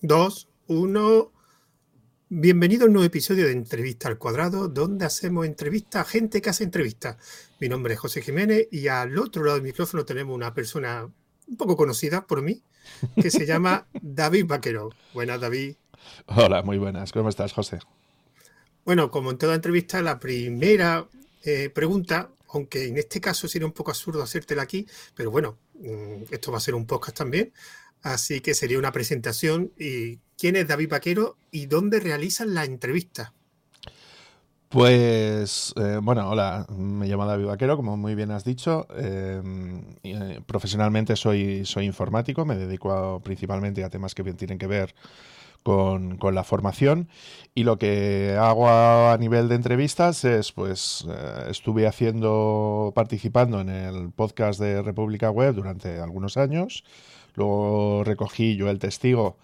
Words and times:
dos, 0.00 0.48
uno. 0.66 1.32
Bienvenido 2.28 2.84
a 2.84 2.86
un 2.86 2.92
nuevo 2.92 3.06
episodio 3.06 3.46
de 3.46 3.52
Entrevista 3.52 4.08
al 4.08 4.18
Cuadrado, 4.18 4.68
donde 4.68 5.06
hacemos 5.06 5.46
entrevistas 5.46 6.06
a 6.06 6.10
gente 6.10 6.42
que 6.42 6.50
hace 6.50 6.64
entrevistas. 6.64 7.16
Mi 7.58 7.68
nombre 7.68 7.94
es 7.94 8.00
José 8.00 8.20
Jiménez 8.22 8.68
y 8.70 8.88
al 8.88 9.18
otro 9.18 9.42
lado 9.42 9.56
del 9.56 9.64
micrófono 9.64 10.04
tenemos 10.04 10.34
una 10.34 10.52
persona 10.54 11.08
un 11.48 11.56
poco 11.56 11.76
conocida 11.76 12.26
por 12.26 12.42
mí, 12.42 12.62
que 13.16 13.30
se 13.30 13.46
llama 13.46 13.86
David 14.02 14.46
Vaquero. 14.46 14.90
Buenas, 15.14 15.40
David. 15.40 15.76
Hola, 16.26 16.62
muy 16.62 16.78
buenas. 16.78 17.12
¿Cómo 17.12 17.28
estás, 17.30 17.52
José? 17.52 17.78
Bueno, 18.84 19.10
como 19.10 19.30
en 19.30 19.38
toda 19.38 19.54
entrevista, 19.54 20.02
la 20.02 20.18
primera 20.20 21.08
eh, 21.44 21.70
pregunta, 21.70 22.30
aunque 22.50 22.86
en 22.88 22.98
este 22.98 23.20
caso 23.20 23.48
sería 23.48 23.66
un 23.66 23.72
poco 23.72 23.90
absurdo 23.90 24.22
hacértela 24.22 24.62
aquí, 24.62 24.86
pero 25.14 25.30
bueno, 25.30 25.58
mm, 25.74 26.24
esto 26.30 26.52
va 26.52 26.58
a 26.58 26.60
ser 26.60 26.74
un 26.74 26.86
podcast 26.86 27.16
también, 27.16 27.52
así 28.02 28.40
que 28.40 28.54
sería 28.54 28.78
una 28.78 28.92
presentación. 28.92 29.72
¿Y 29.78 30.18
quién 30.36 30.56
es 30.56 30.68
David 30.68 30.90
Vaquero 30.90 31.36
y 31.50 31.66
dónde 31.66 32.00
realizan 32.00 32.54
la 32.54 32.64
entrevista? 32.64 33.34
Pues, 34.68 35.72
eh, 35.76 35.98
bueno, 36.02 36.28
hola, 36.28 36.66
me 36.68 37.06
llamo 37.06 37.24
David 37.24 37.46
Vaquero, 37.46 37.76
como 37.76 37.96
muy 37.96 38.14
bien 38.14 38.30
has 38.30 38.44
dicho. 38.44 38.86
Eh, 38.98 39.40
eh, 40.02 40.40
profesionalmente 40.44 41.16
soy, 41.16 41.64
soy 41.64 41.86
informático, 41.86 42.44
me 42.44 42.54
dedico 42.54 43.20
principalmente 43.24 43.82
a 43.82 43.88
temas 43.88 44.14
que 44.14 44.22
tienen 44.34 44.58
que 44.58 44.66
ver 44.66 44.94
con, 45.62 46.18
la 46.34 46.44
formación 46.44 47.08
y 47.54 47.64
lo 47.64 47.78
que 47.78 48.36
hago 48.38 48.68
a, 48.68 49.16
nivel 49.18 49.48
de 49.48 49.54
entrevistas 49.54 50.24
es, 50.24 50.52
pues, 50.52 51.06
estuve 51.48 51.86
haciendo, 51.86 52.92
participando 52.94 53.60
en 53.62 53.70
el 53.70 54.10
podcast 54.12 54.60
de 54.60 54.82
República 54.82 55.30
Web 55.30 55.54
durante 55.54 55.98
algunos 55.98 56.36
años, 56.36 56.84
luego 57.38 58.04
recogí 58.04 58.56
yo 58.56 58.68
el 58.68 58.78
testigo 58.78 59.36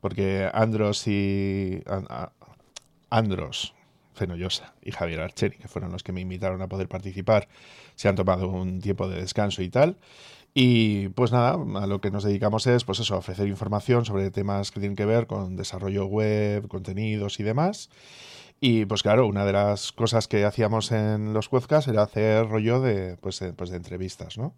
porque 0.00 0.50
Andros 0.52 1.06
y... 1.06 1.82
Andros, 3.08 3.74
Fenollosa 4.12 4.74
y 4.82 4.90
Javier 4.90 5.20
Archeri, 5.20 5.56
que 5.56 5.68
fueron 5.68 5.92
los 5.92 6.02
que 6.02 6.12
me 6.12 6.20
invitaron 6.20 6.60
a 6.60 6.68
poder 6.68 6.88
participar, 6.88 7.48
se 7.94 8.08
han 8.08 8.14
tomado 8.14 8.48
un 8.48 8.80
tiempo 8.80 9.08
de 9.08 9.20
descanso 9.20 9.62
y 9.62 9.70
tal. 9.70 9.96
Y 10.52 11.08
pues 11.08 11.32
nada, 11.32 11.52
a 11.52 11.86
lo 11.86 12.00
que 12.02 12.10
nos 12.10 12.24
dedicamos 12.24 12.66
es 12.66 12.84
pues 12.84 13.00
eso, 13.00 13.16
ofrecer 13.16 13.48
información 13.48 14.04
sobre 14.04 14.30
temas 14.30 14.70
que 14.70 14.80
tienen 14.80 14.94
que 14.94 15.06
ver 15.06 15.26
con 15.26 15.56
desarrollo 15.56 16.04
web, 16.04 16.68
contenidos 16.68 17.40
y 17.40 17.42
demás. 17.42 17.88
Y 18.60 18.84
pues 18.84 19.02
claro, 19.02 19.26
una 19.26 19.46
de 19.46 19.52
las 19.52 19.92
cosas 19.92 20.28
que 20.28 20.44
hacíamos 20.44 20.92
en 20.92 21.32
los 21.32 21.50
webcasts 21.50 21.88
era 21.88 22.02
hacer 22.02 22.46
rollo 22.46 22.82
pues, 23.20 23.42
pues 23.56 23.70
de 23.70 23.76
entrevistas, 23.76 24.36
¿no? 24.36 24.54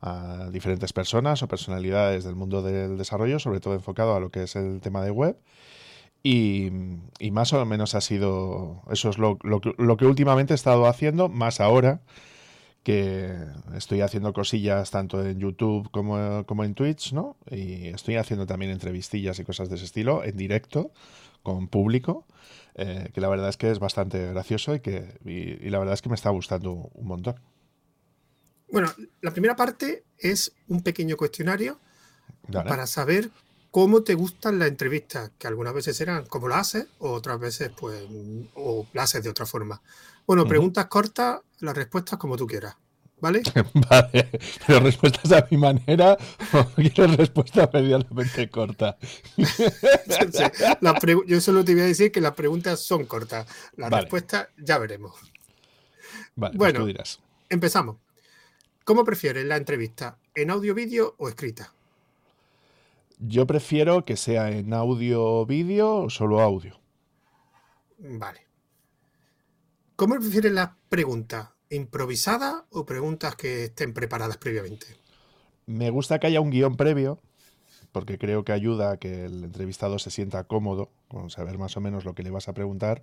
A 0.00 0.50
diferentes 0.50 0.92
personas 0.92 1.42
o 1.42 1.48
personalidades 1.48 2.24
del 2.24 2.34
mundo 2.34 2.60
del 2.62 2.98
desarrollo, 2.98 3.38
sobre 3.38 3.60
todo 3.60 3.74
enfocado 3.74 4.14
a 4.14 4.20
lo 4.20 4.30
que 4.30 4.42
es 4.42 4.54
el 4.56 4.80
tema 4.80 5.02
de 5.02 5.10
web. 5.10 5.36
Y, 6.26 6.70
más 7.32 7.52
o 7.52 7.64
menos 7.66 7.94
ha 7.94 8.00
sido, 8.00 8.82
eso 8.90 9.10
es 9.10 9.18
lo, 9.18 9.38
que 9.38 10.06
últimamente 10.06 10.54
he 10.54 10.56
estado 10.56 10.86
haciendo, 10.86 11.28
más 11.28 11.60
ahora 11.60 12.00
que 12.82 13.34
estoy 13.74 14.00
haciendo 14.02 14.32
cosillas 14.32 14.90
tanto 14.90 15.24
en 15.24 15.38
YouTube 15.38 15.90
como, 15.90 16.64
en 16.64 16.74
Twitch, 16.74 17.12
¿no? 17.12 17.36
Y 17.50 17.88
estoy 17.88 18.16
haciendo 18.16 18.46
también 18.46 18.72
entrevistillas 18.72 19.38
y 19.38 19.44
cosas 19.44 19.68
de 19.68 19.76
ese 19.76 19.84
estilo 19.84 20.24
en 20.24 20.36
directo, 20.36 20.92
con 21.42 21.68
público, 21.68 22.26
eh, 22.74 23.10
que 23.12 23.20
la 23.20 23.28
verdad 23.28 23.50
es 23.50 23.58
que 23.58 23.70
es 23.70 23.78
bastante 23.78 24.26
gracioso 24.28 24.74
y 24.74 24.80
que 24.80 25.18
y, 25.26 25.68
la 25.68 25.78
verdad 25.78 25.94
es 25.94 26.02
que 26.02 26.08
me 26.08 26.14
está 26.14 26.30
gustando 26.30 26.90
un 26.94 27.06
montón. 27.06 27.36
Bueno, 28.70 28.92
la 29.20 29.30
primera 29.30 29.56
parte 29.56 30.04
es 30.18 30.52
un 30.68 30.82
pequeño 30.82 31.16
cuestionario 31.16 31.78
para 32.50 32.86
saber 32.86 33.30
cómo 33.70 34.04
te 34.04 34.14
gustan 34.14 34.58
las 34.60 34.68
entrevistas, 34.68 35.32
que 35.36 35.48
algunas 35.48 35.74
veces 35.74 35.96
serán 35.96 36.26
como 36.26 36.46
lo 36.46 36.54
haces, 36.54 36.86
o 36.98 37.10
otras 37.10 37.40
veces, 37.40 37.70
pues, 37.76 38.04
o 38.54 38.86
lo 38.92 39.00
haces 39.00 39.22
de 39.22 39.30
otra 39.30 39.46
forma. 39.46 39.82
Bueno, 40.26 40.46
preguntas 40.46 40.86
cortas, 40.86 41.40
las 41.58 41.76
respuestas 41.76 42.18
como 42.18 42.36
tú 42.36 42.46
quieras. 42.46 42.76
¿Vale? 43.20 43.42
vale, 43.90 44.28
pero 44.66 44.80
respuestas 44.80 45.32
a 45.32 45.46
mi 45.50 45.56
manera 45.56 46.16
o 46.52 46.64
quieres 46.74 47.16
respuesta 47.16 47.70
medianamente 47.72 48.50
corta. 48.50 48.96
yo 51.26 51.40
solo 51.40 51.64
te 51.64 51.72
voy 51.72 51.82
a 51.82 51.86
decir 51.86 52.12
que 52.12 52.20
las 52.20 52.34
preguntas 52.34 52.80
son 52.80 53.06
cortas. 53.06 53.46
Las 53.76 53.90
respuestas 53.90 54.48
ya 54.58 54.78
veremos. 54.78 55.14
Vale, 56.36 56.56
pues 56.56 56.72
bueno, 56.72 56.86
dirás. 56.86 57.18
empezamos. 57.48 57.96
¿Cómo 58.84 59.02
prefieres 59.04 59.46
la 59.46 59.56
entrevista? 59.56 60.18
¿En 60.34 60.50
audio, 60.50 60.74
vídeo 60.74 61.14
o 61.16 61.28
escrita? 61.28 61.72
Yo 63.18 63.46
prefiero 63.46 64.04
que 64.04 64.18
sea 64.18 64.50
en 64.50 64.74
audio, 64.74 65.46
vídeo 65.46 66.02
o 66.02 66.10
solo 66.10 66.42
audio. 66.42 66.78
Vale. 67.98 68.46
¿Cómo 69.96 70.16
prefieres 70.16 70.52
las 70.52 70.72
preguntas? 70.90 71.48
¿Improvisadas 71.70 72.64
o 72.70 72.84
preguntas 72.84 73.36
que 73.36 73.64
estén 73.64 73.94
preparadas 73.94 74.36
previamente? 74.36 74.86
Me 75.64 75.88
gusta 75.88 76.18
que 76.18 76.26
haya 76.26 76.42
un 76.42 76.50
guion 76.50 76.76
previo, 76.76 77.20
porque 77.90 78.18
creo 78.18 78.44
que 78.44 78.52
ayuda 78.52 78.90
a 78.90 78.96
que 78.98 79.24
el 79.24 79.44
entrevistado 79.44 79.98
se 79.98 80.10
sienta 80.10 80.44
cómodo 80.44 80.90
con 81.08 81.30
saber 81.30 81.56
más 81.56 81.74
o 81.78 81.80
menos 81.80 82.04
lo 82.04 82.14
que 82.14 82.22
le 82.22 82.30
vas 82.30 82.48
a 82.48 82.52
preguntar. 82.52 83.02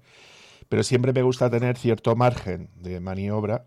Pero 0.69 0.83
siempre 0.83 1.11
me 1.11 1.23
gusta 1.23 1.49
tener 1.49 1.75
cierto 1.75 2.15
margen 2.15 2.69
de 2.75 2.99
maniobra, 2.99 3.65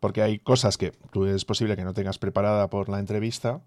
porque 0.00 0.22
hay 0.22 0.38
cosas 0.38 0.78
que 0.78 0.92
tú 1.12 1.26
es 1.26 1.44
posible 1.44 1.76
que 1.76 1.84
no 1.84 1.94
tengas 1.94 2.18
preparada 2.18 2.68
por 2.68 2.88
la 2.88 2.98
entrevista 2.98 3.60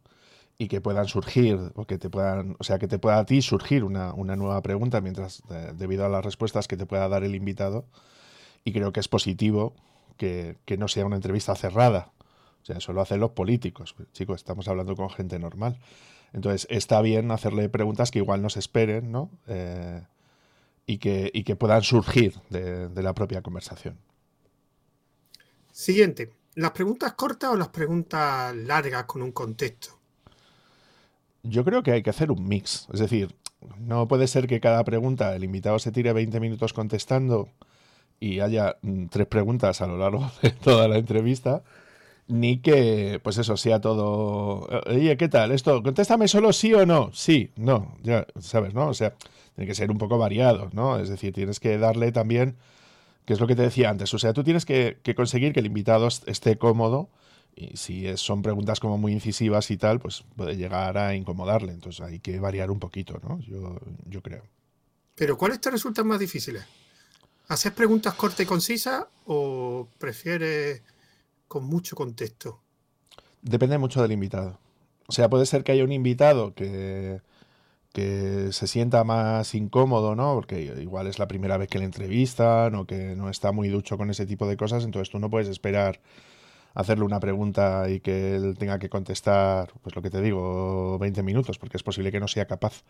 y 0.57 0.67
que 0.67 0.81
puedan 0.81 1.07
surgir 1.07 1.71
o 1.75 1.85
que 1.85 1.97
te 1.97 2.09
puedan, 2.09 2.55
o 2.59 2.63
sea, 2.63 2.79
que 2.79 2.87
te 2.87 2.99
pueda 2.99 3.19
a 3.19 3.25
ti 3.25 3.41
surgir 3.41 3.83
una, 3.83 4.13
nueva 4.15 4.61
pregunta 4.61 4.99
mientras 4.99 5.43
debido 5.75 6.05
a 6.05 6.09
las 6.09 6.25
respuestas 6.25 6.67
que 6.67 6.75
te 6.75 6.85
pueda 6.85 7.07
dar 7.07 7.23
el 7.23 7.35
invitado 7.35 7.85
y 8.63 8.73
creo 8.73 8.91
que 8.91 8.99
es 8.99 9.07
positivo 9.07 9.73
que, 10.17 10.57
no 10.77 10.87
sea 10.87 11.05
una 11.05 11.15
entrevista 11.15 11.55
cerrada. 11.55 12.11
O 12.61 12.65
sea, 12.65 12.77
eso 12.77 12.93
lo 12.93 13.01
hacen 13.01 13.19
los 13.19 13.31
políticos. 13.31 13.93
Chicos, 14.13 14.37
estamos 14.37 14.67
hablando 14.67 14.95
con 14.95 15.09
gente 15.09 15.37
normal. 15.37 15.79
Entonces, 16.31 16.65
está 16.69 17.01
bien 17.01 17.29
hacerle 17.31 17.67
preguntas 17.67 18.09
que 18.09 18.19
igual 18.19 18.41
no 18.41 18.49
se 18.49 18.59
esperen, 18.59 19.11
¿no? 19.11 19.29
Eh, 19.47 20.01
y, 20.85 20.97
que, 20.97 21.29
y 21.33 21.43
que 21.43 21.57
puedan 21.57 21.81
surgir 21.81 22.39
de 22.49 23.03
la 23.03 23.13
propia 23.13 23.41
conversación. 23.41 23.97
Siguiente. 25.73 26.29
¿Las 26.53 26.71
preguntas 26.71 27.13
cortas 27.13 27.49
o 27.49 27.57
las 27.57 27.69
preguntas 27.69 28.55
largas 28.55 29.05
con 29.05 29.23
un 29.23 29.31
contexto? 29.31 29.99
Yo 31.41 31.65
creo 31.65 31.81
que 31.81 31.91
hay 31.91 32.03
que 32.03 32.11
hacer 32.11 32.31
un 32.31 32.47
mix. 32.47 32.87
Es 32.93 32.99
decir, 32.99 33.35
no 33.79 34.07
puede 34.07 34.27
ser 34.27 34.45
que 34.45 34.59
cada 34.59 34.83
pregunta 34.83 35.35
el 35.35 35.43
invitado 35.43 35.79
se 35.79 35.91
tire 35.91 36.13
20 36.13 36.39
minutos 36.39 36.73
contestando 36.73 37.49
y 38.19 38.39
haya 38.39 38.77
mm, 38.83 39.07
tres 39.07 39.25
preguntas 39.25 39.81
a 39.81 39.87
lo 39.87 39.97
largo 39.97 40.31
de 40.43 40.51
toda 40.51 40.87
la 40.87 40.99
entrevista, 40.99 41.63
ni 42.27 42.59
que, 42.59 43.19
pues 43.23 43.39
eso, 43.39 43.57
sea 43.57 43.81
todo, 43.81 44.67
oye, 44.87 45.17
¿qué 45.17 45.27
tal? 45.27 45.51
Esto, 45.51 45.81
contéstame 45.81 46.27
solo 46.27 46.53
sí 46.53 46.71
o 46.75 46.85
no. 46.85 47.09
Sí, 47.13 47.49
no, 47.55 47.97
ya, 48.03 48.27
¿sabes? 48.39 48.75
¿No? 48.75 48.89
O 48.89 48.93
sea, 48.93 49.15
tiene 49.55 49.67
que 49.67 49.75
ser 49.75 49.89
un 49.89 49.97
poco 49.97 50.19
variado, 50.19 50.69
¿no? 50.71 50.99
Es 50.99 51.09
decir, 51.09 51.33
tienes 51.33 51.59
que 51.59 51.79
darle 51.79 52.11
también, 52.11 52.57
que 53.25 53.33
es 53.33 53.39
lo 53.39 53.47
que 53.47 53.55
te 53.55 53.61
decía 53.61 53.89
antes, 53.89 54.13
o 54.13 54.19
sea, 54.19 54.33
tú 54.33 54.43
tienes 54.43 54.65
que, 54.65 54.99
que 55.03 55.15
conseguir 55.15 55.53
que 55.53 55.59
el 55.59 55.65
invitado 55.65 56.07
esté 56.07 56.57
cómodo 56.57 57.09
y 57.55 57.77
si 57.77 58.17
son 58.17 58.41
preguntas 58.41 58.79
como 58.79 58.97
muy 58.97 59.11
incisivas 59.11 59.69
y 59.71 59.77
tal, 59.77 59.99
pues 59.99 60.23
puede 60.35 60.55
llegar 60.55 60.97
a 60.97 61.15
incomodarle. 61.15 61.71
Entonces 61.71 62.01
hay 62.01 62.19
que 62.19 62.39
variar 62.39 62.71
un 62.71 62.79
poquito, 62.79 63.19
¿no? 63.21 63.39
Yo, 63.41 63.79
yo 64.05 64.21
creo. 64.21 64.43
Pero 65.15 65.37
¿cuáles 65.37 65.61
te 65.61 65.69
resultan 65.69 66.07
más 66.07 66.19
difíciles? 66.19 66.63
¿Haces 67.47 67.71
preguntas 67.71 68.15
cortas 68.15 68.41
y 68.41 68.45
concisas 68.45 69.05
o 69.25 69.87
prefieres 69.99 70.81
con 71.47 71.65
mucho 71.65 71.95
contexto? 71.95 72.61
Depende 73.41 73.77
mucho 73.77 74.01
del 74.01 74.13
invitado. 74.13 74.57
O 75.07 75.11
sea, 75.11 75.29
puede 75.29 75.45
ser 75.45 75.63
que 75.63 75.73
haya 75.73 75.83
un 75.83 75.91
invitado 75.91 76.55
que, 76.55 77.21
que 77.93 78.49
se 78.51 78.67
sienta 78.67 79.03
más 79.03 79.55
incómodo, 79.55 80.15
¿no? 80.15 80.33
Porque 80.33 80.61
igual 80.81 81.07
es 81.07 81.19
la 81.19 81.27
primera 81.27 81.57
vez 81.57 81.69
que 81.69 81.79
le 81.79 81.85
entrevistan 81.85 82.75
o 82.75 82.85
que 82.85 83.15
no 83.15 83.29
está 83.29 83.51
muy 83.51 83.69
ducho 83.69 83.97
con 83.97 84.09
ese 84.09 84.25
tipo 84.25 84.47
de 84.47 84.57
cosas, 84.57 84.83
entonces 84.83 85.09
tú 85.09 85.19
no 85.19 85.29
puedes 85.29 85.47
esperar 85.47 86.01
hacerle 86.73 87.05
una 87.05 87.19
pregunta 87.19 87.87
y 87.89 87.99
que 87.99 88.35
él 88.35 88.57
tenga 88.57 88.79
que 88.79 88.89
contestar, 88.89 89.71
pues 89.81 89.95
lo 89.95 90.01
que 90.01 90.09
te 90.09 90.21
digo, 90.21 90.97
20 90.99 91.23
minutos, 91.23 91.59
porque 91.59 91.77
es 91.77 91.83
posible 91.83 92.11
que 92.11 92.19
no 92.19 92.27
sea 92.27 92.45
capaz. 92.45 92.83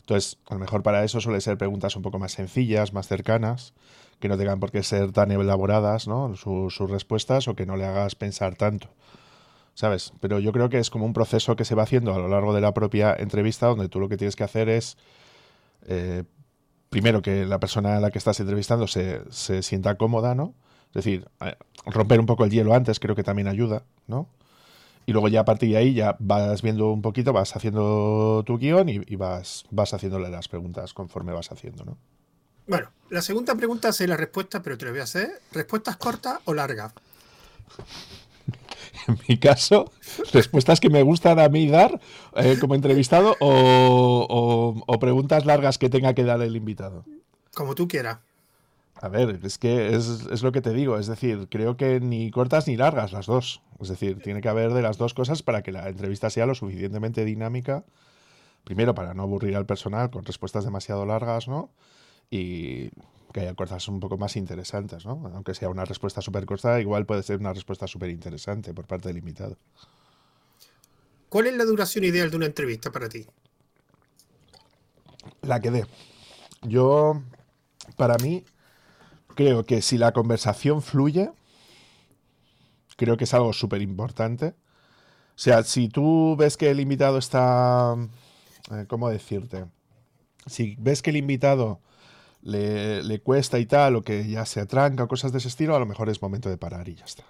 Entonces, 0.00 0.38
a 0.48 0.54
lo 0.54 0.60
mejor 0.60 0.82
para 0.82 1.04
eso 1.04 1.20
suele 1.20 1.40
ser 1.40 1.58
preguntas 1.58 1.96
un 1.96 2.02
poco 2.02 2.18
más 2.18 2.32
sencillas, 2.32 2.92
más 2.92 3.08
cercanas, 3.08 3.74
que 4.20 4.28
no 4.28 4.38
tengan 4.38 4.60
por 4.60 4.70
qué 4.70 4.82
ser 4.82 5.12
tan 5.12 5.30
elaboradas, 5.30 6.08
¿no? 6.08 6.34
Sus, 6.36 6.78
respuestas 6.78 7.48
o 7.48 7.54
que 7.54 7.66
no 7.66 7.76
le 7.76 7.84
hagas 7.84 8.14
pensar 8.14 8.56
tanto. 8.56 8.88
¿Sabes? 9.76 10.14
Pero 10.20 10.38
yo 10.38 10.52
creo 10.52 10.70
que 10.70 10.78
es 10.78 10.88
como 10.88 11.04
un 11.04 11.12
proceso 11.12 11.54
que 11.54 11.66
se 11.66 11.74
va 11.74 11.82
haciendo 11.82 12.14
a 12.14 12.18
lo 12.18 12.28
largo 12.28 12.54
de 12.54 12.62
la 12.62 12.72
propia 12.72 13.14
entrevista, 13.14 13.66
donde 13.66 13.90
tú 13.90 14.00
lo 14.00 14.08
que 14.08 14.16
tienes 14.16 14.34
que 14.34 14.42
hacer 14.42 14.70
es 14.70 14.96
eh, 15.86 16.24
primero 16.88 17.20
que 17.20 17.44
la 17.44 17.60
persona 17.60 17.98
a 17.98 18.00
la 18.00 18.10
que 18.10 18.16
estás 18.16 18.40
entrevistando 18.40 18.86
se, 18.86 19.20
se 19.30 19.62
sienta 19.62 19.98
cómoda, 19.98 20.34
¿no? 20.34 20.54
Es 20.88 21.04
decir, 21.04 21.28
eh, 21.44 21.56
romper 21.84 22.20
un 22.20 22.24
poco 22.24 22.46
el 22.46 22.50
hielo 22.50 22.72
antes 22.72 22.98
creo 22.98 23.14
que 23.14 23.22
también 23.22 23.48
ayuda, 23.48 23.84
¿no? 24.06 24.30
Y 25.04 25.12
luego 25.12 25.28
ya 25.28 25.40
a 25.40 25.44
partir 25.44 25.68
de 25.68 25.76
ahí 25.76 25.92
ya 25.92 26.16
vas 26.20 26.62
viendo 26.62 26.90
un 26.90 27.02
poquito, 27.02 27.34
vas 27.34 27.54
haciendo 27.54 28.44
tu 28.46 28.56
guion 28.56 28.88
y, 28.88 29.16
vas, 29.16 29.66
vas 29.70 29.92
haciéndole 29.92 30.30
las 30.30 30.48
preguntas 30.48 30.94
conforme 30.94 31.34
vas 31.34 31.52
haciendo, 31.52 31.84
¿no? 31.84 31.98
Bueno, 32.66 32.90
la 33.10 33.20
segunda 33.20 33.54
pregunta 33.54 33.90
es 33.90 34.00
la 34.08 34.16
respuesta, 34.16 34.62
pero 34.62 34.78
te 34.78 34.86
la 34.86 34.92
voy 34.92 35.00
a 35.00 35.04
hacer. 35.04 35.42
¿Respuestas 35.52 35.98
cortas 35.98 36.40
o 36.46 36.54
largas? 36.54 36.94
En 39.08 39.18
mi 39.28 39.38
caso, 39.38 39.92
respuestas 40.32 40.80
que 40.80 40.90
me 40.90 41.02
gustan 41.02 41.38
a 41.38 41.48
mí 41.48 41.68
dar 41.68 42.00
eh, 42.34 42.56
como 42.60 42.74
entrevistado 42.74 43.36
o, 43.40 44.98
preguntas 45.00 45.44
largas 45.44 45.78
que 45.78 45.88
tenga 45.88 46.14
que 46.14 46.24
dar 46.24 46.40
el 46.42 46.56
invitado. 46.56 47.04
Como 47.54 47.74
tú 47.74 47.86
quieras. 47.86 48.18
A 49.00 49.08
ver, 49.08 49.40
es 49.42 49.58
que 49.58 49.94
es, 49.94 50.42
lo 50.42 50.52
que 50.52 50.62
te 50.62 50.72
digo. 50.72 50.98
Es 50.98 51.06
decir, 51.06 51.48
creo 51.50 51.76
que 51.76 52.00
ni 52.00 52.30
cortas 52.30 52.66
ni 52.66 52.76
largas 52.76 53.12
las 53.12 53.26
dos. 53.26 53.60
Es 53.80 53.88
decir, 53.88 54.20
tiene 54.22 54.40
que 54.40 54.48
haber 54.48 54.72
de 54.72 54.82
las 54.82 54.96
dos 54.96 55.12
cosas 55.12 55.42
para 55.42 55.62
que 55.62 55.70
la 55.70 55.88
entrevista 55.88 56.30
sea 56.30 56.46
lo 56.46 56.54
suficientemente 56.54 57.24
dinámica. 57.24 57.84
Primero, 58.64 58.94
para 58.94 59.14
no 59.14 59.22
aburrir 59.22 59.54
al 59.54 59.66
personal 59.66 60.10
con 60.10 60.24
respuestas 60.24 60.64
demasiado 60.64 61.04
largas, 61.04 61.46
¿no? 61.46 61.70
Y 62.30 62.90
que 63.36 63.42
haya 63.42 63.54
cosas 63.54 63.86
un 63.88 64.00
poco 64.00 64.16
más 64.16 64.34
interesantes, 64.36 65.04
¿no? 65.04 65.30
Aunque 65.34 65.52
sea 65.52 65.68
una 65.68 65.84
respuesta 65.84 66.22
súper 66.22 66.46
corta, 66.46 66.80
igual 66.80 67.04
puede 67.04 67.22
ser 67.22 67.38
una 67.38 67.52
respuesta 67.52 67.86
súper 67.86 68.08
interesante 68.08 68.72
por 68.72 68.86
parte 68.86 69.08
del 69.08 69.18
invitado. 69.18 69.58
¿Cuál 71.28 71.48
es 71.48 71.54
la 71.54 71.66
duración 71.66 72.04
ideal 72.04 72.30
de 72.30 72.38
una 72.38 72.46
entrevista 72.46 72.90
para 72.90 73.10
ti? 73.10 73.26
La 75.42 75.60
que 75.60 75.70
dé. 75.70 75.86
Yo, 76.62 77.20
para 77.98 78.16
mí, 78.22 78.42
creo 79.34 79.66
que 79.66 79.82
si 79.82 79.98
la 79.98 80.12
conversación 80.12 80.80
fluye, 80.80 81.30
creo 82.96 83.18
que 83.18 83.24
es 83.24 83.34
algo 83.34 83.52
súper 83.52 83.82
importante. 83.82 84.54
O 85.34 85.38
sea, 85.38 85.62
si 85.62 85.90
tú 85.90 86.36
ves 86.38 86.56
que 86.56 86.70
el 86.70 86.80
invitado 86.80 87.18
está... 87.18 87.96
Eh, 88.70 88.86
¿Cómo 88.88 89.10
decirte? 89.10 89.66
Si 90.46 90.74
ves 90.78 91.02
que 91.02 91.10
el 91.10 91.16
invitado 91.16 91.82
le, 92.46 93.20
cuesta 93.20 93.58
y 93.58 93.66
tal, 93.66 93.96
o 93.96 94.02
que 94.02 94.26
ya 94.28 94.46
se 94.46 94.60
atranca, 94.60 95.06
cosas 95.06 95.32
de 95.32 95.38
ese 95.38 95.48
estilo, 95.48 95.74
a 95.74 95.80
lo 95.80 95.86
mejor 95.86 96.08
es 96.08 96.22
momento 96.22 96.48
de 96.48 96.56
parar 96.56 96.88
y 96.88 96.94
ya 96.94 97.04
está. 97.04 97.24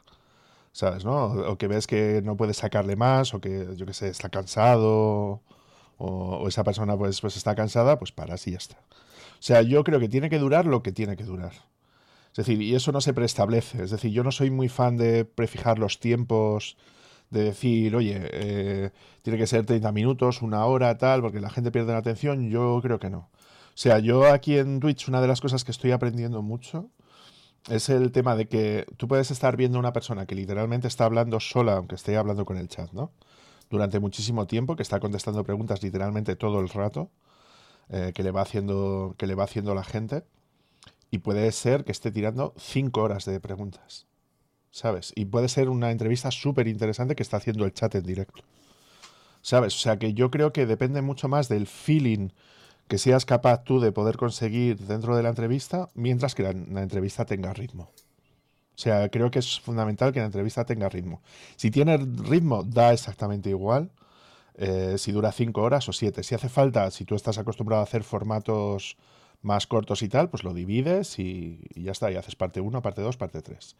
¿Sabes, 0.72 1.04
no? 1.06 1.26
O 1.26 1.56
que 1.56 1.68
ves 1.68 1.86
que 1.86 2.20
no 2.22 2.36
puedes 2.36 2.58
sacarle 2.58 2.96
más, 2.96 3.32
o 3.32 3.40
que, 3.40 3.68
yo 3.76 3.86
qué 3.86 3.94
sé, 3.94 4.08
está 4.08 4.28
cansado, 4.28 5.40
o, 5.98 6.46
esa 6.48 6.64
persona 6.64 6.96
pues, 6.98 7.20
pues 7.20 7.36
está 7.36 7.54
cansada, 7.54 7.98
pues 7.98 8.12
paras 8.12 8.46
y 8.46 8.52
ya 8.52 8.58
está. 8.58 8.76
O 8.76 9.42
sea, 9.42 9.62
yo 9.62 9.84
creo 9.84 10.00
que 10.00 10.08
tiene 10.08 10.28
que 10.28 10.38
durar 10.38 10.66
lo 10.66 10.82
que 10.82 10.92
tiene 10.92 11.16
que 11.16 11.24
durar. 11.24 11.52
Es 12.32 12.36
decir, 12.36 12.60
y 12.60 12.74
eso 12.74 12.92
no 12.92 13.00
se 13.00 13.14
preestablece. 13.14 13.84
Es 13.84 13.90
decir, 13.90 14.10
yo 14.12 14.22
no 14.22 14.32
soy 14.32 14.50
muy 14.50 14.68
fan 14.68 14.98
de 14.98 15.24
prefijar 15.24 15.78
los 15.78 16.00
tiempos, 16.00 16.76
de 17.30 17.44
decir, 17.44 17.96
oye, 17.96 18.20
eh, 18.32 18.90
tiene 19.22 19.38
que 19.38 19.46
ser 19.46 19.64
30 19.64 19.90
minutos, 19.92 20.42
una 20.42 20.66
hora, 20.66 20.98
tal, 20.98 21.22
porque 21.22 21.40
la 21.40 21.48
gente 21.50 21.72
pierde 21.72 21.92
la 21.92 21.98
atención. 21.98 22.50
Yo 22.50 22.80
creo 22.82 22.98
que 22.98 23.08
no. 23.08 23.30
Sea, 23.76 23.98
yo 23.98 24.32
aquí 24.32 24.56
en 24.56 24.80
Twitch, 24.80 25.06
una 25.06 25.20
de 25.20 25.28
las 25.28 25.42
cosas 25.42 25.62
que 25.62 25.70
estoy 25.70 25.92
aprendiendo 25.92 26.40
mucho 26.40 26.88
es 27.68 27.90
el 27.90 28.10
tema 28.10 28.34
de 28.34 28.48
que 28.48 28.86
tú 28.96 29.06
puedes 29.06 29.30
estar 29.30 29.54
viendo 29.54 29.76
a 29.76 29.80
una 29.80 29.92
persona 29.92 30.24
que 30.24 30.34
literalmente 30.34 30.88
está 30.88 31.04
hablando 31.04 31.40
sola, 31.40 31.74
aunque 31.74 31.96
esté 31.96 32.16
hablando 32.16 32.46
con 32.46 32.56
el 32.56 32.68
chat, 32.68 32.90
¿no? 32.92 33.12
Durante 33.68 34.00
muchísimo 34.00 34.46
tiempo, 34.46 34.76
que 34.76 34.82
está 34.82 34.98
contestando 34.98 35.44
preguntas 35.44 35.82
literalmente 35.82 36.36
todo 36.36 36.60
el 36.60 36.70
rato, 36.70 37.10
eh, 37.90 38.12
que 38.14 38.22
le 38.22 38.30
va 38.30 38.40
haciendo, 38.40 39.14
que 39.18 39.26
le 39.26 39.34
va 39.34 39.44
haciendo 39.44 39.74
la 39.74 39.84
gente 39.84 40.24
y 41.10 41.18
puede 41.18 41.52
ser 41.52 41.84
que 41.84 41.92
esté 41.92 42.10
tirando 42.10 42.54
cinco 42.56 43.02
horas 43.02 43.26
de 43.26 43.40
preguntas, 43.40 44.06
¿sabes? 44.70 45.12
Y 45.14 45.26
puede 45.26 45.50
ser 45.50 45.68
una 45.68 45.90
entrevista 45.90 46.30
súper 46.30 46.66
interesante 46.66 47.14
que 47.14 47.22
está 47.22 47.36
haciendo 47.36 47.66
el 47.66 47.74
chat 47.74 47.94
en 47.94 48.04
directo, 48.04 48.42
¿sabes? 49.42 49.74
O 49.74 49.78
sea 49.78 49.98
que 49.98 50.14
yo 50.14 50.30
creo 50.30 50.54
que 50.54 50.64
depende 50.64 51.02
mucho 51.02 51.28
más 51.28 51.50
del 51.50 51.66
feeling 51.66 52.30
que 52.88 52.98
seas 52.98 53.24
capaz 53.24 53.64
tú 53.64 53.80
de 53.80 53.92
poder 53.92 54.16
conseguir 54.16 54.78
dentro 54.78 55.16
de 55.16 55.22
la 55.22 55.30
entrevista, 55.30 55.88
mientras 55.94 56.34
que 56.34 56.42
la, 56.42 56.50
entrevista 56.50 57.24
tenga 57.24 57.52
ritmo. 57.52 57.90
O 58.74 58.78
sea, 58.78 59.08
creo 59.08 59.30
que 59.30 59.38
es 59.38 59.58
fundamental 59.58 60.12
que 60.12 60.20
la 60.20 60.26
entrevista 60.26 60.64
tenga 60.64 60.88
ritmo. 60.88 61.22
Si 61.56 61.70
tiene 61.70 61.96
ritmo, 61.96 62.62
da 62.62 62.92
exactamente 62.92 63.50
igual. 63.50 63.90
Eh, 64.54 64.96
si 64.98 65.12
dura 65.12 65.32
cinco 65.32 65.62
horas 65.62 65.88
o 65.88 65.92
siete. 65.92 66.22
Si 66.22 66.34
hace 66.34 66.48
falta, 66.48 66.90
si 66.90 67.04
tú 67.04 67.14
estás 67.14 67.38
acostumbrado 67.38 67.80
a 67.80 67.84
hacer 67.84 68.04
formatos 68.04 68.96
más 69.42 69.66
cortos 69.66 70.02
y 70.02 70.08
tal, 70.08 70.28
pues 70.30 70.44
lo 70.44 70.54
divides 70.54 71.18
y, 71.18 71.60
ya 71.74 71.92
está, 71.92 72.10
y 72.10 72.16
haces 72.16 72.36
parte 72.36 72.60
1, 72.60 72.82
parte 72.82 73.02
2, 73.02 73.16
parte 73.16 73.42
3. 73.42 73.76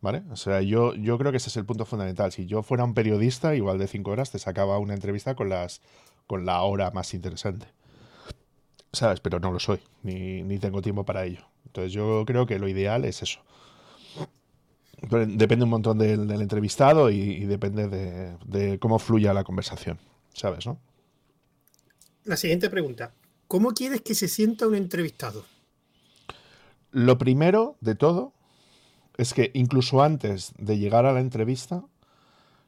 ¿Vale? 0.00 0.22
O 0.30 0.36
sea, 0.36 0.60
yo, 0.60 0.94
yo 0.94 1.18
creo 1.18 1.30
que 1.30 1.38
ese 1.38 1.48
es 1.48 1.56
el 1.56 1.64
punto 1.64 1.86
fundamental. 1.86 2.32
Si 2.32 2.46
yo 2.46 2.62
fuera 2.62 2.84
un 2.84 2.94
periodista, 2.94 3.54
igual 3.54 3.78
de 3.78 3.86
5 3.88 4.10
horas, 4.10 4.30
te 4.30 4.38
sacaba 4.38 4.78
una 4.78 4.94
entrevista 4.94 5.34
con, 5.34 5.48
las, 5.48 5.80
con 6.26 6.44
la 6.44 6.62
hora 6.62 6.90
más 6.90 7.14
interesante. 7.14 7.66
¿Sabes? 8.96 9.20
Pero 9.20 9.38
no 9.40 9.52
lo 9.52 9.60
soy, 9.60 9.78
ni, 10.04 10.42
ni 10.42 10.58
tengo 10.58 10.80
tiempo 10.80 11.04
para 11.04 11.26
ello. 11.26 11.40
Entonces 11.66 11.92
yo 11.92 12.24
creo 12.26 12.46
que 12.46 12.58
lo 12.58 12.66
ideal 12.66 13.04
es 13.04 13.20
eso. 13.20 13.40
depende 15.10 15.64
un 15.64 15.70
montón 15.70 15.98
del, 15.98 16.30
entrevistado 16.30 17.10
y, 17.10 17.44
depende 17.44 17.88
de, 17.88 18.38
de, 18.46 18.78
cómo 18.78 18.98
fluya 18.98 19.34
la 19.34 19.44
conversación, 19.44 19.98
¿sabes? 20.32 20.64
¿no? 20.64 20.78
La 22.24 22.38
siguiente 22.38 22.70
pregunta. 22.70 23.12
¿Cómo 23.46 23.72
quieres 23.72 24.00
que 24.00 24.14
se 24.14 24.28
sienta 24.28 24.66
un 24.66 24.74
entrevistado? 24.74 25.44
Lo 26.90 27.18
primero 27.18 27.76
de 27.82 27.96
todo 27.96 28.32
es 29.18 29.34
que 29.34 29.50
incluso 29.52 30.02
antes 30.02 30.54
de 30.56 30.78
llegar 30.78 31.04
a 31.04 31.12
la 31.12 31.20
entrevista, 31.20 31.84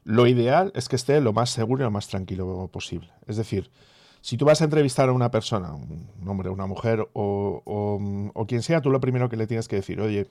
lo 0.05 0.27
ideal 0.27 0.73
es 0.75 0.91
que 0.91 0.97
esté 0.97 1.23
lo 1.23 1.33
más 1.33 1.49
seguro 1.49 1.83
y 1.83 1.85
lo 1.85 1.91
más 1.91 2.09
tranquilo 2.09 2.69
posible. 2.71 3.11
Es 3.27 3.39
decir, 3.39 3.71
si 4.21 4.37
tú 4.37 4.45
vas 4.45 4.61
a 4.61 4.65
entrevistar 4.65 5.09
a 5.09 5.13
una 5.13 5.31
persona, 5.31 5.73
un 5.73 6.29
hombre, 6.29 6.51
una 6.51 6.67
mujer 6.67 7.09
o, 7.13 8.45
quien 8.47 8.63
sea, 8.63 8.81
tú 8.81 8.91
lo 8.91 9.01
primero 9.01 9.29
que 9.29 9.37
le 9.37 9.47
tienes 9.47 9.69
que 9.69 9.77
decir, 9.77 10.01
oye, 10.01 10.29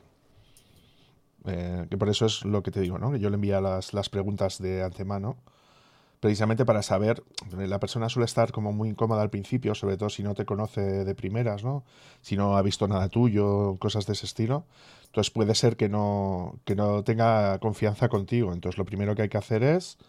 eh, 1.46 1.88
que 1.90 1.98
por 1.98 2.10
eso 2.10 2.26
es 2.26 2.44
lo 2.44 2.62
que 2.64 2.72
te 2.72 2.82
digo, 2.82 2.98
¿no? 2.98 3.12
Que 3.12 3.20
yo 3.20 3.30
le 3.30 3.36
envía 3.36 3.62
las, 3.62 4.10
preguntas 4.10 4.60
de 4.60 4.84
antemano 4.84 5.38
precisamente 6.20 6.66
para 6.66 6.82
saber, 6.82 7.24
la 7.56 7.80
persona 7.80 8.10
suele 8.10 8.26
estar 8.26 8.52
como 8.52 8.74
muy 8.74 8.90
incómoda 8.90 9.22
al 9.22 9.30
principio, 9.30 9.76
sobre 9.76 9.98
todo 9.98 10.10
si 10.10 10.24
no 10.24 10.34
te 10.34 10.46
conoce 10.46 10.82
de 10.82 11.16
primeras, 11.16 11.64
¿no? 11.64 11.84
Si 12.22 12.36
no 12.36 12.58
ha 12.58 12.62
visto 12.64 12.88
nada 12.88 13.08
tuyo, 13.10 13.78
cosas 13.80 14.08
de 14.08 14.14
ese 14.14 14.26
estilo. 14.26 14.66
Entonces 15.06 15.32
puede 15.32 15.54
ser 15.54 15.78
que 15.78 15.90
no, 15.90 16.60
que 16.66 16.76
no 16.76 17.04
tenga 17.04 17.60
confianza 17.60 18.10
contigo. 18.10 18.52
Entonces 18.52 18.80
lo 18.80 18.86
primero 18.86 19.16
que 19.16 19.22
hay 19.24 19.30
que 19.30 19.38
hacer 19.38 19.62
es 19.62 20.00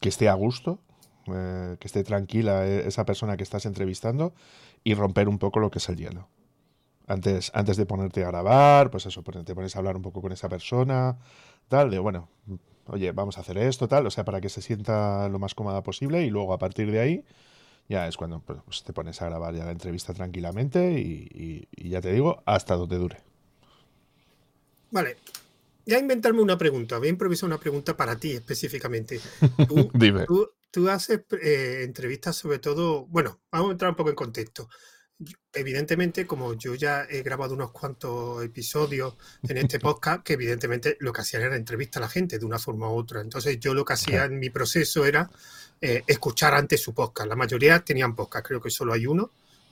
que 0.00 0.08
esté 0.08 0.28
a 0.28 0.34
gusto, 0.34 0.80
eh, 1.34 1.76
que 1.78 1.86
esté 1.86 2.04
tranquila 2.04 2.66
eh, 2.66 2.86
esa 2.86 3.04
persona 3.04 3.36
que 3.36 3.42
estás 3.42 3.66
entrevistando 3.66 4.34
y 4.84 4.94
romper 4.94 5.28
un 5.28 5.38
poco 5.38 5.60
lo 5.60 5.70
que 5.70 5.78
es 5.78 5.88
el 5.88 5.96
hielo. 5.96 6.28
Antes, 7.06 7.52
antes 7.54 7.76
de 7.76 7.86
ponerte 7.86 8.24
a 8.24 8.28
grabar, 8.28 8.90
pues 8.90 9.06
eso, 9.06 9.22
te 9.22 9.54
pones 9.54 9.76
a 9.76 9.78
hablar 9.78 9.96
un 9.96 10.02
poco 10.02 10.20
con 10.20 10.32
esa 10.32 10.48
persona, 10.48 11.16
tal, 11.68 11.90
de 11.90 12.00
bueno, 12.00 12.28
oye, 12.86 13.12
vamos 13.12 13.38
a 13.38 13.42
hacer 13.42 13.58
esto, 13.58 13.86
tal, 13.86 14.06
o 14.06 14.10
sea, 14.10 14.24
para 14.24 14.40
que 14.40 14.48
se 14.48 14.60
sienta 14.60 15.28
lo 15.28 15.38
más 15.38 15.54
cómoda 15.54 15.82
posible 15.82 16.22
y 16.22 16.30
luego 16.30 16.52
a 16.52 16.58
partir 16.58 16.90
de 16.90 17.00
ahí 17.00 17.24
ya 17.88 18.08
es 18.08 18.16
cuando 18.16 18.40
pues, 18.40 18.58
pues 18.64 18.82
te 18.82 18.92
pones 18.92 19.20
a 19.22 19.26
grabar 19.26 19.54
ya 19.54 19.64
la 19.64 19.70
entrevista 19.70 20.12
tranquilamente 20.12 20.92
y, 20.98 21.68
ya 21.76 22.00
te 22.00 22.12
digo, 22.12 22.42
hasta 22.46 22.74
donde 22.74 22.98
dure. 22.98 23.18
Vale, 24.90 25.16
ya 25.84 25.98
inventarme 25.98 26.42
una 26.42 26.58
pregunta, 26.58 26.98
voy 26.98 27.08
a 27.08 27.10
improvisar 27.10 27.48
una 27.48 27.58
pregunta 27.58 27.96
para 27.96 28.16
ti 28.16 28.32
específicamente. 28.32 29.20
Dime. 29.94 30.26
Tú, 30.26 30.50
haces 30.90 31.22
eh, 31.42 31.82
entrevistas 31.84 32.36
sobre 32.36 32.58
todo, 32.58 33.06
bueno, 33.06 33.40
vamos 33.50 33.68
a 33.68 33.72
entrar 33.72 33.90
un 33.90 33.96
poco 33.96 34.10
en 34.10 34.16
contexto 34.16 34.68
evidentemente, 35.52 36.26
como 36.26 36.54
yo 36.54 36.74
ya 36.74 37.04
he 37.08 37.22
grabado 37.22 37.54
unos 37.54 37.72
cuantos 37.72 38.44
episodios 38.44 39.16
en 39.42 39.56
este 39.58 39.78
podcast, 39.80 40.22
que 40.22 40.34
evidentemente 40.34 40.96
lo 41.00 41.12
que 41.12 41.22
hacían 41.22 41.42
era 41.42 41.56
entrevistar 41.56 42.02
a 42.02 42.06
la 42.06 42.10
gente 42.10 42.38
de 42.38 42.44
una 42.44 42.58
forma 42.58 42.88
u 42.90 42.96
otra. 42.96 43.20
Entonces 43.20 43.58
yo 43.58 43.74
lo 43.74 43.84
que 43.84 43.94
hacía 43.94 44.24
en 44.24 44.38
mi 44.38 44.50
proceso 44.50 45.04
era 45.04 45.30
eh, 45.80 46.02
escuchar 46.06 46.54
antes 46.54 46.82
su 46.82 46.92
podcast. 46.92 47.28
La 47.28 47.36
mayoría 47.36 47.80
tenían 47.80 48.14
podcast, 48.14 48.46
creo 48.46 48.60
que 48.60 48.70
solo 48.70 48.92
hay 48.92 49.06
uno 49.06 49.30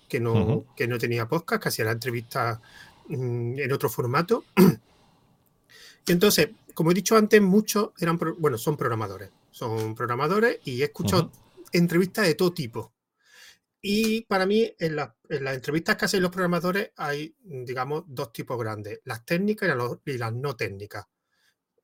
que 0.09 0.21
no, 0.21 0.67
que 0.77 0.87
no 0.87 0.99
tenía 0.99 1.29
podcast, 1.29 1.63
que 1.63 1.69
hacía 1.69 1.85
la 1.87 1.93
entrevista 1.93 2.61
mm, 3.09 3.59
en 3.59 3.73
otro 3.73 3.89
formato. 3.89 4.45
y 6.07 6.13
entonces, 6.13 6.51
como 6.73 6.91
he 6.91 6.95
dicho 6.95 7.17
antes, 7.17 7.41
muchos 7.43 7.91
eran, 7.99 8.19
bueno, 8.39 8.57
son 8.57 8.77
programadores. 8.77 9.31
Son 9.55 9.95
programadores 9.95 10.59
y 10.65 10.83
he 10.83 10.87
escuchado 10.87 11.31
entrevistas 11.71 12.27
de 12.27 12.35
todo 12.35 12.53
tipo. 12.53 12.93
Y 13.81 14.23
para 14.23 14.47
mí, 14.47 14.75
en, 14.81 14.97
las 14.97 15.15
entrevistas 15.29 15.97
que 15.97 16.07
hacen 16.07 16.23
los 16.23 16.33
programadores 16.33 16.91
hay, 16.97 17.37
digamos, 17.39 18.03
dos 18.09 18.33
tipos 18.33 18.59
grandes, 18.59 18.99
las 19.05 19.25
técnicas 19.25 19.69
y, 20.07 20.19
las 20.19 20.33
no 20.33 20.57
técnicas. 20.57 21.05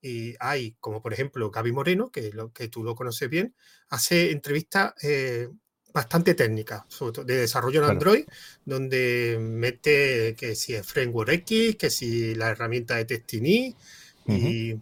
Y 0.03 0.35
hay, 0.41 0.75
como 0.81 1.01
por 1.01 1.13
ejemplo, 1.13 1.49
Gaby 1.49 1.71
Moreno, 1.71 2.11
que, 2.11 2.33
lo, 2.33 2.53
que 2.53 2.67
tú 2.67 2.83
lo 2.83 2.97
conoces 2.97 3.31
bien, 3.31 3.55
hace 3.91 4.33
entrevistas 4.33 4.93
eh, 5.05 5.49
bastante 5.95 6.35
técnicas, 6.35 6.83
sobre 6.89 7.13
todo 7.13 7.25
de 7.25 7.37
desarrollo 7.37 7.85
en 7.85 7.91
Android, 7.91 8.25
donde 8.65 9.39
mete 9.41 10.35
que 10.37 10.57
si 10.57 10.75
es 10.75 10.85
Framework 10.85 11.31
X, 11.35 11.77
que 11.77 11.89
si 11.89 12.35
la 12.35 12.51
herramienta 12.51 12.97
de 12.97 13.05
Testini, 13.05 13.77
y, 14.27 14.75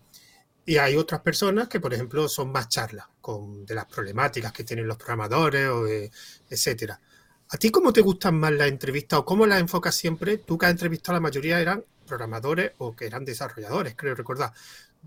Y 0.69 0.77
hay 0.77 0.97
otras 0.97 1.23
personas 1.23 1.67
que, 1.67 1.81
por 1.81 1.95
ejemplo, 1.95 2.29
son 2.29 2.53
más 2.53 2.69
charlas 2.69 3.07
con, 3.23 3.65
de 3.65 3.75
las 3.75 3.87
problemáticas 3.87 4.53
que 4.53 4.65
tienen 4.65 4.87
los 4.87 4.99
programadores, 4.99 5.67
o, 5.71 5.87
etcétera. 5.89 7.01
¿A 7.49 7.57
ti 7.57 7.71
cómo 7.71 7.91
te 7.91 8.03
gustan 8.03 8.39
más 8.39 8.53
las 8.53 8.69
entrevistas 8.69 9.21
o 9.21 9.25
cómo 9.25 9.47
las 9.47 9.63
enfocas 9.63 9.95
siempre? 9.95 10.37
Tú 10.37 10.59
que 10.59 10.67
has 10.67 10.73
entrevistado, 10.73 11.15
la 11.15 11.21
mayoría 11.23 11.59
eran 11.59 11.83
programadores 12.07 12.73
o 12.77 12.95
que 12.95 13.07
eran 13.07 13.25
desarrolladores, 13.25 13.95
creo 13.97 14.15
recordar. 14.15 14.53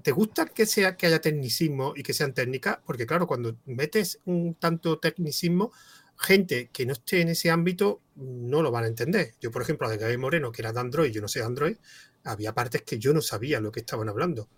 ¿Te 0.02 0.12
gusta 0.12 0.48
que, 0.48 0.66
sea, 0.66 0.98
que 0.98 1.06
haya 1.06 1.22
tecnicismo 1.22 1.94
y 1.96 2.02
que 2.02 2.16
sean 2.16 2.34
técnicas? 2.34 2.80
Porque 2.84 3.06
claro, 3.06 3.28
cuando 3.28 3.56
metes 3.68 4.18
un 4.26 4.56
tanto 4.56 4.98
tecnicismo, 4.98 5.72
gente 6.18 6.72
que 6.74 6.88
no 6.88 6.94
esté 6.94 7.22
en 7.22 7.30
ese 7.30 7.52
ámbito 7.52 8.02
no 8.16 8.64
lo 8.64 8.72
van 8.72 8.86
a 8.86 8.88
entender. 8.88 9.36
Yo, 9.40 9.52
por 9.52 9.62
ejemplo, 9.62 9.88
de 9.88 9.98
Gaby 9.98 10.18
Moreno, 10.18 10.52
que 10.52 10.64
era 10.64 10.74
de 10.74 10.80
Android, 10.80 11.12
yo 11.12 11.22
no 11.22 11.28
sé 11.28 11.38
de 11.38 11.46
Android, 11.46 11.78
había 12.24 12.52
partes 12.52 12.82
que 12.82 12.98
yo 12.98 13.14
no 13.14 13.22
sabía 13.22 13.60
lo 13.60 13.72
que 13.72 13.82
estaban 13.82 14.10
hablando. 14.10 14.50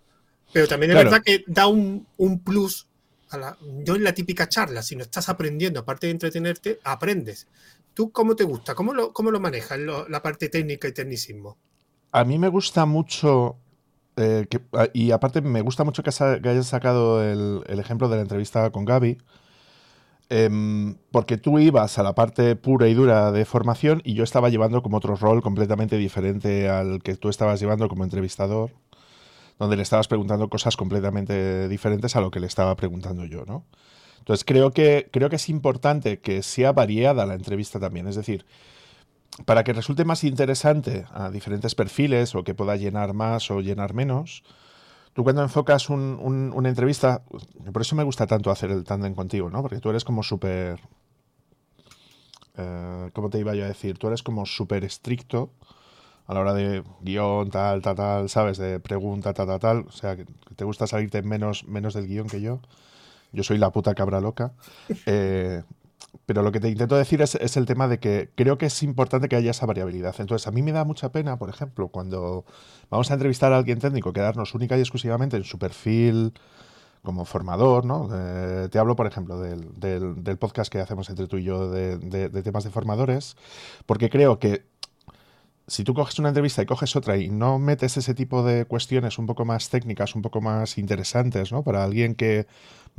Pero 0.52 0.68
también 0.68 0.92
es 0.92 0.96
verdad 0.96 1.22
que 1.24 1.44
da 1.46 1.66
un, 1.66 2.06
plus, 2.44 2.88
a 3.30 3.38
la, 3.38 3.58
no 3.62 3.96
en 3.96 4.04
la 4.04 4.14
típica 4.14 4.48
charla, 4.48 4.82
sino 4.82 5.02
estás 5.02 5.28
aprendiendo, 5.28 5.80
aparte 5.80 6.06
de 6.06 6.12
entretenerte, 6.12 6.80
aprendes. 6.84 7.48
¿Tú 7.92 8.12
cómo 8.12 8.36
te 8.36 8.44
gusta? 8.44 8.74
¿Cómo 8.74 8.92
lo, 8.94 9.12
cómo 9.12 9.30
lo 9.30 9.40
manejas 9.40 9.78
la 9.78 10.22
parte 10.22 10.48
técnica 10.48 10.88
y 10.88 10.92
tecnicismo? 10.92 11.56
A 12.12 12.24
mí 12.24 12.38
me 12.38 12.48
gusta 12.48 12.86
mucho 12.86 13.58
eh, 14.16 14.46
y 14.92 15.10
aparte 15.10 15.40
me 15.40 15.60
gusta 15.60 15.84
mucho 15.84 16.02
que, 16.02 16.10
hayas 16.10 16.66
sacado 16.66 17.22
el, 17.22 17.62
ejemplo 17.80 18.08
de 18.08 18.16
la 18.16 18.22
entrevista 18.22 18.70
con 18.70 18.84
Gaby, 18.84 19.18
em, 20.28 20.96
porque 21.10 21.36
tú 21.36 21.58
ibas 21.58 21.98
a 21.98 22.02
la 22.02 22.14
parte 22.14 22.56
pura 22.56 22.88
y 22.88 22.94
dura 22.94 23.32
de 23.32 23.44
formación 23.44 24.00
y 24.04 24.14
yo 24.14 24.24
estaba 24.24 24.48
llevando 24.50 24.82
como 24.82 24.98
otro 24.98 25.16
rol 25.16 25.42
completamente 25.42 25.96
diferente 25.96 26.68
al 26.68 27.02
que 27.02 27.16
tú 27.16 27.28
estabas 27.28 27.60
llevando 27.60 27.88
como 27.88 28.04
entrevistador, 28.04 28.70
donde 29.58 29.76
le 29.76 29.82
estabas 29.82 30.08
preguntando 30.08 30.48
cosas 30.48 30.76
completamente 30.76 31.68
diferentes 31.68 32.16
a 32.16 32.20
lo 32.20 32.30
que 32.30 32.40
le 32.40 32.46
estaba 32.46 32.74
preguntando 32.76 33.24
yo, 33.24 33.44
¿no? 33.44 33.64
Entonces 34.18 34.44
creo 34.44 34.72
que, 34.72 35.08
creo 35.12 35.28
que 35.28 35.36
es 35.36 35.48
importante 35.48 36.18
que 36.18 36.42
sea 36.42 36.72
variada 36.72 37.26
la 37.26 37.34
entrevista 37.34 37.78
también, 37.78 38.06
es 38.08 38.16
decir, 38.16 38.46
para 39.44 39.64
que 39.64 39.72
resulte 39.72 40.04
más 40.04 40.24
interesante 40.24 41.04
a 41.12 41.30
diferentes 41.30 41.74
perfiles 41.74 42.34
o 42.34 42.44
que 42.44 42.54
pueda 42.54 42.76
llenar 42.76 43.12
más 43.12 43.50
o 43.50 43.60
llenar 43.60 43.92
menos, 43.92 44.42
tú 45.12 45.24
cuando 45.24 45.42
enfocas 45.42 45.90
una 45.90 46.68
entrevista, 46.68 47.22
por 47.72 47.82
eso 47.82 47.96
me 47.96 48.04
gusta 48.04 48.26
tanto 48.26 48.50
hacer 48.50 48.70
el 48.70 48.84
tándem 48.84 49.14
contigo, 49.14 49.50
¿no? 49.50 49.60
Porque 49.62 49.80
tú 49.80 49.90
eres 49.90 50.04
como 50.04 50.22
súper... 50.22 50.80
Eh, 52.56 53.10
¿Cómo 53.12 53.30
te 53.30 53.40
iba 53.40 53.54
yo 53.54 53.64
a 53.64 53.68
decir? 53.68 53.98
Tú 53.98 54.06
eres 54.06 54.22
como 54.22 54.46
súper 54.46 54.84
estricto 54.84 55.50
a 56.26 56.34
la 56.34 56.40
hora 56.40 56.54
de 56.54 56.82
guion, 57.02 57.50
tal, 57.50 57.82
tal, 57.82 57.96
tal, 57.96 58.28
¿sabes? 58.28 58.58
De 58.58 58.80
pregunta, 58.80 59.34
tal, 59.34 59.46
tal, 59.46 59.60
tal. 59.60 59.78
O 59.88 59.92
sea, 59.92 60.16
que 60.16 60.24
te 60.56 60.64
gusta 60.64 60.86
salirte 60.86 61.22
menos, 61.22 61.64
menos 61.68 61.94
del 61.94 62.06
guion 62.06 62.28
que 62.28 62.40
yo. 62.40 62.60
Yo 63.32 63.42
soy 63.42 63.58
la 63.58 63.70
puta 63.70 63.94
cabra 63.94 64.20
loca. 64.20 64.52
Eh, 65.06 65.62
pero 66.26 66.42
lo 66.42 66.52
que 66.52 66.60
te 66.60 66.68
intento 66.68 66.96
decir 66.96 67.20
es, 67.22 67.56
el 67.56 67.66
tema 67.66 67.88
de 67.88 67.98
que 67.98 68.30
creo 68.34 68.56
que 68.56 68.66
es 68.66 68.82
importante 68.82 69.28
que 69.28 69.36
haya 69.36 69.50
esa 69.50 69.66
variabilidad. 69.66 70.14
Entonces, 70.18 70.46
a 70.46 70.50
mí 70.52 70.62
me 70.62 70.72
da 70.72 70.84
mucha 70.84 71.10
pena, 71.10 71.38
por 71.38 71.50
ejemplo, 71.50 71.88
cuando 71.88 72.44
vamos 72.90 73.10
a 73.10 73.14
entrevistar 73.14 73.52
a 73.52 73.58
alguien 73.58 73.78
técnico, 73.78 74.12
quedarnos 74.12 74.54
única 74.54 74.76
y 74.76 74.80
exclusivamente 74.80 75.36
en 75.36 75.44
su 75.44 75.58
perfil 75.58 76.32
como 77.02 77.26
formador, 77.26 77.84
¿no? 77.84 78.08
Eh, 78.14 78.68
te 78.70 78.78
hablo, 78.78 78.96
por 78.96 79.06
ejemplo, 79.06 79.38
del, 79.40 79.74
del, 79.78 80.38
podcast 80.38 80.72
que 80.72 80.80
hacemos 80.80 81.10
entre 81.10 81.26
tú 81.26 81.36
y 81.36 81.44
yo 81.44 81.70
de, 81.70 81.98
de 81.98 82.42
temas 82.42 82.64
de 82.64 82.70
formadores, 82.70 83.36
porque 83.84 84.08
creo 84.08 84.38
que 84.38 84.64
si 85.66 85.84
tú 85.84 85.94
coges 85.94 86.18
una 86.18 86.28
entrevista 86.28 86.62
y 86.62 86.66
coges 86.66 86.94
otra 86.96 87.16
y 87.16 87.30
no 87.30 87.58
metes 87.58 87.96
ese 87.96 88.14
tipo 88.14 88.42
de 88.42 88.66
cuestiones 88.66 89.18
un 89.18 89.26
poco 89.26 89.44
más 89.44 89.70
técnicas, 89.70 90.14
un 90.14 90.22
poco 90.22 90.40
más 90.40 90.78
interesantes, 90.78 91.52
¿no? 91.52 91.62
Para 91.62 91.84
alguien 91.84 92.14
que 92.14 92.46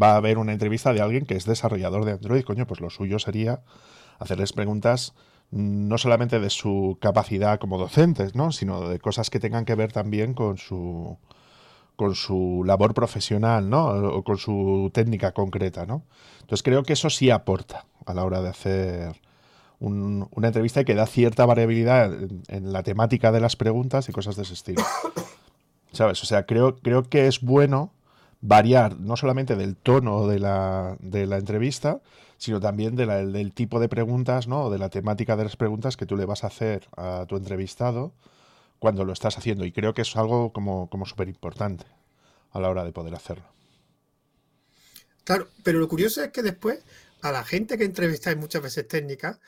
va 0.02 0.16
a 0.16 0.20
ver 0.20 0.38
una 0.38 0.54
entrevista 0.54 0.92
de 0.94 1.02
alguien 1.02 1.26
que 1.26 1.36
es 1.36 1.46
desarrollador 1.46 2.06
de 2.06 2.14
Android, 2.14 2.44
coño, 2.44 2.66
pues 2.66 2.82
lo 2.82 2.90
suyo 2.90 3.20
sería 3.20 3.62
hacerles 4.20 4.54
preguntas 4.54 5.14
no 5.52 5.98
solamente 5.98 6.40
de 6.40 6.50
su 6.50 6.98
capacidad 7.00 7.60
como 7.60 7.78
docentes, 7.78 8.36
¿no? 8.36 8.52
sino 8.52 8.90
de 8.90 9.00
cosas 9.00 9.30
que 9.30 9.40
tengan 9.40 9.66
que 9.66 9.76
ver 9.76 9.92
también 9.92 10.34
con 10.34 10.58
su 10.58 11.18
con 11.96 12.14
su 12.14 12.64
labor 12.66 12.94
profesional, 12.94 13.70
¿no? 13.70 13.86
O 13.86 14.24
con 14.26 14.38
su 14.38 14.92
técnica 14.94 15.32
concreta, 15.32 15.86
¿no? 15.86 16.04
Entonces 16.42 16.62
creo 16.62 16.84
que 16.84 16.92
eso 16.92 17.10
sí 17.10 17.30
aporta 17.30 17.86
a 18.06 18.14
la 18.14 18.26
hora 18.26 18.42
de 18.42 18.50
hacer 18.50 19.22
una 19.94 20.48
entrevista 20.48 20.84
que 20.84 20.96
da 20.96 21.06
cierta 21.06 21.46
variabilidad 21.46 22.14
en, 22.14 22.44
en, 22.48 22.74
la 22.74 22.84
temática 22.84 23.32
de 23.32 23.40
las 23.40 23.56
preguntas 23.56 24.10
y 24.10 24.12
cosas 24.12 24.36
de 24.36 24.44
ese 24.44 24.54
estilo. 24.54 24.84
¿Sabes? 25.92 26.22
O 26.24 26.26
sea, 26.26 26.46
creo, 26.46 26.78
creo 26.78 27.04
que 27.04 27.28
es 27.28 27.42
bueno 27.42 27.94
variar 28.42 29.00
no 29.00 29.16
solamente 29.16 29.56
del 29.56 29.76
tono 29.76 30.28
de 30.28 30.40
la, 30.40 30.98
de 31.00 31.26
la 31.26 31.38
entrevista, 31.38 32.02
sino 32.38 32.60
también 32.60 32.96
de 32.96 33.06
del 33.06 33.54
tipo 33.54 33.80
de 33.80 33.90
preguntas, 33.90 34.48
¿no? 34.48 34.66
O 34.66 34.70
de 34.70 34.78
la 34.78 34.90
temática 34.90 35.36
de 35.36 35.46
las 35.46 35.56
preguntas 35.56 35.98
que 35.98 36.06
tú 36.06 36.18
le 36.18 36.26
vas 36.26 36.44
a 36.44 36.48
hacer 36.48 36.88
a 36.98 37.26
tu 37.28 37.38
entrevistado 37.38 38.14
cuando 38.80 39.06
lo 39.06 39.14
estás 39.14 39.38
haciendo. 39.38 39.66
Y 39.66 39.72
creo 39.72 39.94
que 39.94 40.02
es 40.02 40.16
algo 40.16 40.52
como, 40.52 40.90
como 40.90 41.06
súper 41.06 41.30
importante 41.30 41.86
a 42.52 42.60
la 42.60 42.70
hora 42.70 42.84
de 42.84 42.92
poder 42.92 43.16
hacerlo. 43.16 43.46
Claro, 45.24 45.48
pero 45.64 45.80
lo 45.80 45.88
curioso 45.88 46.24
es 46.24 46.32
que 46.32 46.44
después 46.44 46.84
a 47.22 47.32
la 47.32 47.44
gente 47.44 47.78
que 47.78 47.86
entrevistáis 47.86 48.38
muchas 48.38 48.62
veces 48.62 48.88
técnica, 48.88 49.40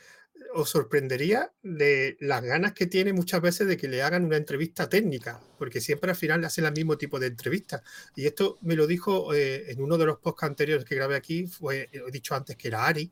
os 0.53 0.69
sorprendería 0.69 1.51
de 1.63 2.17
las 2.19 2.43
ganas 2.43 2.73
que 2.73 2.87
tiene 2.87 3.13
muchas 3.13 3.41
veces 3.41 3.67
de 3.67 3.77
que 3.77 3.87
le 3.87 4.01
hagan 4.01 4.25
una 4.25 4.37
entrevista 4.37 4.89
técnica, 4.89 5.39
porque 5.57 5.81
siempre 5.81 6.11
al 6.11 6.17
final 6.17 6.41
le 6.41 6.47
hacen 6.47 6.65
el 6.65 6.73
mismo 6.73 6.97
tipo 6.97 7.19
de 7.19 7.27
entrevista. 7.27 7.83
Y 8.15 8.25
esto 8.25 8.57
me 8.61 8.75
lo 8.75 8.87
dijo 8.87 9.33
eh, 9.33 9.71
en 9.71 9.81
uno 9.81 9.97
de 9.97 10.05
los 10.05 10.17
podcasts 10.19 10.51
anteriores 10.51 10.85
que 10.85 10.95
grabé 10.95 11.15
aquí, 11.15 11.47
fue, 11.47 11.89
he 11.91 12.11
dicho 12.11 12.35
antes 12.35 12.55
que 12.55 12.67
era 12.67 12.85
Ari, 12.85 13.11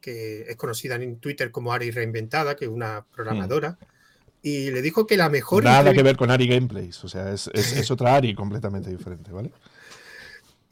que 0.00 0.42
es 0.42 0.56
conocida 0.56 0.96
en 0.96 1.18
Twitter 1.18 1.50
como 1.50 1.72
Ari 1.72 1.90
Reinventada, 1.90 2.56
que 2.56 2.64
es 2.64 2.70
una 2.70 3.04
programadora. 3.04 3.70
Hmm. 3.70 3.86
Y 4.44 4.70
le 4.72 4.82
dijo 4.82 5.06
que 5.06 5.16
la 5.16 5.28
mejor. 5.28 5.62
Nada 5.62 5.92
que 5.92 6.02
ver 6.02 6.16
con 6.16 6.30
Ari 6.30 6.48
Gameplays, 6.48 7.04
o 7.04 7.08
sea, 7.08 7.32
es, 7.32 7.48
es 7.54 7.90
otra 7.92 8.16
Ari 8.16 8.34
completamente 8.34 8.90
diferente, 8.90 9.30
¿vale? 9.30 9.52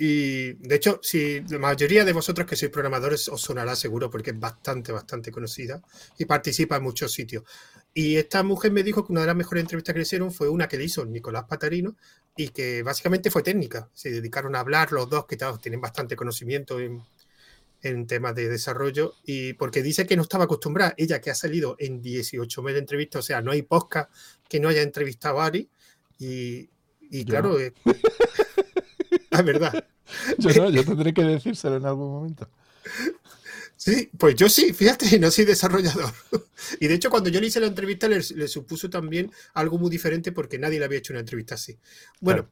Y 0.03 0.55
de 0.55 0.77
hecho, 0.77 0.99
si 1.03 1.43
la 1.43 1.59
mayoría 1.59 2.07
de 2.07 2.15
vosotros 2.15 2.49
que 2.49 2.57
sois 2.57 2.73
programadores 2.73 3.29
os 3.29 3.43
sonará 3.43 3.77
seguro 3.77 4.09
porque 4.09 4.31
es 4.31 4.41
bastante, 4.41 4.93
bastante 4.93 5.31
conocida 5.31 5.83
y 6.17 6.25
participa 6.25 6.77
en 6.77 6.85
muchos 6.85 7.13
sitios. 7.13 7.45
Y 7.93 8.17
esta 8.17 8.43
mujer 8.43 8.73
me 8.73 8.83
dijo 8.83 9.05
que 9.05 9.13
una 9.13 9.21
de 9.21 9.27
las 9.27 9.37
mejores 9.37 9.61
entrevistas 9.61 9.93
que 9.93 9.99
le 9.99 10.05
hicieron 10.05 10.33
fue 10.33 10.49
una 10.49 10.69
que 10.69 10.79
le 10.79 10.85
hizo 10.85 11.05
Nicolás 11.05 11.45
Patarino 11.45 11.99
y 12.35 12.49
que 12.49 12.83
básicamente 12.83 13.31
fue 13.31 13.43
técnica. 13.43 13.91
Se 13.93 14.11
dedicaron 14.11 14.57
a 14.57 14.61
hablar 14.61 14.91
los 14.91 15.11
dos 15.11 15.27
que 15.27 15.37
tienen 15.61 15.83
bastante 15.83 16.17
conocimiento 16.17 16.81
en, 16.81 17.03
en 17.83 18.07
temas 18.07 18.35
de 18.35 18.49
desarrollo 18.49 19.17
y 19.27 19.53
porque 19.53 19.83
dice 19.83 20.07
que 20.07 20.17
no 20.17 20.23
estaba 20.23 20.45
acostumbrada, 20.45 20.95
ella 20.97 21.21
que 21.21 21.31
ha 21.31 21.35
salido 21.35 21.77
en 21.79 22.01
18 22.01 22.63
meses 22.63 22.77
de 22.77 22.81
entrevistas, 22.81 23.19
o 23.19 23.23
sea, 23.23 23.43
no 23.43 23.51
hay 23.51 23.61
podcast 23.61 24.11
que 24.49 24.61
no 24.61 24.71
haya 24.71 24.81
entrevistado 24.81 25.43
a 25.43 25.45
Ari 25.45 25.69
y, 26.19 26.71
y 27.03 27.27
claro, 27.27 27.59
es 29.39 29.45
verdad. 29.45 29.85
Yo 30.39 30.51
no, 30.51 30.71
yo 30.71 30.85
tendré 30.85 31.15
que 31.15 31.23
decírselo 31.23 31.77
en 31.77 31.87
algún 31.87 32.11
momento. 32.11 32.49
Sí, 33.81 34.11
pues 34.19 34.35
yo 34.35 34.49
sí, 34.51 34.75
fíjate, 34.75 35.19
no 35.19 35.31
soy 35.31 35.47
desarrollador. 35.47 36.13
Y 36.81 36.87
de 36.87 36.95
hecho, 36.95 37.09
cuando 37.09 37.31
yo 37.31 37.41
le 37.41 37.47
hice 37.47 37.61
la 37.61 37.67
entrevista, 37.67 38.09
le, 38.09 38.21
supuso 38.23 38.91
también 38.91 39.33
algo 39.55 39.79
muy 39.79 39.91
diferente 39.91 40.33
porque 40.33 40.59
nadie 40.59 40.79
le 40.79 40.85
había 40.85 40.99
hecho 40.99 41.15
una 41.15 41.21
entrevista 41.21 41.55
así. 41.55 41.79
Bueno, 42.21 42.51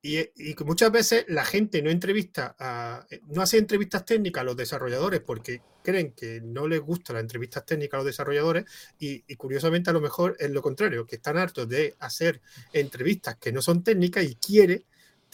y, 0.00 0.18
y, 0.20 0.54
muchas 0.64 0.92
veces 0.92 1.24
la 1.26 1.44
gente 1.44 1.82
no 1.82 1.90
entrevista, 1.90 2.54
a, 2.56 3.04
no 3.26 3.42
hace 3.42 3.58
entrevistas 3.58 4.04
técnicas 4.04 4.42
a 4.42 4.44
los 4.44 4.56
desarrolladores 4.56 5.22
porque 5.22 5.60
creen 5.82 6.12
que 6.12 6.40
no 6.40 6.68
les 6.68 6.80
gustan 6.80 7.14
las 7.14 7.22
entrevistas 7.22 7.66
técnicas 7.66 7.94
a 7.94 8.02
los 8.02 8.06
desarrolladores 8.06 8.64
y, 8.98 9.24
y, 9.26 9.34
curiosamente 9.34 9.90
a 9.90 9.94
lo 9.94 10.00
mejor 10.00 10.36
es 10.38 10.50
lo 10.50 10.62
contrario, 10.62 11.04
que 11.04 11.16
están 11.16 11.36
hartos 11.36 11.68
de 11.68 11.96
hacer 11.98 12.40
entrevistas 12.72 13.38
que 13.38 13.50
no 13.50 13.60
son 13.60 13.82
técnicas 13.82 14.24
y 14.24 14.36
quiere 14.36 14.84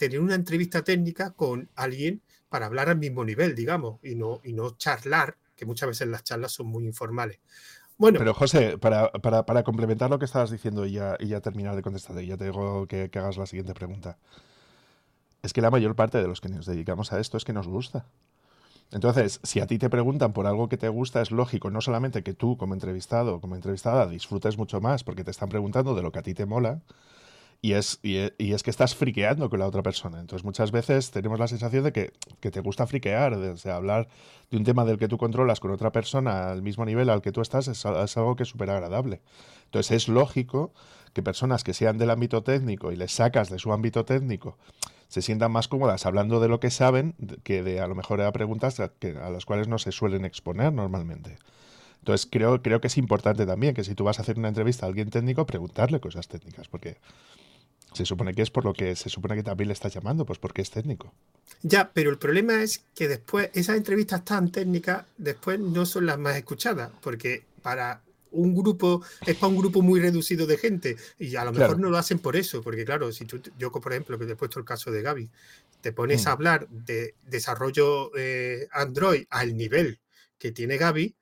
tener 0.01 0.19
una 0.19 0.33
entrevista 0.33 0.83
técnica 0.83 1.29
con 1.29 1.69
alguien 1.75 2.23
para 2.49 2.65
hablar 2.65 2.89
al 2.89 2.97
mismo 2.97 3.23
nivel, 3.23 3.53
digamos, 3.53 3.99
y 4.01 4.15
no, 4.15 4.41
y 4.43 4.51
no 4.51 4.75
charlar, 4.75 5.37
que 5.55 5.67
muchas 5.67 5.89
veces 5.89 6.07
las 6.07 6.23
charlas 6.23 6.53
son 6.53 6.65
muy 6.65 6.85
informales. 6.85 7.39
Bueno. 7.99 8.17
Pero 8.17 8.33
José, 8.33 8.79
para, 8.79 9.11
para, 9.11 9.63
complementar 9.63 10.09
lo 10.09 10.17
que 10.17 10.25
estabas 10.25 10.49
diciendo 10.49 10.87
y 10.87 10.93
ya, 10.93 11.17
y 11.19 11.27
ya 11.27 11.39
terminar 11.39 11.75
de 11.75 11.83
contestar, 11.83 12.19
ya 12.19 12.35
te 12.35 12.45
digo 12.45 12.87
que, 12.87 13.11
que 13.11 13.19
hagas 13.19 13.37
la 13.37 13.45
siguiente 13.45 13.75
pregunta. 13.75 14.17
Es 15.43 15.53
que 15.53 15.61
la 15.61 15.69
mayor 15.69 15.95
parte 15.95 16.17
de 16.17 16.27
los 16.27 16.41
que 16.41 16.49
nos 16.49 16.65
dedicamos 16.65 17.13
a 17.13 17.19
esto 17.19 17.37
es 17.37 17.45
que 17.45 17.53
nos 17.53 17.67
gusta. 17.67 18.07
Entonces, 18.89 19.39
si 19.43 19.59
a 19.59 19.67
ti 19.67 19.77
te 19.77 19.91
preguntan 19.91 20.33
por 20.33 20.47
algo 20.47 20.67
que 20.67 20.77
te 20.77 20.89
gusta, 20.89 21.21
es 21.21 21.29
lógico 21.29 21.69
no 21.69 21.79
solamente 21.79 22.23
que 22.23 22.33
tú 22.33 22.57
como 22.57 22.73
entrevistado 22.73 23.35
o 23.35 23.39
como 23.39 23.53
entrevistada 23.55 24.07
disfrutes 24.07 24.57
mucho 24.57 24.81
más 24.81 25.03
porque 25.03 25.23
te 25.23 25.29
están 25.29 25.49
preguntando 25.49 25.93
de 25.93 26.01
lo 26.01 26.11
que 26.11 26.19
a 26.19 26.23
ti 26.23 26.33
te 26.33 26.47
mola, 26.47 26.81
y 27.63 27.73
es, 27.73 27.99
y, 28.01 28.17
es 28.17 28.63
que 28.63 28.71
estás 28.71 28.95
friqueando 28.95 29.49
con 29.49 29.59
la 29.59 29.67
otra 29.67 29.83
persona. 29.83 30.19
Entonces 30.19 30.43
muchas 30.43 30.71
veces 30.71 31.11
tenemos 31.11 31.37
la 31.39 31.47
sensación 31.47 31.83
de 31.83 31.91
que, 31.91 32.11
te 32.39 32.59
gusta 32.59 32.87
friquear, 32.87 33.37
de, 33.37 33.71
hablar 33.71 34.07
de 34.49 34.57
un 34.57 34.63
tema 34.63 34.83
del 34.83 34.97
que 34.97 35.07
tú 35.07 35.17
controlas 35.19 35.59
con 35.59 35.69
otra 35.69 35.91
persona 35.91 36.51
al 36.51 36.63
mismo 36.63 36.85
nivel 36.85 37.09
al 37.09 37.21
que 37.21 37.31
tú 37.31 37.41
estás 37.41 37.67
es, 37.67 37.85
algo 37.85 38.35
que 38.35 38.43
es 38.43 38.49
súper 38.49 38.71
agradable. 38.71 39.21
Entonces 39.65 39.91
es 39.91 40.07
lógico 40.07 40.73
que 41.13 41.21
personas 41.21 41.63
que 41.63 41.73
sean 41.73 41.99
del 41.99 42.09
ámbito 42.09 42.41
técnico 42.41 42.91
y 42.91 42.95
les 42.95 43.11
sacas 43.11 43.49
de 43.49 43.59
su 43.59 43.71
ámbito 43.71 44.05
técnico 44.05 44.57
se 45.07 45.21
sientan 45.21 45.51
más 45.51 45.67
cómodas 45.67 46.05
hablando 46.05 46.39
de 46.39 46.47
lo 46.47 46.59
que 46.59 46.71
saben 46.71 47.15
que 47.43 47.63
de 47.63 47.81
a 47.81 47.87
lo 47.87 47.95
mejor 47.95 48.21
a 48.21 48.31
preguntas 48.31 48.79
a, 48.79 48.91
a 49.23 49.29
las 49.29 49.45
cuales 49.45 49.67
no 49.67 49.77
se 49.77 49.91
suelen 49.91 50.25
exponer 50.25 50.73
normalmente. 50.73 51.37
Entonces 52.01 52.27
creo, 52.29 52.61
creo 52.63 52.81
que 52.81 52.87
es 52.87 52.97
importante 52.97 53.45
también 53.45 53.75
que 53.75 53.83
si 53.83 53.93
tú 53.93 54.03
vas 54.03 54.17
a 54.17 54.23
hacer 54.23 54.39
una 54.39 54.47
entrevista 54.47 54.85
a 54.85 54.89
alguien 54.89 55.11
técnico, 55.11 55.45
preguntarle 55.45 55.99
cosas 55.99 56.27
técnicas, 56.27 56.67
porque 56.67 56.97
se 57.93 58.05
supone 58.05 58.33
que 58.33 58.41
es 58.41 58.49
por 58.49 58.65
lo 58.65 58.73
que 58.73 58.95
se 58.95 59.09
supone 59.09 59.35
que 59.35 59.43
también 59.43 59.67
le 59.67 59.73
estás 59.73 59.93
llamando, 59.93 60.25
pues 60.25 60.39
porque 60.39 60.61
es 60.61 60.71
técnico. 60.71 61.13
Ya, 61.61 61.91
pero 61.93 62.09
el 62.09 62.17
problema 62.17 62.61
es 62.61 62.83
que 62.95 63.07
después 63.07 63.49
esas 63.53 63.77
entrevistas 63.77 64.23
tan 64.23 64.51
técnicas 64.51 65.05
después 65.17 65.59
no 65.59 65.85
son 65.85 66.05
las 66.05 66.17
más 66.17 66.35
escuchadas, 66.37 66.91
porque 67.01 67.43
para 67.61 68.01
un 68.31 68.55
grupo 68.55 69.03
es 69.25 69.35
para 69.35 69.49
un 69.49 69.57
grupo 69.57 69.81
muy 69.81 69.99
reducido 69.99 70.47
de 70.47 70.57
gente 70.57 70.95
y 71.19 71.35
a 71.35 71.43
lo 71.43 71.51
mejor 71.51 71.79
no 71.79 71.89
lo 71.89 71.97
hacen 71.97 72.19
por 72.19 72.35
eso, 72.35 72.61
porque 72.61 72.85
claro, 72.85 73.11
si 73.11 73.25
tú, 73.25 73.41
yo 73.57 73.71
por 73.71 73.91
ejemplo, 73.91 74.17
que 74.17 74.25
te 74.25 74.31
he 74.33 74.35
puesto 74.35 74.59
el 74.59 74.65
caso 74.65 74.89
de 74.89 75.01
Gaby, 75.01 75.29
te 75.81 75.91
pones 75.91 76.25
a 76.25 76.29
mm. 76.29 76.33
hablar 76.33 76.69
de 76.69 77.15
desarrollo 77.23 78.11
eh, 78.17 78.67
Android 78.71 79.25
al 79.29 79.55
nivel 79.55 79.99
que 80.37 80.51
tiene 80.51 80.77
Gaby, 80.77 81.15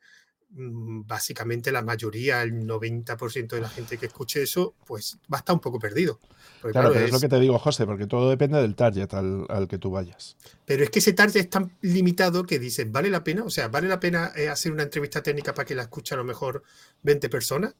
básicamente 0.51 1.71
la 1.71 1.81
mayoría, 1.81 2.41
el 2.41 2.65
90% 2.65 3.49
de 3.49 3.61
la 3.61 3.69
gente 3.69 3.97
que 3.97 4.07
escuche 4.07 4.41
eso, 4.41 4.73
pues 4.85 5.19
va 5.31 5.37
a 5.37 5.39
estar 5.39 5.53
un 5.53 5.59
poco 5.59 5.79
perdido. 5.79 6.19
claro, 6.61 6.91
pero 6.91 7.05
es... 7.05 7.11
lo 7.11 7.19
que 7.19 7.29
te 7.29 7.39
digo, 7.39 7.59
José, 7.59 7.85
porque 7.85 8.07
todo 8.07 8.29
depende 8.29 8.59
del 8.59 8.75
target 8.75 9.13
al, 9.13 9.67
que 9.67 9.77
tú 9.77 9.91
vayas. 9.91 10.37
Pero 10.65 10.83
es 10.83 10.89
que 10.89 10.99
ese 10.99 11.13
target 11.13 11.35
es 11.35 11.49
tan 11.49 11.77
limitado 11.81 12.43
que 12.43 12.57
dices, 12.57 12.91
¿vale 12.91 13.09
la 13.09 13.23
pena? 13.23 13.43
O 13.43 13.49
sea, 13.49 13.67
¿vale 13.67 13.87
la 13.87 13.99
pena 13.99 14.31
eh, 14.35 14.49
hacer 14.49 14.71
una 14.71 14.83
entrevista 14.83 15.21
técnica 15.21 15.53
para 15.53 15.65
que 15.65 15.75
la 15.75 15.83
escuche 15.83 16.15
a 16.15 16.17
lo 16.17 16.23
mejor 16.23 16.63
20 17.03 17.29
personas? 17.29 17.75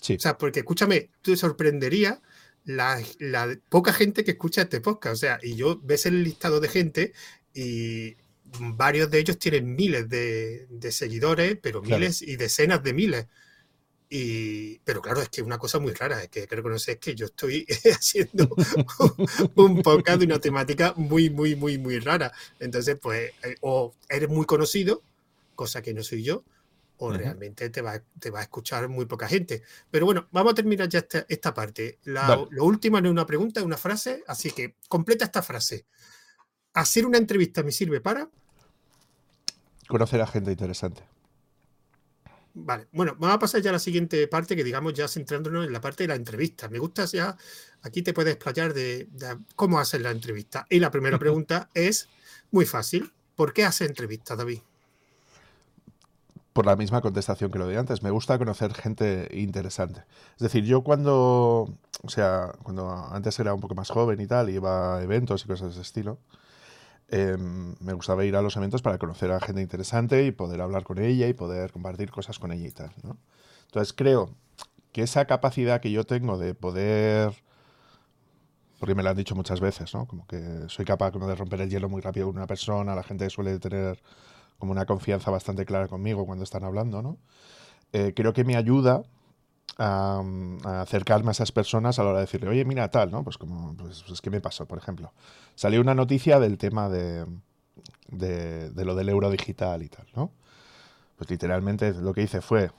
Sí. 0.00 0.16
O 0.16 0.20
sea, 0.20 0.36
porque 0.36 0.60
escúchame, 0.60 1.10
tú 1.22 1.32
te 1.32 1.36
sorprendería 1.36 2.20
la, 2.64 3.00
la 3.18 3.56
poca 3.68 3.92
gente 3.92 4.24
que 4.24 4.32
escucha 4.32 4.62
este 4.62 4.80
podcast. 4.80 5.14
O 5.14 5.18
sea, 5.18 5.38
y 5.42 5.54
yo 5.54 5.80
ves 5.82 6.06
el 6.06 6.22
listado 6.24 6.60
de 6.60 6.68
gente 6.68 7.12
y 7.54 8.16
varios 8.60 9.10
de 9.10 9.18
ellos 9.18 9.38
tienen 9.38 9.74
miles 9.74 10.08
de, 10.08 10.66
seguidores, 10.90 11.58
pero 11.60 11.82
miles 11.82 12.22
y 12.22 12.36
decenas 12.36 12.82
de 12.82 12.92
miles. 12.92 13.26
Y, 14.10 14.78
pero 14.80 15.02
claro, 15.02 15.20
es 15.20 15.28
que 15.28 15.42
una 15.42 15.58
cosa 15.58 15.78
muy 15.78 15.92
rara, 15.92 16.22
es 16.22 16.30
que 16.30 16.40
hay 16.40 16.46
que 16.46 16.56
reconocer 16.56 16.98
que 16.98 17.14
yo 17.14 17.26
estoy 17.26 17.66
haciendo 17.94 18.48
un 19.54 19.82
podcast 19.82 20.20
de 20.20 20.26
una 20.26 20.38
temática 20.38 20.94
muy, 20.96 21.28
muy, 21.28 21.56
muy, 21.56 21.76
muy 21.76 21.98
rara. 21.98 22.32
Entonces, 22.58 22.98
pues, 23.00 23.32
eh, 23.44 23.56
o 23.60 23.94
eres 24.08 24.30
muy 24.30 24.46
conocido, 24.46 25.02
cosa 25.54 25.82
que 25.82 25.92
no 25.92 26.02
soy 26.02 26.22
yo, 26.22 26.42
o 27.00 27.12
realmente 27.12 27.70
te 27.70 27.80
va, 27.80 28.02
te 28.18 28.30
va 28.30 28.40
a 28.40 28.42
escuchar 28.42 28.88
muy 28.88 29.04
poca 29.04 29.28
gente. 29.28 29.62
Pero 29.90 30.06
bueno, 30.06 30.26
vamos 30.32 30.52
a 30.52 30.54
terminar 30.54 30.88
ya 30.88 31.06
esta, 31.28 31.54
parte. 31.54 31.98
Lo 32.04 32.64
último 32.64 33.00
no 33.00 33.08
es 33.08 33.12
una 33.12 33.26
pregunta, 33.26 33.60
es 33.60 33.66
una 33.66 33.76
frase, 33.76 34.24
así 34.26 34.50
que 34.50 34.74
completa 34.88 35.26
esta 35.26 35.42
frase 35.42 35.84
hacer 36.78 37.06
una 37.06 37.18
entrevista 37.18 37.62
me 37.62 37.72
sirve 37.72 38.00
para... 38.00 38.28
Conocer 39.88 40.20
a 40.20 40.26
gente 40.26 40.50
interesante. 40.50 41.02
Vale, 42.60 42.88
bueno, 42.92 43.14
vamos 43.18 43.36
a 43.36 43.38
pasar 43.38 43.60
ya 43.62 43.70
a 43.70 43.74
la 43.74 43.78
siguiente 43.78 44.26
parte, 44.26 44.56
que 44.56 44.64
digamos 44.64 44.92
ya 44.92 45.06
centrándonos 45.06 45.66
en 45.66 45.72
la 45.72 45.80
parte 45.80 46.04
de 46.04 46.08
la 46.08 46.16
entrevista. 46.16 46.68
Me 46.68 46.78
gusta 46.78 47.04
ya, 47.04 47.36
aquí 47.82 48.02
te 48.02 48.12
puedes 48.12 48.34
explayar 48.34 48.74
de, 48.74 49.08
cómo 49.54 49.78
hacer 49.78 50.00
la 50.00 50.10
entrevista. 50.10 50.66
Y 50.68 50.80
la 50.80 50.90
primera 50.90 51.18
pregunta 51.20 51.70
es 51.74 52.08
muy 52.50 52.66
fácil. 52.66 53.12
¿Por 53.36 53.52
qué 53.52 53.64
hace 53.64 53.84
entrevista, 53.84 54.34
David? 54.34 54.58
Por 56.52 56.66
la 56.66 56.74
misma 56.74 57.00
contestación 57.00 57.52
que 57.52 57.58
lo 57.60 57.68
de 57.68 57.78
antes. 57.78 58.02
Me 58.02 58.10
gusta 58.10 58.38
conocer 58.38 58.74
gente 58.74 59.28
interesante. 59.32 60.04
Es 60.32 60.42
decir, 60.42 60.64
yo 60.64 60.82
cuando, 60.82 61.72
o 62.02 62.08
sea, 62.08 62.52
cuando 62.64 62.90
antes 63.12 63.38
era 63.38 63.54
un 63.54 63.60
poco 63.60 63.76
más 63.76 63.90
joven 63.90 64.20
y 64.20 64.26
tal, 64.26 64.50
iba 64.50 64.96
a 64.96 65.02
eventos 65.02 65.44
y 65.44 65.48
cosas 65.48 65.68
de 65.68 65.72
ese 65.74 65.82
estilo, 65.82 66.18
Em, 67.10 67.74
me 67.80 67.94
gustaba 67.94 68.24
ir 68.26 68.36
a 68.36 68.42
los 68.42 68.56
eventos 68.56 68.82
para 68.82 68.98
conocer 68.98 69.30
a 69.32 69.40
gente 69.40 69.62
interesante 69.62 70.26
y 70.26 70.30
poder 70.30 70.60
hablar 70.60 70.84
con 70.84 70.98
ella 70.98 71.26
y 71.26 71.32
poder 71.32 71.72
compartir 71.72 72.10
cosas 72.10 72.38
con 72.38 72.52
ella 72.52 72.66
y 72.66 72.70
tal. 72.70 72.92
¿no? 73.02 73.16
Entonces 73.66 73.94
creo 73.94 74.34
que 74.92 75.02
esa 75.02 75.24
capacidad 75.24 75.80
que 75.80 75.90
yo 75.90 76.04
tengo 76.04 76.36
de 76.36 76.54
poder, 76.54 77.32
porque 78.78 78.94
me 78.94 79.02
lo 79.02 79.08
han 79.08 79.16
dicho 79.16 79.34
muchas 79.34 79.60
veces, 79.60 79.94
¿no? 79.94 80.06
como 80.06 80.26
que 80.26 80.64
soy 80.68 80.84
capaz 80.84 81.10
como 81.12 81.26
de 81.26 81.34
romper 81.34 81.62
el 81.62 81.70
hielo 81.70 81.88
muy 81.88 82.02
rápido 82.02 82.26
con 82.26 82.36
una 82.36 82.46
persona, 82.46 82.94
la 82.94 83.02
gente 83.02 83.30
suele 83.30 83.58
tener 83.58 84.02
como 84.58 84.72
una 84.72 84.84
confianza 84.84 85.30
bastante 85.30 85.64
clara 85.64 85.88
conmigo 85.88 86.26
cuando 86.26 86.44
están 86.44 86.64
hablando, 86.64 87.00
¿no? 87.00 87.16
Eh, 87.92 88.12
creo 88.14 88.32
que 88.32 88.44
me 88.44 88.56
ayuda 88.56 89.02
a, 89.76 90.22
acercarme 90.80 91.28
a 91.28 91.32
esas 91.32 91.52
personas 91.52 91.98
a 91.98 92.02
la 92.02 92.10
hora 92.10 92.18
de 92.18 92.24
decirle, 92.24 92.48
oye, 92.48 92.64
mira, 92.64 92.90
tal, 92.90 93.10
¿no? 93.10 93.22
Pues 93.22 93.38
como, 93.38 93.74
pues, 93.76 94.04
pues 94.06 94.20
¿qué 94.20 94.30
me 94.30 94.40
pasó? 94.40 94.66
Por 94.66 94.78
ejemplo, 94.78 95.12
salió 95.54 95.80
una 95.80 95.94
noticia 95.94 96.40
del 96.40 96.58
tema 96.58 96.88
de, 96.88 97.26
de, 98.08 98.84
lo 98.84 98.94
del 98.94 99.08
euro 99.08 99.30
digital 99.30 99.82
y 99.82 99.88
tal, 99.88 100.06
¿no? 100.14 100.32
Pues 101.16 101.30
literalmente 101.30 101.92
lo 101.94 102.12
que 102.14 102.22
hice 102.22 102.40
fue 102.40 102.70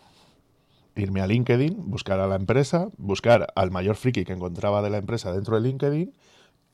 irme 0.95 1.21
a 1.21 1.27
LinkedIn, 1.27 1.89
buscar 1.89 2.19
a 2.19 2.27
la 2.27 2.35
empresa, 2.35 2.87
buscar 2.97 3.51
al 3.55 3.71
mayor 3.71 3.95
friki 3.95 4.25
que 4.25 4.33
encontraba 4.33 4.81
de 4.81 4.89
la 4.89 4.97
empresa 4.97 5.31
dentro 5.31 5.55
de 5.55 5.61
LinkedIn 5.61 6.13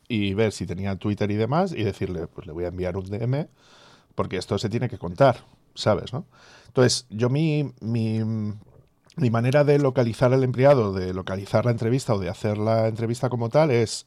y 0.08 0.34
ver 0.34 0.52
si 0.52 0.66
tenía 0.66 0.96
Twitter 0.96 1.30
y 1.32 1.36
demás 1.36 1.72
y 1.72 1.84
decirle, 1.84 2.28
pues 2.28 2.48
le 2.48 2.54
voy 2.54 2.66
a 2.66 2.70
enviar 2.70 2.98
un 2.98 3.06
DM 3.06 3.48
porque 4.14 4.38
esto 4.38 4.58
se 4.58 4.70
tiene 4.70 4.90
que 4.90 4.98
contar, 4.98 5.44
¿sabes? 5.74 6.14
¿no? 6.14 6.26
Entonces, 6.68 7.06
yo 7.10 7.30
mi, 7.30 7.74
mi 7.82 8.22
mi 9.16 9.30
manera 9.30 9.64
de 9.64 9.80
localizar 9.80 10.34
al 10.34 10.44
empleado, 10.44 10.94
de 10.94 11.14
localizar 11.14 11.66
la 11.66 11.72
entrevista 11.72 12.14
o 12.14 12.20
de 12.20 12.30
hacer 12.30 12.58
la 12.58 12.88
entrevista 12.88 13.30
como 13.30 13.50
tal 13.50 13.72
es 13.72 14.06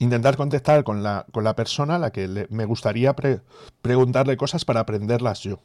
intentar 0.00 0.36
contestar 0.36 0.84
con 0.84 1.02
la, 1.02 1.26
con 1.32 1.44
la 1.44 1.54
persona 1.54 1.96
a 1.96 1.98
la 1.98 2.10
que 2.10 2.46
me 2.50 2.64
gustaría 2.64 3.14
preguntarle 3.82 4.36
cosas 4.36 4.64
para 4.64 4.80
aprenderlas 4.80 5.40
yo. 5.40 5.60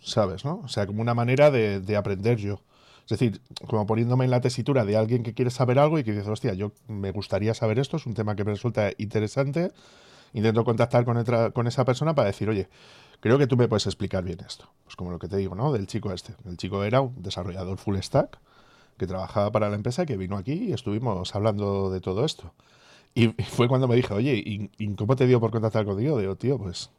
¿Sabes? 0.00 0.44
¿no? 0.44 0.62
O 0.64 0.68
sea, 0.68 0.86
como 0.86 1.02
una 1.02 1.12
manera 1.12 1.50
de, 1.50 1.80
de, 1.80 1.96
aprender 1.96 2.38
yo. 2.38 2.62
Es 3.04 3.18
decir, 3.18 3.42
como 3.66 3.86
poniéndome 3.86 4.24
en 4.24 4.30
la 4.30 4.40
tesitura 4.40 4.84
de 4.84 4.96
alguien 4.96 5.22
que 5.22 5.34
quiere 5.34 5.50
saber 5.50 5.78
algo 5.78 5.98
y 5.98 6.04
que 6.04 6.12
dice, 6.12 6.30
hostia, 6.30 6.54
yo 6.54 6.72
me 6.88 7.10
gustaría 7.10 7.52
saber 7.52 7.78
esto, 7.78 7.98
es 7.98 8.06
un 8.06 8.14
tema 8.14 8.34
que 8.34 8.44
me 8.44 8.52
resulta 8.52 8.92
interesante. 8.96 9.72
Intento 10.32 10.64
contactar 10.64 11.04
con, 11.04 11.22
con 11.52 11.66
esa 11.66 11.84
persona 11.84 12.14
para 12.14 12.28
decir, 12.28 12.48
oye, 12.48 12.68
Creo 13.20 13.38
que 13.38 13.46
tú 13.46 13.56
me 13.56 13.68
puedes 13.68 13.86
explicar 13.86 14.24
bien 14.24 14.38
esto. 14.46 14.70
Pues 14.84 14.96
como 14.96 15.10
lo 15.10 15.18
que 15.18 15.28
te 15.28 15.36
digo, 15.36 15.54
¿no? 15.54 15.72
Del 15.72 15.86
chico 15.86 16.12
este. 16.12 16.34
El 16.46 16.56
chico 16.56 16.82
era 16.84 17.02
un 17.02 17.22
desarrollador 17.22 17.78
full 17.78 17.96
stack 17.98 18.38
que 18.96 19.06
trabajaba 19.06 19.50
para 19.52 19.68
la 19.68 19.76
empresa 19.76 20.04
que 20.04 20.16
vino 20.16 20.36
aquí 20.36 20.52
y 20.52 20.72
estuvimos 20.72 21.34
hablando 21.34 21.90
de 21.90 22.00
todo 22.00 22.24
esto. 22.24 22.52
Y 23.14 23.28
fue 23.28 23.68
cuando 23.68 23.88
me 23.88 23.96
dije, 23.96 24.12
oye, 24.14 24.34
¿y, 24.34 24.94
cómo 24.94 25.16
te 25.16 25.26
dio 25.26 25.40
por 25.40 25.50
contactar 25.50 25.84
contigo? 25.84 26.18
Digo, 26.18 26.36
tío, 26.36 26.58
pues, 26.58 26.90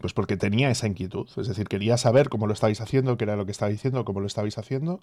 pues 0.00 0.12
porque 0.12 0.36
tenía 0.36 0.70
esa 0.70 0.86
inquietud. 0.86 1.28
Es 1.36 1.48
decir, 1.48 1.68
quería 1.68 1.96
saber 1.96 2.28
cómo 2.28 2.46
lo 2.46 2.52
estáis 2.52 2.80
haciendo, 2.80 3.16
qué 3.16 3.24
era 3.24 3.36
lo 3.36 3.46
que 3.46 3.52
estaba 3.52 3.70
diciendo, 3.70 4.04
cómo 4.04 4.20
lo 4.20 4.26
estabais 4.26 4.58
haciendo. 4.58 5.00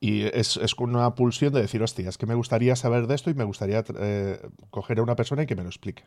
Y 0.00 0.22
es, 0.22 0.56
es 0.56 0.74
una 0.74 1.14
pulsión 1.14 1.52
de 1.52 1.60
decir, 1.60 1.82
hostia, 1.82 2.08
es 2.08 2.18
que 2.18 2.26
me 2.26 2.34
gustaría 2.34 2.74
saber 2.74 3.06
de 3.06 3.14
esto 3.14 3.30
y 3.30 3.34
me 3.34 3.44
gustaría 3.44 3.84
eh, 3.98 4.40
coger 4.70 4.98
a 4.98 5.02
una 5.02 5.14
persona 5.16 5.44
y 5.44 5.46
que 5.46 5.54
me 5.54 5.62
lo 5.62 5.68
explique. 5.68 6.04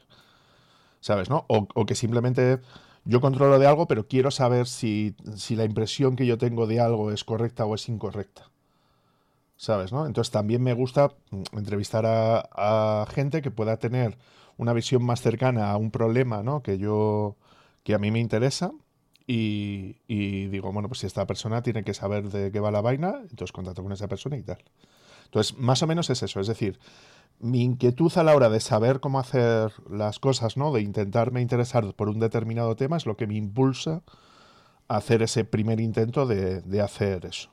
¿Sabes, 1.00 1.30
no? 1.30 1.46
O, 1.48 1.68
o 1.74 1.86
que 1.86 1.96
simplemente 1.96 2.60
yo 3.06 3.22
controlo 3.22 3.60
de 3.60 3.68
algo, 3.68 3.88
pero 3.88 4.08
quiero 4.08 4.32
saber 4.32 4.68
si, 4.68 5.16
la 5.50 5.64
impresión 5.64 6.16
que 6.16 6.26
yo 6.26 6.38
tengo 6.38 6.66
de 6.66 6.80
algo 6.80 7.12
es 7.12 7.24
correcta 7.24 7.66
o 7.66 7.76
es 7.76 7.88
incorrecta. 7.88 8.50
¿Sabes? 9.58 9.94
¿no? 9.94 10.06
Entonces 10.06 10.32
también 10.32 10.62
me 10.64 10.74
gusta 10.74 11.14
mm, 11.30 11.58
entrevistar 11.58 12.04
a, 12.06 13.06
gente 13.14 13.42
que 13.42 13.52
pueda 13.52 13.78
tener 13.78 14.18
una 14.58 14.74
visión 14.74 15.04
más 15.04 15.22
cercana 15.22 15.72
a 15.72 15.78
un 15.78 15.92
problema 15.92 16.44
¿no? 16.44 16.62
que 16.62 16.78
yo 16.78 17.38
que 17.84 17.94
a 17.94 18.00
mí 18.00 18.12
me 18.12 18.20
interesa 18.20 18.72
y, 19.28 19.98
y, 20.08 20.48
digo, 20.48 20.72
bueno, 20.72 20.90
pues 20.90 21.00
si 21.00 21.08
esta 21.08 21.26
persona 21.26 21.62
tiene 21.62 21.84
que 21.84 21.94
saber 21.94 22.30
de 22.30 22.52
qué 22.52 22.60
va 22.60 22.72
la 22.72 22.82
vaina, 22.82 23.20
entonces 23.30 23.52
contacto 23.52 23.84
con 23.84 23.92
esa 23.92 24.08
persona 24.08 24.38
y 24.38 24.44
tal. 24.44 24.58
Entonces, 25.26 25.58
más 25.58 25.82
o 25.84 25.88
menos 25.88 26.10
es 26.10 26.24
eso, 26.24 26.40
es 26.40 26.48
decir, 26.48 26.80
mi 27.40 27.64
inquietud 27.64 28.12
a 28.18 28.24
la 28.24 28.36
hora 28.36 28.50
de 28.50 28.60
saber 28.60 29.00
cómo 29.00 29.20
hacer 29.20 29.74
las 29.90 30.20
cosas, 30.20 30.58
¿no? 30.58 30.72
De 30.72 30.82
intentarme 30.82 31.42
interesar 31.42 31.94
por 31.94 32.10
un 32.10 32.20
determinado 32.20 32.76
tema 32.76 32.98
es 32.98 33.06
lo 33.06 33.18
que 33.18 33.28
me 33.28 33.36
impulsa 33.36 34.04
a 34.88 34.98
hacer 34.98 35.22
ese 35.22 35.46
primer 35.46 35.80
intento 35.80 36.26
de, 36.26 36.82
hacer 36.82 37.26
eso. 37.26 37.50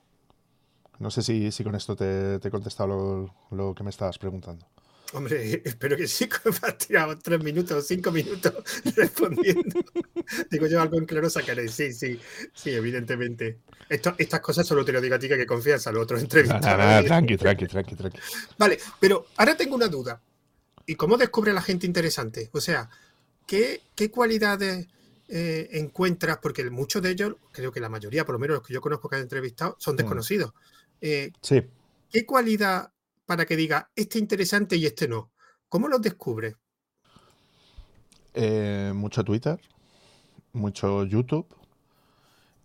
No 0.98 1.10
sé 1.10 1.22
si, 1.22 1.50
si 1.50 1.64
con 1.64 1.74
esto 1.74 1.96
te, 1.96 2.36
he 2.36 2.50
contestado 2.50 3.30
lo, 3.50 3.74
que 3.74 3.82
me 3.82 3.90
estabas 3.90 4.18
preguntando. 4.18 4.66
Hombre, 5.12 5.62
espero 5.64 5.96
que 5.96 6.06
sí, 6.08 6.28
me 6.44 6.68
has 6.68 6.78
tirado 6.78 7.18
tres 7.18 7.42
minutos, 7.42 7.86
cinco 7.86 8.10
minutos 8.10 8.52
respondiendo. 8.96 9.80
digo 10.50 10.66
yo 10.66 10.80
algo 10.80 10.98
en 10.98 11.06
claro 11.06 11.28
sacaré. 11.28 11.68
Sí, 11.68 11.92
sí, 11.92 12.18
sí, 12.54 12.70
evidentemente. 12.70 13.58
estas 13.88 14.40
cosas 14.40 14.66
solo 14.66 14.84
te 14.84 14.92
lo 14.92 15.00
digo 15.00 15.14
a 15.14 15.18
ti 15.18 15.28
que 15.28 15.46
confías 15.46 15.86
a 15.86 15.92
los 15.92 16.04
otros 16.04 16.22
entrevistados. 16.22 17.06
tranqui, 17.06 17.36
tranqui, 17.36 17.66
tranqui, 17.66 17.94
tranqui. 17.96 18.18
Vale, 18.58 18.78
pero 18.98 19.26
ahora 19.36 19.56
tengo 19.56 19.74
una 19.76 19.88
duda. 19.88 20.20
¿Y 20.86 20.96
cómo 20.96 21.16
descubre 21.16 21.52
a 21.52 21.54
la 21.54 21.62
gente 21.62 21.86
interesante? 21.86 22.50
O 22.52 22.60
sea, 22.60 22.88
¿qué, 23.46 23.82
qué 23.94 24.10
cualidades 24.10 24.88
eh, 25.28 25.68
encuentras? 25.72 26.38
Porque 26.38 26.68
muchos 26.70 27.00
de 27.02 27.10
ellos, 27.10 27.36
creo 27.52 27.70
que 27.70 27.80
la 27.80 27.88
mayoría, 27.88 28.24
por 28.24 28.34
lo 28.34 28.38
menos 28.40 28.56
los 28.56 28.66
que 28.66 28.74
yo 28.74 28.80
conozco 28.80 29.08
que 29.08 29.16
han 29.16 29.22
entrevistado, 29.22 29.76
son 29.78 29.94
mm. 29.94 29.98
desconocidos. 29.98 30.52
Eh, 31.00 31.30
sí. 31.40 31.62
¿Qué 32.10 32.26
cualidad 32.26 32.92
para 33.32 33.46
que 33.46 33.56
diga 33.56 33.90
este 33.96 34.18
interesante 34.18 34.76
y 34.76 34.84
este 34.84 35.08
no? 35.08 35.32
¿Cómo 35.66 35.88
los 35.88 36.02
descubres? 36.02 36.54
Eh, 38.34 38.92
mucho 38.94 39.24
Twitter, 39.24 39.58
mucho 40.52 41.04
YouTube 41.04 41.46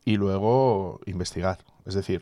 y 0.04 0.18
luego 0.18 1.00
investigar. 1.06 1.64
Es 1.86 1.94
decir, 1.94 2.22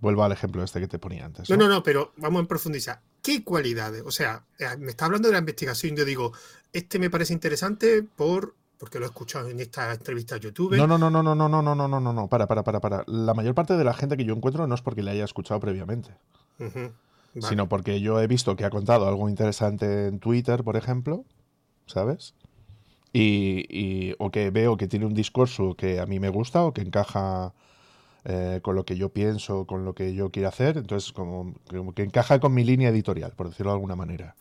vuelvo 0.00 0.24
al 0.24 0.32
ejemplo 0.32 0.64
este 0.64 0.80
que 0.80 0.88
te 0.88 0.98
ponía 0.98 1.26
antes. 1.26 1.48
No, 1.48 1.56
no, 1.56 1.68
no, 1.68 1.84
pero 1.84 2.12
vamos 2.16 2.42
a 2.42 2.48
profundizar. 2.48 3.02
¿Qué 3.22 3.44
cualidades? 3.44 4.02
O 4.04 4.10
sea, 4.10 4.44
eh, 4.58 4.76
me 4.76 4.90
está 4.90 5.04
hablando 5.04 5.28
de 5.28 5.34
la 5.34 5.38
investigación. 5.38 5.94
Yo 5.94 6.04
digo, 6.04 6.32
este 6.72 6.98
me 6.98 7.08
parece 7.08 7.34
interesante 7.34 8.02
por 8.02 8.56
porque 8.78 8.98
lo 8.98 9.04
he 9.04 9.08
escuchado 9.08 9.48
en 9.48 9.60
esta 9.60 9.92
entrevista 9.92 10.34
a 10.34 10.38
YouTube. 10.38 10.76
No, 10.76 10.88
no, 10.88 10.98
no, 10.98 11.08
no, 11.08 11.22
no, 11.22 11.36
no, 11.36 11.48
no, 11.48 11.62
no, 11.62 11.76
no, 11.76 11.86
no, 11.86 12.00
no, 12.00 12.12
no, 12.12 12.28
para, 12.28 12.48
para, 12.48 12.64
para, 12.64 12.80
para. 12.80 13.04
La 13.06 13.32
mayor 13.32 13.54
parte 13.54 13.76
de 13.76 13.84
la 13.84 13.94
gente 13.94 14.16
que 14.16 14.24
yo 14.24 14.34
encuentro 14.34 14.66
no 14.66 14.74
es 14.74 14.82
porque 14.82 15.04
le 15.04 15.12
haya 15.12 15.24
escuchado 15.24 15.60
previamente, 15.60 16.10
sino 17.38 17.68
porque 17.68 18.00
yo 18.00 18.20
he 18.20 18.26
visto 18.26 18.56
que 18.56 18.64
ha 18.64 18.70
contado 18.70 19.06
algo 19.06 19.28
interesante 19.28 20.08
en 20.08 20.18
Twitter, 20.18 20.64
por 20.64 20.76
ejemplo, 20.76 21.24
¿sabes? 21.86 22.34
Y, 23.12 23.66
y, 23.68 24.14
o 24.18 24.30
que 24.30 24.50
veo 24.50 24.76
que 24.76 24.88
tiene 24.88 25.06
un 25.06 25.14
discurso 25.14 25.74
que 25.74 26.00
a 26.00 26.06
mí 26.06 26.20
me 26.20 26.28
gusta 26.28 26.64
o 26.64 26.72
que 26.72 26.82
encaja 26.82 27.52
eh, 28.24 28.60
con 28.62 28.74
lo 28.74 28.84
que 28.84 28.96
yo 28.96 29.08
pienso, 29.08 29.66
con 29.66 29.84
lo 29.84 29.94
que 29.94 30.14
yo 30.14 30.30
quiero 30.30 30.48
hacer, 30.48 30.76
entonces 30.76 31.12
como, 31.12 31.54
como 31.68 31.94
que 31.94 32.02
encaja 32.02 32.38
con 32.38 32.52
mi 32.52 32.64
línea 32.64 32.90
editorial, 32.90 33.32
por 33.34 33.48
decirlo 33.48 33.72
de 33.72 33.76
alguna 33.76 33.96
manera. 33.96 34.36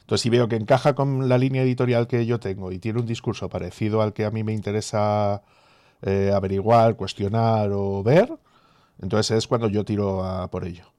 Entonces, 0.00 0.22
si 0.22 0.30
veo 0.30 0.48
que 0.48 0.56
encaja 0.56 0.94
con 0.94 1.28
la 1.28 1.38
línea 1.38 1.62
editorial 1.62 2.08
que 2.08 2.26
yo 2.26 2.40
tengo 2.40 2.72
y 2.72 2.80
tiene 2.80 3.00
un 3.00 3.06
discurso 3.06 3.48
parecido 3.48 4.02
al 4.02 4.12
que 4.12 4.24
a 4.24 4.32
mí 4.32 4.42
me 4.42 4.52
interesa 4.52 5.42
eh, 6.02 6.32
averiguar, 6.34 6.96
cuestionar 6.96 7.70
o 7.72 8.02
ver, 8.02 8.36
entonces 9.00 9.38
es 9.38 9.46
cuando 9.46 9.68
yo 9.68 9.84
tiro 9.84 10.24
a 10.24 10.50
por 10.50 10.64
ello. 10.64 10.91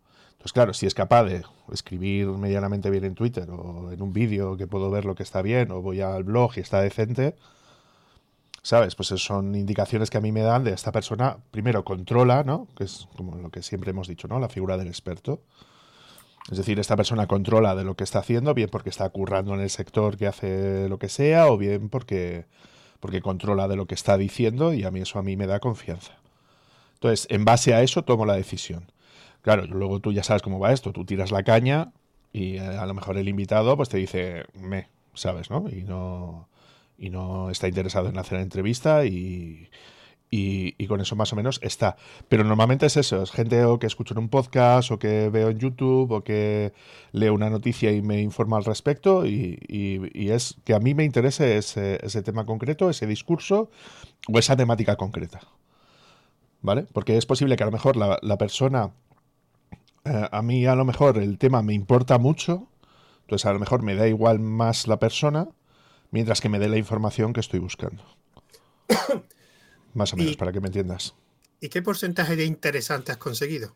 Entonces, 0.43 0.53
claro, 0.55 0.73
si 0.73 0.85
es 0.85 0.93
capaz 0.93 1.23
de 1.23 1.41
escribir 1.71 2.27
medianamente 2.27 2.89
bien 2.89 3.05
en 3.05 3.15
Twitter 3.15 3.49
o 3.49 3.93
en 3.93 4.01
un 4.01 4.11
vídeo 4.11 4.57
que 4.57 4.67
puedo 4.67 4.91
ver 4.91 5.05
lo 5.05 5.15
que 5.15 5.23
está 5.23 5.41
bien 5.41 5.71
o 5.71 5.81
voy 5.81 6.01
al 6.01 6.25
blog 6.25 6.51
y 6.57 6.59
está 6.59 6.81
decente, 6.81 7.37
¿sabes? 8.61 8.93
Pues 8.95 9.07
son 9.07 9.55
indicaciones 9.55 10.09
que 10.09 10.17
a 10.17 10.21
mí 10.21 10.33
me 10.33 10.41
dan 10.41 10.65
de 10.65 10.73
esta 10.73 10.91
persona, 10.91 11.37
primero 11.49 11.85
controla, 11.85 12.43
¿no? 12.43 12.67
Que 12.75 12.83
es 12.83 13.07
como 13.15 13.37
lo 13.37 13.51
que 13.51 13.61
siempre 13.61 13.91
hemos 13.91 14.09
dicho, 14.09 14.27
¿no? 14.27 14.37
La 14.37 14.49
figura 14.49 14.75
del 14.75 14.89
experto. 14.89 15.39
Es 16.51 16.57
decir, 16.57 16.77
esta 16.77 16.97
persona 16.97 17.25
controla 17.25 17.73
de 17.73 17.85
lo 17.85 17.95
que 17.95 18.03
está 18.03 18.19
haciendo, 18.19 18.53
bien 18.53 18.67
porque 18.69 18.89
está 18.89 19.07
currando 19.11 19.53
en 19.53 19.61
el 19.61 19.69
sector 19.69 20.17
que 20.17 20.27
hace 20.27 20.89
lo 20.89 20.99
que 20.99 21.07
sea, 21.07 21.47
o 21.47 21.57
bien 21.57 21.87
porque, 21.87 22.47
porque 22.99 23.21
controla 23.21 23.69
de 23.69 23.77
lo 23.77 23.85
que 23.85 23.95
está 23.95 24.17
diciendo 24.17 24.73
y 24.73 24.83
a 24.83 24.91
mí 24.91 24.99
eso 24.99 25.19
a 25.19 25.23
mí 25.23 25.37
me 25.37 25.47
da 25.47 25.61
confianza. 25.61 26.17
Entonces, 26.95 27.27
en 27.29 27.45
base 27.45 27.73
a 27.73 27.81
eso 27.81 28.03
tomo 28.03 28.25
la 28.25 28.35
decisión. 28.35 28.91
Claro, 29.43 29.67
luego 29.67 29.99
tú 29.99 30.11
ya 30.11 30.23
sabes 30.23 30.41
cómo 30.41 30.57
va 30.57 30.73
esto, 30.73 30.91
tú 30.91 31.05
tiras 31.05 31.31
la 31.31 31.43
caña 31.43 31.91
y 32.31 32.57
eh, 32.57 32.65
a 32.65 32.87
lo 32.87 32.95
mejor 32.95 33.17
el 33.17 33.29
invitado 33.29 33.77
pues 33.77 33.89
te 33.89 33.97
dice, 33.97 34.45
me, 34.55 34.87
¿sabes? 35.13 35.51
¿no? 35.51 35.69
Y 35.69 35.83
no, 35.83 36.47
y 36.97 37.11
no 37.11 37.51
está 37.51 37.67
interesado 37.67 38.09
en 38.09 38.17
hacer 38.17 38.39
la 38.39 38.43
entrevista 38.43 39.05
y, 39.05 39.69
y, 40.35 40.87
con 40.87 40.99
eso 40.99 41.15
más 41.15 41.31
o 41.33 41.35
menos 41.35 41.59
está. 41.61 41.95
Pero 42.27 42.43
normalmente 42.43 42.87
es 42.87 42.97
eso, 42.97 43.21
es 43.21 43.31
gente 43.31 43.63
o 43.65 43.77
que 43.77 43.87
escucho 43.87 44.15
en 44.15 44.19
un 44.19 44.29
podcast 44.29 44.91
o 44.91 44.97
que 44.97 45.29
veo 45.29 45.49
en 45.49 45.59
YouTube 45.59 46.11
o 46.11 46.23
que 46.23 46.73
leo 47.11 47.33
una 47.33 47.49
noticia 47.49 47.91
y 47.91 48.01
me 48.01 48.19
informa 48.21 48.57
al 48.57 48.65
respecto 48.65 49.25
y, 49.25 49.59
es 50.13 50.55
que 50.63 50.73
a 50.73 50.79
mí 50.79 50.95
me 50.95 51.03
interese 51.03 51.57
ese, 51.57 52.23
tema 52.23 52.45
concreto, 52.45 52.89
ese 52.89 53.05
discurso 53.05 53.69
o 54.27 54.39
esa 54.39 54.55
temática 54.55 54.95
concreta. 54.95 55.41
¿Vale? 56.61 56.87
Porque 56.93 57.17
es 57.17 57.25
posible 57.25 57.55
que 57.55 57.63
a 57.63 57.67
lo 57.67 57.71
mejor 57.71 57.95
la, 57.97 58.37
persona, 58.37 58.91
eh, 60.05 60.29
a 60.31 60.41
mí 60.41 60.65
a 60.65 60.75
lo 60.75 60.85
mejor 60.85 61.17
el 61.17 61.37
tema 61.37 61.61
me 61.61 61.73
importa 61.73 62.17
mucho, 62.17 62.67
entonces 63.21 63.45
a 63.45 63.53
lo 63.53 63.59
mejor 63.59 63.83
me 63.83 63.95
da 63.95 64.07
igual 64.07 64.39
más 64.39 64.87
la 64.87 64.99
persona, 64.99 65.47
mientras 66.11 66.41
que 66.41 66.49
me 66.49 66.59
dé 66.59 66.67
la 66.67 66.77
información 66.77 67.33
que 67.33 67.39
estoy 67.39 67.59
buscando. 67.59 68.03
Más 69.93 70.11
o 70.13 70.17
menos, 70.17 70.37
para 70.37 70.51
que 70.51 70.59
me 70.59 70.67
entiendas. 70.67 71.13
¿Y 71.59 71.69
qué 71.69 71.83
porcentaje 71.83 72.35
de 72.35 72.45
interesante 72.45 73.11
has 73.11 73.19
conseguido? 73.19 73.75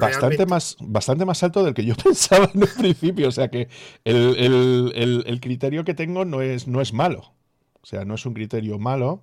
Bastante 0.00 0.46
más, 0.46 0.76
bastante 0.80 1.26
más 1.26 1.42
alto 1.42 1.62
del 1.62 1.74
que 1.74 1.84
yo 1.84 1.94
pensaba 2.02 2.50
en 2.54 2.62
un 2.62 2.68
principio. 2.68 3.28
O 3.28 3.32
sea 3.32 3.48
que 3.48 3.68
el, 4.04 5.38
criterio 5.42 5.84
que 5.84 5.94
tengo 5.94 6.24
no 6.24 6.40
es, 6.40 6.66
no 6.66 6.80
es 6.80 6.92
malo. 6.92 7.34
O 7.82 7.86
sea, 7.86 8.04
no 8.04 8.14
es 8.14 8.24
un 8.24 8.34
criterio 8.34 8.78
malo. 8.78 9.22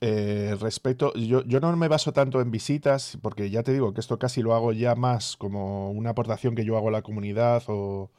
Eh, 0.00 0.56
respecto, 0.60 1.14
yo, 1.14 1.44
yo, 1.44 1.60
no 1.60 1.74
me 1.76 1.88
baso 1.88 2.12
tanto 2.12 2.40
en 2.40 2.50
visitas, 2.50 3.18
porque 3.22 3.50
ya 3.50 3.62
te 3.62 3.72
digo 3.72 3.94
que 3.94 4.00
esto 4.00 4.18
casi 4.18 4.42
lo 4.42 4.54
hago 4.54 4.72
ya 4.72 4.94
más 4.94 5.36
como 5.36 5.90
una 5.92 6.10
aportación 6.10 6.54
que 6.54 6.64
yo 6.64 6.76
hago 6.76 6.88
a 6.88 6.92
la 6.92 7.02
comunidad 7.02 7.62
o, 7.68 8.10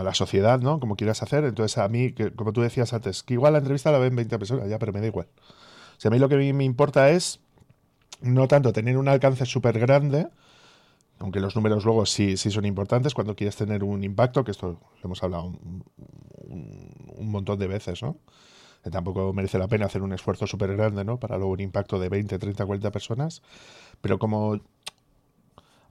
a 0.00 0.02
la 0.02 0.14
sociedad, 0.14 0.60
¿no? 0.60 0.80
Como 0.80 0.96
quieras 0.96 1.22
hacer. 1.22 1.44
Entonces, 1.44 1.78
a 1.78 1.88
mí, 1.88 2.14
como 2.36 2.52
tú 2.52 2.62
decías 2.62 2.92
antes, 2.92 3.22
que 3.22 3.34
igual 3.34 3.52
la 3.52 3.58
entrevista 3.58 3.92
la 3.92 3.98
ven 3.98 4.16
20 4.16 4.38
personas, 4.38 4.68
ya, 4.68 4.78
pero 4.78 4.92
me 4.92 5.00
da 5.00 5.06
igual. 5.06 5.26
O 5.98 6.00
sea, 6.00 6.08
a 6.08 6.12
mí 6.12 6.18
lo 6.18 6.28
que 6.28 6.36
me 6.36 6.64
importa 6.64 7.10
es 7.10 7.40
no 8.22 8.48
tanto 8.48 8.72
tener 8.72 8.96
un 8.96 9.08
alcance 9.08 9.44
súper 9.46 9.78
grande, 9.78 10.28
aunque 11.18 11.40
los 11.40 11.54
números 11.54 11.84
luego 11.84 12.06
sí, 12.06 12.36
sí 12.36 12.50
son 12.50 12.64
importantes 12.64 13.14
cuando 13.14 13.36
quieres 13.36 13.56
tener 13.56 13.84
un 13.84 14.02
impacto, 14.02 14.44
que 14.44 14.50
esto 14.50 14.68
lo 14.68 15.04
hemos 15.04 15.22
hablado 15.22 15.44
un, 15.44 15.84
un, 17.16 17.30
montón 17.30 17.58
de 17.58 17.66
veces, 17.66 18.02
¿no? 18.02 18.16
Tampoco 18.90 19.32
merece 19.32 19.58
la 19.58 19.68
pena 19.68 19.86
hacer 19.86 20.02
un 20.02 20.12
esfuerzo 20.12 20.46
súper 20.46 20.76
grande, 20.76 21.04
¿no? 21.04 21.18
Para 21.20 21.36
luego 21.36 21.52
un 21.52 21.60
impacto 21.60 22.00
de 22.00 22.08
20, 22.08 22.38
30, 22.38 22.66
40 22.66 22.90
personas. 22.90 23.42
Pero 24.00 24.18
como 24.18 24.60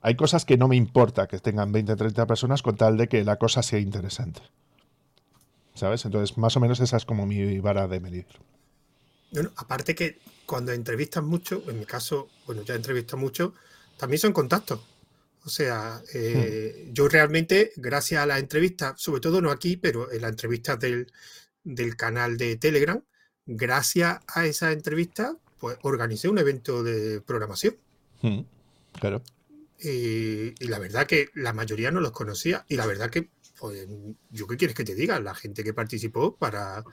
hay 0.01 0.15
cosas 0.15 0.45
que 0.45 0.57
no 0.57 0.67
me 0.67 0.75
importa 0.75 1.27
que 1.27 1.39
tengan 1.39 1.71
20 1.71 1.93
o 1.93 1.95
30 1.95 2.27
personas 2.27 2.61
con 2.61 2.75
tal 2.75 2.97
de 2.97 3.07
que 3.07 3.23
la 3.23 3.37
cosa 3.37 3.63
sea 3.63 3.79
interesante. 3.79 4.41
¿Sabes? 5.73 6.03
Entonces, 6.05 6.37
más 6.37 6.57
o 6.57 6.59
menos 6.59 6.79
esa 6.79 6.97
es 6.97 7.05
como 7.05 7.25
mi 7.25 7.59
vara 7.59 7.87
de 7.87 7.99
medir. 7.99 8.25
Bueno, 9.31 9.51
aparte 9.55 9.95
que 9.95 10.19
cuando 10.45 10.73
entrevistas 10.73 11.23
mucho, 11.23 11.63
en 11.69 11.79
mi 11.79 11.85
caso, 11.85 12.27
bueno, 12.45 12.63
ya 12.63 12.75
entrevisto 12.75 13.15
mucho, 13.15 13.53
también 13.97 14.19
son 14.19 14.33
contactos. 14.33 14.81
O 15.45 15.49
sea, 15.49 16.01
eh, 16.13 16.87
hmm. 16.89 16.93
yo 16.93 17.07
realmente, 17.07 17.71
gracias 17.77 18.21
a 18.21 18.25
la 18.25 18.37
entrevista, 18.37 18.95
sobre 18.97 19.21
todo 19.21 19.41
no 19.41 19.49
aquí, 19.49 19.77
pero 19.77 20.11
en 20.11 20.21
la 20.21 20.27
entrevista 20.27 20.75
del, 20.75 21.11
canal 21.97 22.37
de 22.37 22.55
Telegram, 22.55 23.03
gracias 23.45 24.19
a 24.27 24.45
esa 24.45 24.71
entrevista, 24.71 25.37
pues 25.59 25.77
organicé 25.83 26.29
un 26.29 26.39
evento 26.39 26.83
de 26.83 27.21
programación. 27.21 27.75
Hmm, 28.21 28.41
claro. 28.99 29.21
Y, 29.79 30.53
la 30.65 30.79
verdad 30.79 31.07
que 31.07 31.29
la 31.33 31.53
mayoría 31.53 31.91
no 31.91 32.01
los 32.01 32.11
conocía. 32.11 32.65
Y 32.67 32.75
la 32.75 32.85
verdad 32.85 33.09
que, 33.09 33.29
pues, 33.59 33.87
yo 34.29 34.47
qué 34.47 34.57
quieres 34.57 34.75
que 34.75 34.83
te 34.83 34.95
diga, 34.95 35.19
la 35.19 35.33
gente 35.33 35.63
que 35.63 35.73
participó 35.73 36.35
para, 36.35 36.83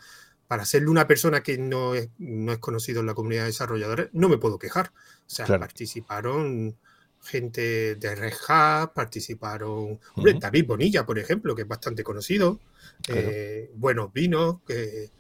para 0.46 0.64
serle 0.64 0.88
una 0.88 1.06
persona 1.06 1.42
que 1.42 1.58
no 1.58 1.94
es, 1.94 2.08
no 2.18 2.52
es 2.52 2.58
conocido 2.58 3.00
en 3.00 3.06
la 3.06 3.14
comunidad 3.14 3.42
de 3.42 3.48
desarrolladores, 3.48 4.08
no 4.12 4.28
me 4.28 4.38
puedo 4.38 4.58
quejar. 4.58 4.92
O 5.26 5.30
sea, 5.30 5.46
participaron 5.46 6.76
gente 7.28 7.94
de 7.94 8.14
Red 8.14 8.34
Hat, 8.48 8.92
participaron 8.94 10.00
David 10.40 10.66
Bonilla, 10.66 11.04
por 11.06 11.18
ejemplo, 11.18 11.54
que 11.54 11.62
es 11.62 11.68
bastante 11.68 12.02
conocido, 12.02 12.58
eh, 13.08 13.70
Buenos 13.74 14.12
Vinos, 14.12 14.60
que 14.66 15.10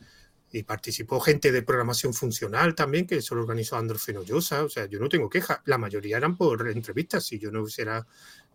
y 0.50 0.62
participó 0.62 1.20
gente 1.20 1.52
de 1.52 1.62
programación 1.62 2.14
funcional 2.14 2.74
también, 2.74 3.06
que 3.06 3.16
eso 3.16 3.34
lo 3.34 3.42
organizó 3.42 3.76
Andrés 3.76 4.02
Fenollosa. 4.02 4.64
O 4.64 4.68
sea, 4.68 4.86
yo 4.86 4.98
no 4.98 5.08
tengo 5.08 5.28
queja. 5.28 5.62
La 5.66 5.76
mayoría 5.76 6.16
eran 6.16 6.36
por 6.36 6.68
entrevistas. 6.68 7.24
Si 7.26 7.38
yo 7.38 7.50
no 7.50 7.66
hiciera, 7.66 8.06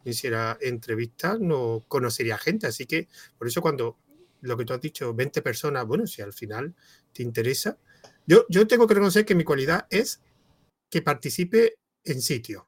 hiciera 0.04 0.58
entrevistas, 0.60 1.40
no 1.40 1.84
conocería 1.88 2.38
gente. 2.38 2.68
Así 2.68 2.86
que, 2.88 3.08
por 3.38 3.48
eso 3.48 3.62
cuando 3.62 3.98
lo 4.42 4.58
que 4.58 4.66
tú 4.66 4.74
has 4.74 4.82
dicho, 4.82 5.14
20 5.14 5.42
personas, 5.42 5.86
bueno, 5.86 6.08
si 6.08 6.22
al 6.22 6.34
final 6.34 6.74
te 7.14 7.24
interesa. 7.24 7.78
Yo, 8.26 8.46
yo 8.50 8.66
tengo 8.68 8.88
que 8.88 8.96
reconocer 8.96 9.26
que 9.26 9.36
mi 9.36 9.44
cualidad 9.44 9.86
es 9.90 10.20
que 10.90 11.02
participe 11.02 11.76
en 12.04 12.22
sitio. 12.22 12.68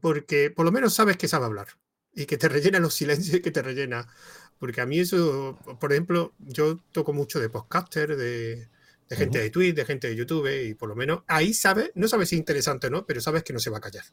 Porque 0.00 0.50
por 0.50 0.64
lo 0.64 0.72
menos 0.72 0.94
sabes 0.94 1.16
que 1.16 1.28
sabe 1.28 1.46
hablar 1.46 1.68
y 2.14 2.26
que 2.26 2.38
te 2.38 2.48
rellena 2.48 2.80
los 2.80 2.94
silencios 2.94 3.36
y 3.36 3.40
que 3.40 3.50
te 3.50 3.62
rellena. 3.62 4.08
Porque 4.58 4.80
a 4.80 4.86
mí 4.86 4.98
eso, 4.98 5.58
por 5.78 5.92
ejemplo, 5.92 6.32
yo 6.38 6.78
toco 6.92 7.12
mucho 7.12 7.38
de 7.38 7.50
podcaster, 7.50 8.16
de, 8.16 8.68
gente 9.10 9.38
de 9.38 9.50
Twitch, 9.50 9.74
de 9.74 9.84
gente 9.84 10.08
de 10.08 10.16
YouTube, 10.16 10.48
y 10.48 10.74
por 10.74 10.88
lo 10.88 10.96
menos 10.96 11.22
ahí 11.26 11.52
sabes, 11.52 11.90
no 11.94 12.08
sabes 12.08 12.30
si 12.30 12.36
es 12.36 12.38
interesante 12.38 12.86
o 12.86 12.90
no, 12.90 13.04
pero 13.04 13.20
sabes 13.20 13.42
que 13.42 13.52
no 13.52 13.58
se 13.58 13.68
va 13.68 13.78
a 13.78 13.82
callar. 13.82 14.04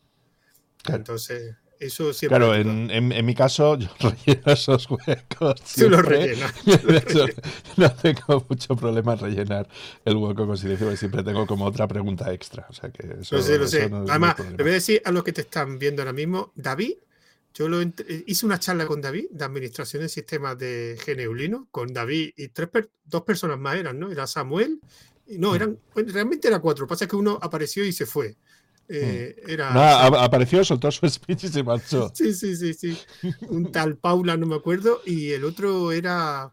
Entonces, 0.89 1.55
eso 1.85 2.13
siempre. 2.13 2.37
Claro, 2.37 2.55
en, 2.55 2.89
en, 2.89 3.25
mi 3.25 3.35
caso, 3.35 3.77
yo 3.77 3.87
relleno 3.99 4.53
esos 4.53 4.89
huecos. 4.89 5.61
Tú 5.75 5.89
los 5.89 6.03
rellenas. 6.03 6.53
no 7.77 7.91
tengo 7.95 8.45
mucho 8.49 8.75
problema 8.75 9.13
en 9.13 9.19
rellenar 9.19 9.67
el 10.05 10.15
hueco 10.15 10.47
con 10.47 10.57
silencio, 10.57 10.87
porque 10.87 10.97
siempre 10.97 11.23
tengo 11.23 11.45
como 11.45 11.65
otra 11.65 11.87
pregunta 11.87 12.31
extra. 12.33 12.65
O 12.69 12.73
sea 12.73 12.89
que 12.89 13.21
eso, 13.21 13.35
lo 13.35 13.41
sé, 13.41 13.57
lo 13.57 13.67
sé. 13.67 13.83
Además, 14.09 14.35
le 14.39 14.63
voy 14.63 14.71
a 14.71 14.75
decir 14.75 15.01
a 15.05 15.11
los 15.11 15.23
que 15.23 15.33
te 15.33 15.41
están 15.41 15.79
viendo 15.79 16.01
ahora 16.01 16.13
mismo, 16.13 16.51
David 16.55 16.93
yo 17.53 17.67
lo 17.69 17.81
eh, 17.81 17.93
hice 18.25 18.45
una 18.45 18.59
charla 18.59 18.87
con 18.87 18.99
David 18.99 19.25
de 19.29 19.45
administración 19.45 20.01
de 20.01 20.09
sistemas 20.09 20.57
de 20.57 20.97
Geneulino, 21.03 21.67
con 21.69 21.93
David 21.93 22.31
y 22.35 22.47
tres 22.47 22.69
dos 23.05 23.21
personas 23.21 23.59
más 23.59 23.75
eran, 23.75 23.99
¿no? 23.99 24.11
Era 24.11 24.25
Samuel, 24.25 24.79
y 25.27 25.37
no, 25.37 25.51
mm. 25.51 25.55
eran, 25.55 25.79
realmente 25.95 26.47
eran 26.47 26.61
cuatro, 26.61 26.87
pasa 26.87 27.07
que 27.07 27.15
uno 27.15 27.37
apareció 27.41 27.85
y 27.85 27.93
se 27.93 28.05
fue. 28.05 28.37
Eh, 28.89 29.35
era, 29.47 30.05
apareció, 30.05 30.63
soltó 30.63 30.91
su 30.91 31.07
speech 31.09 31.45
y 31.45 31.47
se 31.47 31.63
marchó. 31.63 32.11
Sí, 32.15 32.33
sí, 32.33 32.55
sí, 32.55 32.73
sí. 32.73 32.97
Un 33.49 33.71
tal 33.71 33.97
Paula, 33.97 34.37
no 34.37 34.45
me 34.45 34.55
acuerdo, 34.55 35.01
y 35.05 35.31
el 35.31 35.45
otro 35.45 35.91
era, 35.91 36.51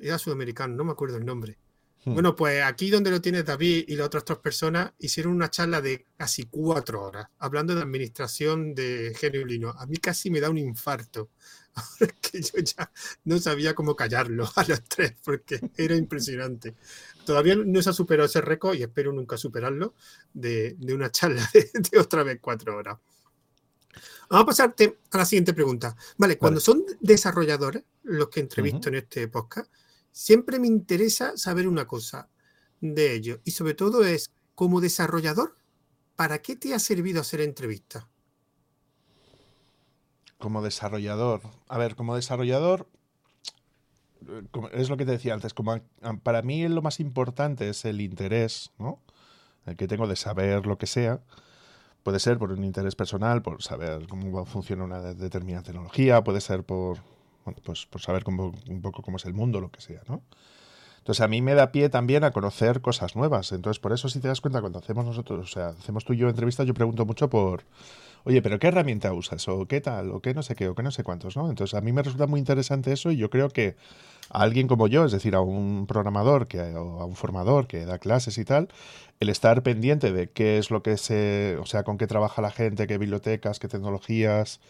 era 0.00 0.18
sudamericano, 0.18 0.74
no 0.74 0.84
me 0.84 0.92
acuerdo 0.92 1.16
el 1.16 1.24
nombre. 1.24 1.58
Hmm. 2.04 2.14
Bueno, 2.14 2.36
pues 2.36 2.62
aquí 2.62 2.90
donde 2.90 3.10
lo 3.10 3.20
tienes 3.20 3.44
David 3.44 3.84
y 3.88 3.96
las 3.96 4.06
otras 4.06 4.24
tres 4.24 4.38
personas 4.38 4.92
hicieron 4.98 5.32
una 5.32 5.50
charla 5.50 5.80
de 5.80 6.06
casi 6.16 6.44
cuatro 6.44 7.02
horas 7.02 7.26
hablando 7.38 7.74
de 7.74 7.82
administración 7.82 8.74
de 8.74 9.14
genio 9.18 9.74
A 9.78 9.86
mí 9.86 9.96
casi 9.96 10.30
me 10.30 10.40
da 10.40 10.50
un 10.50 10.58
infarto. 10.58 11.30
que 12.20 12.42
yo 12.42 12.58
ya 12.58 12.90
no 13.24 13.38
sabía 13.38 13.74
cómo 13.74 13.94
callarlo 13.94 14.48
a 14.56 14.64
los 14.64 14.82
tres 14.84 15.14
porque 15.24 15.60
era 15.76 15.94
impresionante. 15.94 16.74
Todavía 17.28 17.56
no 17.56 17.82
se 17.82 17.90
ha 17.90 17.92
superado 17.92 18.24
ese 18.24 18.40
récord 18.40 18.74
y 18.74 18.82
espero 18.82 19.12
nunca 19.12 19.36
superarlo 19.36 19.92
de, 20.32 20.78
una 20.94 21.12
charla 21.12 21.46
de, 21.52 21.98
otra 21.98 22.22
vez 22.22 22.38
cuatro 22.40 22.74
horas. 22.74 22.96
Vamos 24.30 24.44
a 24.44 24.46
pasarte 24.46 25.00
a 25.10 25.18
la 25.18 25.26
siguiente 25.26 25.52
pregunta. 25.52 25.94
Vale, 26.16 26.38
cuando 26.38 26.58
son 26.58 26.86
desarrolladores 27.00 27.84
los 28.04 28.30
que 28.30 28.40
entrevisto 28.40 28.88
en 28.88 28.94
este 28.94 29.28
podcast, 29.28 29.70
siempre 30.10 30.58
me 30.58 30.68
interesa 30.68 31.36
saber 31.36 31.68
una 31.68 31.86
cosa 31.86 32.30
de 32.80 33.12
ellos 33.12 33.40
y 33.44 33.50
sobre 33.50 33.74
todo 33.74 34.06
es, 34.06 34.30
como 34.54 34.80
desarrollador, 34.80 35.54
¿para 36.16 36.40
qué 36.40 36.56
te 36.56 36.72
ha 36.72 36.78
servido 36.78 37.20
hacer 37.20 37.42
entrevistas? 37.42 38.06
Como 40.38 40.62
desarrollador. 40.62 41.42
A 41.66 41.76
ver, 41.76 41.94
como 41.94 42.16
desarrollador, 42.16 42.88
es 44.72 44.88
lo 44.88 44.96
que 44.96 45.04
te 45.04 45.12
decía 45.12 45.34
antes, 45.34 45.54
como 45.54 45.78
para 46.22 46.42
mí 46.42 46.66
lo 46.68 46.82
más 46.82 47.00
importante 47.00 47.68
es 47.68 47.84
el 47.84 48.00
interés, 48.00 48.72
¿no? 48.78 49.00
El 49.66 49.76
que 49.76 49.86
tengo 49.86 50.06
de 50.06 50.16
saber 50.16 50.66
lo 50.66 50.78
que 50.78 50.86
sea. 50.86 51.20
Puede 52.02 52.20
ser 52.20 52.38
por 52.38 52.52
un 52.52 52.64
interés 52.64 52.94
personal, 52.94 53.42
por 53.42 53.62
saber 53.62 54.06
cómo 54.08 54.46
funciona 54.46 54.84
una 54.84 55.00
determinada 55.14 55.62
tecnología, 55.62 56.24
puede 56.24 56.40
ser 56.40 56.64
por 56.64 56.98
pues 57.64 57.86
por 57.86 58.00
saber 58.00 58.24
un 58.26 58.82
poco 58.82 59.02
cómo 59.02 59.16
es 59.16 59.24
el 59.24 59.34
mundo, 59.34 59.60
lo 59.60 59.70
que 59.70 59.80
sea, 59.80 60.02
¿no? 60.08 60.22
Entonces 61.08 61.24
a 61.24 61.28
mí 61.28 61.40
me 61.40 61.54
da 61.54 61.72
pie 61.72 61.88
también 61.88 62.22
a 62.22 62.32
conocer 62.32 62.82
cosas 62.82 63.16
nuevas. 63.16 63.52
Entonces 63.52 63.80
por 63.80 63.94
eso 63.94 64.10
si 64.10 64.20
te 64.20 64.28
das 64.28 64.42
cuenta 64.42 64.60
cuando 64.60 64.78
hacemos 64.78 65.06
nosotros, 65.06 65.40
o 65.40 65.50
sea, 65.50 65.68
hacemos 65.68 66.04
tú 66.04 66.12
y 66.12 66.18
yo 66.18 66.28
entrevistas, 66.28 66.66
yo 66.66 66.74
pregunto 66.74 67.06
mucho 67.06 67.30
por, 67.30 67.62
oye, 68.24 68.42
pero 68.42 68.58
¿qué 68.58 68.66
herramienta 68.66 69.14
usas? 69.14 69.48
O 69.48 69.64
qué 69.64 69.80
tal, 69.80 70.10
o 70.10 70.20
qué 70.20 70.34
no 70.34 70.42
sé 70.42 70.54
qué, 70.54 70.68
o 70.68 70.74
qué 70.74 70.82
no 70.82 70.90
sé 70.90 71.04
cuántos, 71.04 71.34
¿no? 71.34 71.48
Entonces 71.48 71.72
a 71.72 71.80
mí 71.80 71.92
me 71.92 72.02
resulta 72.02 72.26
muy 72.26 72.38
interesante 72.38 72.92
eso 72.92 73.10
y 73.10 73.16
yo 73.16 73.30
creo 73.30 73.48
que 73.48 73.74
a 74.28 74.42
alguien 74.42 74.68
como 74.68 74.86
yo, 74.86 75.06
es 75.06 75.12
decir, 75.12 75.34
a 75.34 75.40
un 75.40 75.86
programador 75.86 76.46
que, 76.46 76.60
o 76.60 77.00
a 77.00 77.06
un 77.06 77.16
formador 77.16 77.68
que 77.68 77.86
da 77.86 77.98
clases 77.98 78.36
y 78.36 78.44
tal, 78.44 78.68
el 79.18 79.30
estar 79.30 79.62
pendiente 79.62 80.12
de 80.12 80.28
qué 80.28 80.58
es 80.58 80.70
lo 80.70 80.82
que 80.82 80.98
se, 80.98 81.56
o 81.58 81.64
sea, 81.64 81.84
con 81.84 81.96
qué 81.96 82.06
trabaja 82.06 82.42
la 82.42 82.50
gente, 82.50 82.86
qué 82.86 82.98
bibliotecas, 82.98 83.58
qué 83.60 83.68
tecnologías, 83.68 84.60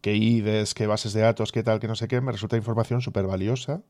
qué 0.00 0.16
IDES, 0.16 0.72
qué 0.72 0.86
bases 0.86 1.12
de 1.12 1.20
datos, 1.20 1.52
qué 1.52 1.62
tal, 1.62 1.80
qué 1.80 1.86
no 1.86 1.96
sé 1.96 2.08
qué, 2.08 2.22
me 2.22 2.32
resulta 2.32 2.56
información 2.56 3.02
súper 3.02 3.26
valiosa 3.26 3.82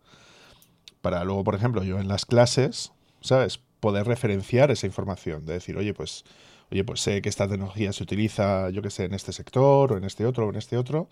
para 1.02 1.24
luego, 1.24 1.44
por 1.44 1.54
ejemplo, 1.54 1.84
yo 1.84 1.98
en 1.98 2.08
las 2.08 2.24
clases, 2.24 2.92
¿sabes? 3.20 3.60
Poder 3.80 4.06
referenciar 4.06 4.70
esa 4.70 4.86
información, 4.86 5.44
de 5.44 5.54
decir, 5.54 5.76
oye, 5.76 5.92
pues, 5.92 6.24
oye, 6.70 6.84
pues 6.84 7.00
sé 7.00 7.20
que 7.20 7.28
esta 7.28 7.48
tecnología 7.48 7.92
se 7.92 8.02
utiliza, 8.02 8.70
yo 8.70 8.80
qué 8.80 8.90
sé, 8.90 9.04
en 9.04 9.14
este 9.14 9.32
sector, 9.32 9.92
o 9.92 9.96
en 9.98 10.04
este 10.04 10.24
otro, 10.24 10.46
o 10.46 10.50
en 10.50 10.56
este 10.56 10.78
otro, 10.78 11.08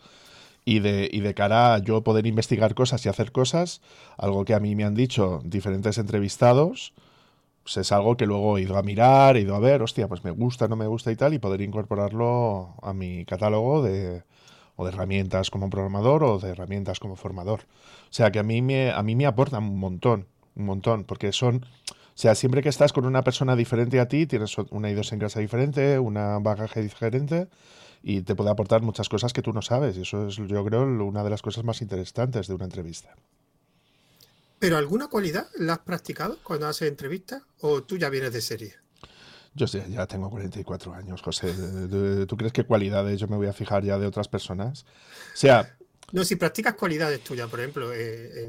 y 0.64 0.78
de, 0.80 1.08
y 1.12 1.20
de 1.20 1.34
cara 1.34 1.74
a 1.74 1.78
yo 1.78 2.02
poder 2.02 2.26
investigar 2.26 2.74
cosas 2.74 3.04
y 3.04 3.08
hacer 3.08 3.32
cosas, 3.32 3.82
algo 4.16 4.44
que 4.44 4.54
a 4.54 4.60
mí 4.60 4.74
me 4.76 4.84
han 4.84 4.94
dicho 4.94 5.40
diferentes 5.44 5.98
entrevistados, 5.98 6.94
pues 7.62 7.76
es 7.76 7.92
algo 7.92 8.16
que 8.16 8.26
luego 8.26 8.58
he 8.58 8.62
ido 8.62 8.76
a 8.78 8.82
mirar, 8.82 9.36
he 9.36 9.40
ido 9.40 9.54
a 9.54 9.60
ver, 9.60 9.82
hostia, 9.82 10.08
pues 10.08 10.24
me 10.24 10.30
gusta, 10.30 10.68
no 10.68 10.76
me 10.76 10.86
gusta 10.86 11.12
y 11.12 11.16
tal, 11.16 11.34
y 11.34 11.38
poder 11.38 11.60
incorporarlo 11.60 12.74
a 12.82 12.92
mi 12.92 13.24
catálogo 13.24 13.82
de, 13.82 14.22
o 14.76 14.84
de 14.84 14.92
herramientas 14.92 15.50
como 15.50 15.68
programador 15.68 16.24
o 16.24 16.38
de 16.38 16.50
herramientas 16.50 17.00
como 17.00 17.16
formador. 17.16 17.66
O 18.10 18.12
sea 18.12 18.32
que 18.32 18.40
a 18.40 18.42
mí 18.42 18.60
me, 18.60 18.90
a 18.90 19.02
mí 19.02 19.14
me 19.14 19.26
aportan 19.26 19.62
un 19.62 19.78
montón, 19.78 20.26
un 20.56 20.64
montón, 20.64 21.04
porque 21.04 21.30
son, 21.30 21.64
o 21.86 21.94
sea, 22.14 22.34
siempre 22.34 22.60
que 22.60 22.68
estás 22.68 22.92
con 22.92 23.06
una 23.06 23.22
persona 23.22 23.54
diferente 23.54 24.00
a 24.00 24.08
ti, 24.08 24.26
tienes 24.26 24.56
una 24.70 24.90
idiosincrasia 24.90 25.40
diferente, 25.40 25.98
una 25.98 26.38
bagaje 26.40 26.82
diferente 26.82 27.48
y 28.02 28.22
te 28.22 28.34
puede 28.34 28.50
aportar 28.50 28.82
muchas 28.82 29.08
cosas 29.08 29.32
que 29.32 29.42
tú 29.42 29.52
no 29.52 29.62
sabes. 29.62 29.96
Y 29.96 30.02
eso 30.02 30.26
es, 30.26 30.36
yo 30.36 30.64
creo, 30.64 30.82
una 30.82 31.22
de 31.22 31.30
las 31.30 31.40
cosas 31.40 31.64
más 31.64 31.82
interesantes 31.82 32.48
de 32.48 32.54
una 32.54 32.64
entrevista. 32.64 33.14
¿Pero 34.58 34.76
alguna 34.76 35.08
cualidad 35.08 35.46
la 35.56 35.74
has 35.74 35.78
practicado 35.78 36.38
cuando 36.42 36.66
haces 36.66 36.88
entrevistas 36.88 37.42
o 37.60 37.82
tú 37.82 37.96
ya 37.96 38.10
vienes 38.10 38.32
de 38.32 38.40
serie? 38.40 38.74
Yo 39.54 39.66
sé, 39.66 39.84
ya 39.88 40.06
tengo 40.06 40.30
44 40.30 40.94
años, 40.94 41.22
José. 41.22 41.54
¿Tú 42.26 42.36
crees 42.36 42.52
que 42.52 42.64
cualidades 42.64 43.20
yo 43.20 43.28
me 43.28 43.36
voy 43.36 43.46
a 43.46 43.52
fijar 43.52 43.84
ya 43.84 43.98
de 43.98 44.06
otras 44.06 44.28
personas? 44.28 44.84
O 45.32 45.36
sea... 45.36 45.76
No, 46.12 46.24
si 46.24 46.36
practicas 46.36 46.74
cualidades 46.74 47.20
tuyas, 47.20 47.48
por 47.48 47.60
ejemplo, 47.60 47.92
eh, 47.94 48.48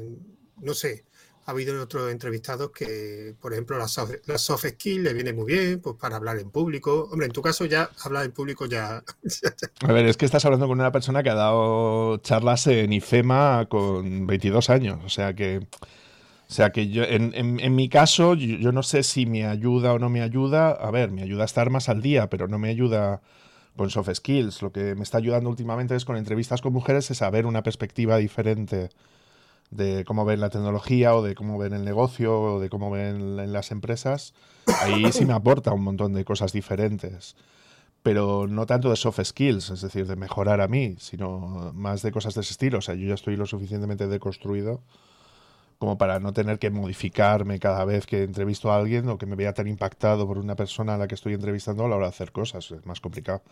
no 0.60 0.74
sé, 0.74 1.04
ha 1.44 1.50
habido 1.50 1.80
otros 1.82 2.10
entrevistados 2.10 2.70
que, 2.70 3.34
por 3.40 3.52
ejemplo, 3.52 3.76
las 3.76 3.90
soft, 3.90 4.12
soft 4.36 4.66
skills 4.66 5.02
le 5.02 5.12
viene 5.12 5.32
muy 5.32 5.46
bien 5.46 5.80
pues, 5.80 5.96
para 5.96 6.16
hablar 6.16 6.38
en 6.38 6.50
público. 6.50 7.08
Hombre, 7.10 7.26
en 7.26 7.32
tu 7.32 7.42
caso 7.42 7.64
ya 7.64 7.90
hablar 8.04 8.24
en 8.24 8.32
público 8.32 8.66
ya... 8.66 9.02
A 9.82 9.92
ver, 9.92 10.06
es 10.06 10.16
que 10.16 10.24
estás 10.24 10.44
hablando 10.44 10.68
con 10.68 10.78
una 10.78 10.92
persona 10.92 11.22
que 11.22 11.30
ha 11.30 11.34
dado 11.34 12.18
charlas 12.18 12.66
en 12.68 12.92
IFEMA 12.92 13.66
con 13.68 14.26
22 14.26 14.70
años, 14.70 15.00
o 15.04 15.08
sea 15.08 15.34
que... 15.34 15.66
O 16.48 16.54
sea 16.54 16.70
que 16.70 16.90
yo, 16.90 17.02
en, 17.02 17.32
en, 17.34 17.74
mi 17.74 17.88
caso, 17.88 18.34
yo, 18.34 18.72
no 18.72 18.82
sé 18.82 19.04
si 19.04 19.24
me 19.24 19.46
ayuda 19.46 19.94
o 19.94 19.98
no 19.98 20.10
me 20.10 20.20
ayuda. 20.20 20.72
A 20.72 20.90
ver, 20.90 21.10
me 21.10 21.22
ayuda 21.22 21.44
a 21.44 21.46
estar 21.46 21.70
más 21.70 21.88
al 21.88 22.02
día, 22.02 22.28
pero 22.28 22.46
no 22.46 22.58
me 22.58 22.68
ayuda 22.68 23.22
con 23.76 23.90
soft 23.90 24.10
skills. 24.14 24.62
Lo 24.62 24.72
que 24.72 24.94
me 24.94 25.02
está 25.02 25.18
ayudando 25.18 25.50
últimamente 25.50 25.96
es 25.96 26.04
con 26.04 26.16
entrevistas 26.16 26.60
con 26.60 26.72
mujeres, 26.72 27.10
es 27.10 27.18
saber 27.18 27.46
una 27.46 27.62
perspectiva 27.62 28.16
diferente 28.16 28.90
de 29.70 30.04
cómo 30.04 30.24
ven 30.24 30.40
la 30.40 30.50
tecnología 30.50 31.14
o 31.14 31.22
de 31.22 31.34
cómo 31.34 31.58
ven 31.58 31.72
el 31.72 31.84
negocio 31.84 32.40
o 32.40 32.60
de 32.60 32.68
cómo 32.68 32.90
ven 32.90 33.52
las 33.52 33.70
empresas. 33.70 34.34
Ahí 34.80 35.10
sí 35.12 35.24
me 35.24 35.32
aporta 35.32 35.72
un 35.72 35.82
montón 35.82 36.12
de 36.12 36.24
cosas 36.24 36.52
diferentes. 36.52 37.36
Pero 38.02 38.46
no 38.48 38.66
tanto 38.66 38.90
de 38.90 38.96
soft 38.96 39.20
skills, 39.22 39.70
es 39.70 39.80
decir, 39.80 40.06
de 40.06 40.16
mejorar 40.16 40.60
a 40.60 40.68
mí, 40.68 40.96
sino 40.98 41.72
más 41.72 42.02
de 42.02 42.10
cosas 42.10 42.34
de 42.34 42.40
ese 42.40 42.50
estilo. 42.50 42.78
O 42.78 42.82
sea, 42.82 42.94
yo 42.94 43.06
ya 43.06 43.14
estoy 43.14 43.36
lo 43.36 43.46
suficientemente 43.46 44.08
deconstruido 44.08 44.82
como 45.82 45.98
para 45.98 46.20
no 46.20 46.32
tener 46.32 46.60
que 46.60 46.70
modificarme 46.70 47.58
cada 47.58 47.84
vez 47.84 48.06
que 48.06 48.22
entrevisto 48.22 48.70
a 48.70 48.76
alguien 48.76 49.08
o 49.08 49.18
que 49.18 49.26
me 49.26 49.34
vea 49.34 49.52
tan 49.52 49.66
impactado 49.66 50.28
por 50.28 50.38
una 50.38 50.54
persona 50.54 50.94
a 50.94 50.96
la 50.96 51.08
que 51.08 51.16
estoy 51.16 51.34
entrevistando 51.34 51.84
a 51.84 51.88
la 51.88 51.96
hora 51.96 52.06
de 52.06 52.10
hacer 52.10 52.30
cosas. 52.30 52.70
Es 52.70 52.86
más 52.86 53.00
complicado. 53.00 53.42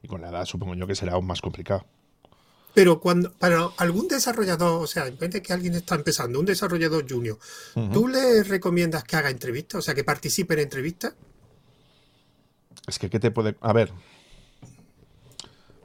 Y 0.00 0.06
con 0.06 0.20
la 0.20 0.28
edad 0.28 0.44
supongo 0.44 0.76
yo 0.76 0.86
que 0.86 0.94
será 0.94 1.14
aún 1.14 1.26
más 1.26 1.40
complicado. 1.40 1.84
Pero 2.74 3.00
cuando 3.00 3.32
para 3.32 3.70
algún 3.76 4.06
desarrollador, 4.06 4.84
o 4.84 4.86
sea, 4.86 5.08
en 5.08 5.18
vez 5.18 5.32
de 5.32 5.42
que 5.42 5.52
alguien 5.52 5.74
está 5.74 5.96
empezando, 5.96 6.38
un 6.38 6.46
desarrollador 6.46 7.04
junior, 7.10 7.40
¿tú 7.92 8.06
le 8.06 8.44
recomiendas 8.44 9.02
que 9.02 9.16
haga 9.16 9.28
entrevistas? 9.28 9.80
O 9.80 9.82
sea, 9.82 9.92
que 9.92 10.04
participe 10.04 10.54
en 10.54 10.60
entrevistas. 10.60 11.14
Es 12.86 13.00
que, 13.00 13.10
¿qué 13.10 13.18
te 13.18 13.32
puede...? 13.32 13.56
A 13.62 13.72
ver, 13.72 13.90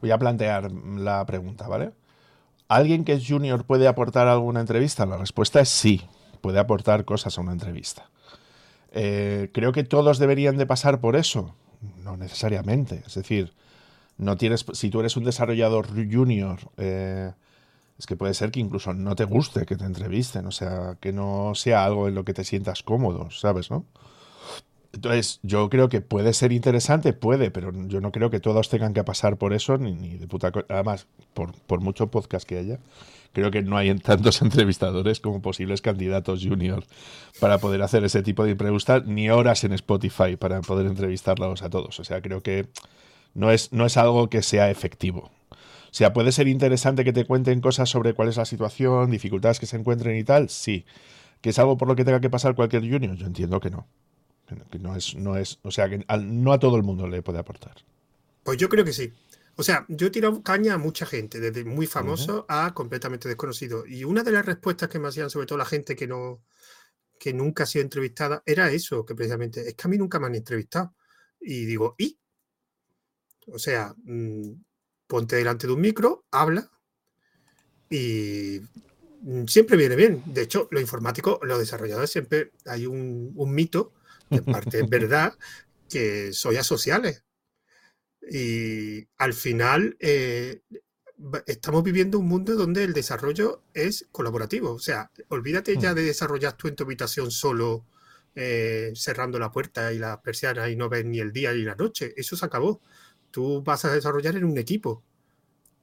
voy 0.02 0.12
a 0.12 0.20
plantear 0.20 0.72
la 0.72 1.26
pregunta, 1.26 1.68
¿vale? 1.68 1.94
¿Alguien 2.67 3.06
que 3.06 3.13
es 3.13 3.28
junior 3.28 3.65
puede 3.65 3.88
aportar 3.88 4.28
alguna 4.28 4.60
entrevista? 4.60 5.06
La 5.06 5.17
respuesta 5.17 5.60
es 5.60 5.69
sí, 5.69 6.01
puede 6.41 6.60
aportar 6.60 7.06
cosas 7.06 7.38
a 7.38 7.41
una 7.41 7.51
entrevista. 7.51 8.10
Eh, 8.91 9.51
creo 9.54 9.71
que 9.71 9.84
todos 9.84 10.17
deberían 10.19 10.58
de 10.58 10.65
pasar 10.65 10.99
por 10.99 11.15
eso. 11.15 11.54
No 12.04 12.17
necesariamente. 12.17 13.04
Es 13.06 13.15
decir, 13.15 13.54
no 14.17 14.38
tienes, 14.38 14.65
si 14.73 14.89
tú 14.89 14.99
eres 15.01 15.17
un 15.17 15.25
desarrollador 15.25 15.88
junior, 16.12 16.60
eh, 16.78 17.34
es 17.97 18.06
que 18.06 18.15
puede 18.15 18.34
ser 18.34 18.51
que 18.51 18.60
incluso 18.60 18.93
no 18.93 19.15
te 19.15 19.25
guste 19.25 19.65
que 19.65 19.75
te 19.75 19.86
entrevisten, 19.86 20.45
o 20.47 20.51
sea, 20.51 20.97
que 20.99 21.13
no 21.13 21.54
sea 21.56 21.86
algo 21.86 22.08
en 22.08 22.15
lo 22.15 22.25
que 22.25 22.34
te 22.34 22.43
sientas 22.43 22.84
cómodo, 22.84 23.30
¿sabes? 23.32 23.71
¿no? 23.71 23.86
Entonces, 24.95 25.39
yo 25.43 25.69
creo 25.69 25.89
que 25.89 25.99
puede 25.99 26.34
ser 26.34 26.53
interesante, 26.53 27.12
puede, 27.12 27.51
pero 27.51 27.73
yo 27.88 27.99
no 27.99 28.13
creo 28.13 28.29
que 28.29 28.39
todos 28.39 28.69
tengan 28.69 28.93
que 28.93 29.03
pasar 29.03 29.38
por 29.38 29.51
eso, 29.51 29.77
ni, 29.77 30.17
de 30.17 30.25
puta 30.25 30.53
Además, 30.69 31.05
por, 31.34 31.81
mucho 31.81 32.10
podcast 32.10 32.47
que 32.47 32.58
haya, 32.58 32.79
creo 33.34 33.51
que 33.51 33.62
no 33.62 33.75
hay 33.75 33.93
tantos 33.95 34.41
entrevistadores 34.41 35.19
como 35.19 35.41
posibles 35.41 35.81
candidatos 35.81 36.45
junior 36.45 36.86
para 37.41 37.58
poder 37.58 37.81
hacer 37.81 38.05
ese 38.05 38.23
tipo 38.23 38.45
de 38.45 38.51
entrevistas, 38.51 39.05
ni 39.05 39.29
horas 39.29 39.65
en 39.65 39.73
Spotify 39.73 40.38
para 40.38 40.62
poder 40.62 40.86
entrevistarlos 40.88 41.62
a 41.62 41.69
todos. 41.69 41.99
O 41.99 42.05
sea, 42.05 42.21
creo 42.21 42.41
que 42.41 42.67
no 43.34 43.51
es, 43.51 43.73
no 43.73 43.86
es 43.86 43.97
algo 43.97 44.29
que 44.29 44.41
sea 44.41 44.71
efectivo. 44.71 45.29
O 45.51 45.97
sea, 45.97 46.13
puede 46.13 46.31
ser 46.31 46.47
interesante 46.47 47.03
que 47.03 47.12
te 47.12 47.25
cuenten 47.25 47.60
cosas 47.60 47.89
sobre 47.89 48.13
cuál 48.13 48.29
es 48.29 48.38
la 48.38 48.45
situación, 48.45 49.12
dificultades 49.12 49.60
que 49.60 49.65
se 49.65 49.75
encuentren 49.75 50.17
y 50.17 50.23
tal, 50.23 50.49
sí. 50.49 50.86
¿Que 51.41 51.49
es 51.49 51.60
algo 51.60 51.77
por 51.77 51.89
lo 51.89 51.97
que 51.97 52.05
tenga 52.05 52.21
que 52.21 52.29
pasar 52.29 52.55
cualquier 52.55 52.81
junior? 52.89 53.15
Yo 53.17 53.27
entiendo 53.27 53.60
que 53.60 53.69
no. 53.69 53.88
Que 54.71 54.79
no 54.79 54.95
es, 54.95 55.15
no 55.15 55.38
es, 55.38 55.60
o 55.63 55.71
sea, 55.71 55.89
que 55.89 56.05
no 56.19 56.53
a 56.53 56.60
todo 56.60 56.77
el 56.77 56.84
mundo 56.84 57.08
le 57.08 57.21
puede 57.21 57.39
aportar. 57.39 57.75
Pues 58.43 58.58
yo 58.58 58.69
creo 58.69 58.86
que 58.86 58.93
sí. 58.93 59.12
O 59.55 59.63
sea, 59.63 59.86
yo 59.88 60.08
he 60.08 60.12
tirado 60.12 60.43
caña 60.43 60.73
a 60.73 60.77
mucha 60.77 61.05
gente, 61.05 61.39
desde 61.39 61.63
muy 61.63 61.88
famoso 61.88 62.45
a 62.49 62.73
completamente 62.73 63.27
desconocido. 63.27 63.86
Y 63.86 64.03
una 64.03 64.21
de 64.21 64.31
las 64.31 64.45
respuestas 64.45 64.89
que 64.89 64.99
me 64.99 65.08
hacían, 65.08 65.29
sobre 65.29 65.47
todo 65.47 65.58
la 65.58 65.65
gente 65.65 65.95
que 65.95 66.08
no, 66.08 66.43
que 67.17 67.34
nunca 67.34 67.63
ha 67.63 67.67
sido 67.67 67.84
entrevistada, 67.84 68.43
era 68.45 68.69
eso, 68.69 69.05
que 69.05 69.15
precisamente 69.15 69.67
es 69.67 69.75
que 69.75 69.88
a 69.88 69.89
mí 69.89 69.97
nunca 69.97 70.19
me 70.19 70.27
han 70.27 70.36
entrevistado. 70.36 70.93
Y 71.39 71.65
digo, 71.65 71.95
¿y? 71.97 72.19
O 73.47 73.60
sea, 73.60 73.95
mm, 74.03 74.51
ponte 75.08 75.36
delante 75.36 75.67
de 75.67 75.73
un 75.73 75.81
micro, 75.81 76.25
habla 76.31 76.69
y 77.89 78.62
mm, 79.21 79.45
siempre 79.45 79.77
viene 79.77 79.95
bien. 79.95 80.23
De 80.25 80.41
hecho, 80.41 80.67
los 80.71 80.81
informáticos, 80.81 81.39
los 81.43 81.60
desarrolladores, 81.60 82.10
siempre 82.10 82.51
hay 82.65 82.86
un, 82.86 83.34
mito, 83.53 83.93
que 84.29 84.38
en 84.38 84.45
parte 84.45 84.79
es 84.79 84.89
verdad, 84.89 85.38
que 85.89 86.33
soy 86.33 86.57
asociales. 86.57 87.23
Y 88.29 89.07
al 89.17 89.33
final 89.33 89.95
eh, 89.99 90.61
estamos 91.45 91.83
viviendo 91.83 92.19
un 92.19 92.27
mundo 92.27 92.55
donde 92.55 92.83
el 92.83 92.93
desarrollo 92.93 93.61
es 93.73 94.07
colaborativo. 94.11 94.73
O 94.73 94.79
sea, 94.79 95.11
olvídate 95.29 95.77
ya 95.77 95.91
hmm. 95.91 95.95
de 95.95 96.03
desarrollar 96.03 96.53
tú 96.53 96.67
en 96.67 96.75
tu 96.75 96.83
habitación 96.83 97.31
solo, 97.31 97.85
eh, 98.35 98.91
cerrando 98.95 99.39
la 99.39 99.51
puerta 99.51 99.93
y 99.93 99.99
las 99.99 100.17
persianas 100.19 100.69
y 100.69 100.75
no 100.75 100.89
ves 100.89 101.05
ni 101.05 101.19
el 101.19 101.31
día 101.31 101.53
ni 101.53 101.63
la 101.63 101.75
noche. 101.75 102.13
Eso 102.17 102.35
se 102.35 102.45
acabó. 102.45 102.81
Tú 103.31 103.61
vas 103.63 103.85
a 103.85 103.93
desarrollar 103.93 104.35
en 104.35 104.45
un 104.45 104.57
equipo. 104.57 105.03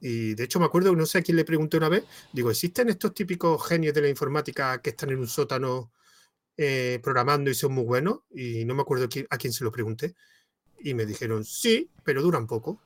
Y 0.01 0.35
de 0.35 0.43
hecho 0.43 0.59
me 0.59 0.65
acuerdo, 0.65 0.93
no 0.95 1.05
sé 1.05 1.19
a 1.19 1.21
quién 1.21 1.37
le 1.37 1.45
pregunté 1.45 1.77
una 1.77 1.87
vez, 1.87 2.03
digo, 2.33 2.51
¿existen 2.51 2.89
estos 2.89 3.13
típicos 3.13 3.65
genios 3.65 3.93
de 3.93 4.01
la 4.01 4.09
informática 4.09 4.81
que 4.81 4.89
están 4.89 5.11
en 5.11 5.19
un 5.19 5.29
sótano 5.29 5.93
eh, 6.57 6.99
programando 7.01 7.49
y 7.49 7.55
son 7.55 7.73
muy 7.73 7.83
buenos? 7.83 8.19
Y 8.31 8.65
no 8.65 8.75
me 8.75 8.81
acuerdo 8.81 9.07
a 9.29 9.37
quién 9.37 9.53
se 9.53 9.63
lo 9.63 9.71
pregunté. 9.71 10.15
Y 10.79 10.93
me 10.93 11.05
dijeron, 11.05 11.45
sí, 11.45 11.89
pero 12.03 12.21
duran 12.21 12.47
poco. 12.47 12.79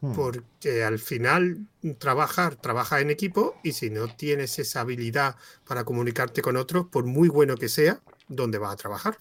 Hmm. 0.00 0.12
Porque 0.14 0.84
al 0.84 0.98
final 0.98 1.66
trabajar, 1.98 2.56
trabaja 2.56 3.00
en 3.00 3.10
equipo 3.10 3.56
y 3.64 3.72
si 3.72 3.90
no 3.90 4.06
tienes 4.14 4.58
esa 4.58 4.82
habilidad 4.82 5.36
para 5.66 5.84
comunicarte 5.84 6.40
con 6.40 6.56
otros, 6.56 6.86
por 6.86 7.04
muy 7.04 7.28
bueno 7.28 7.56
que 7.56 7.68
sea, 7.68 8.00
¿dónde 8.28 8.58
vas 8.58 8.72
a 8.72 8.76
trabajar? 8.76 9.18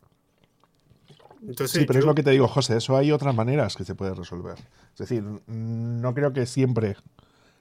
sí, 1.65 1.85
pero 1.85 1.99
es 1.99 2.05
lo 2.05 2.15
que 2.15 2.23
te 2.23 2.31
digo, 2.31 2.47
José, 2.47 2.77
eso 2.77 2.97
hay 2.97 3.11
otras 3.11 3.33
maneras 3.33 3.75
que 3.75 3.85
se 3.85 3.95
puede 3.95 4.13
resolver. 4.13 4.57
Es 4.93 4.97
decir, 4.97 5.23
no 5.47 6.13
creo 6.13 6.33
que 6.33 6.45
siempre 6.45 6.97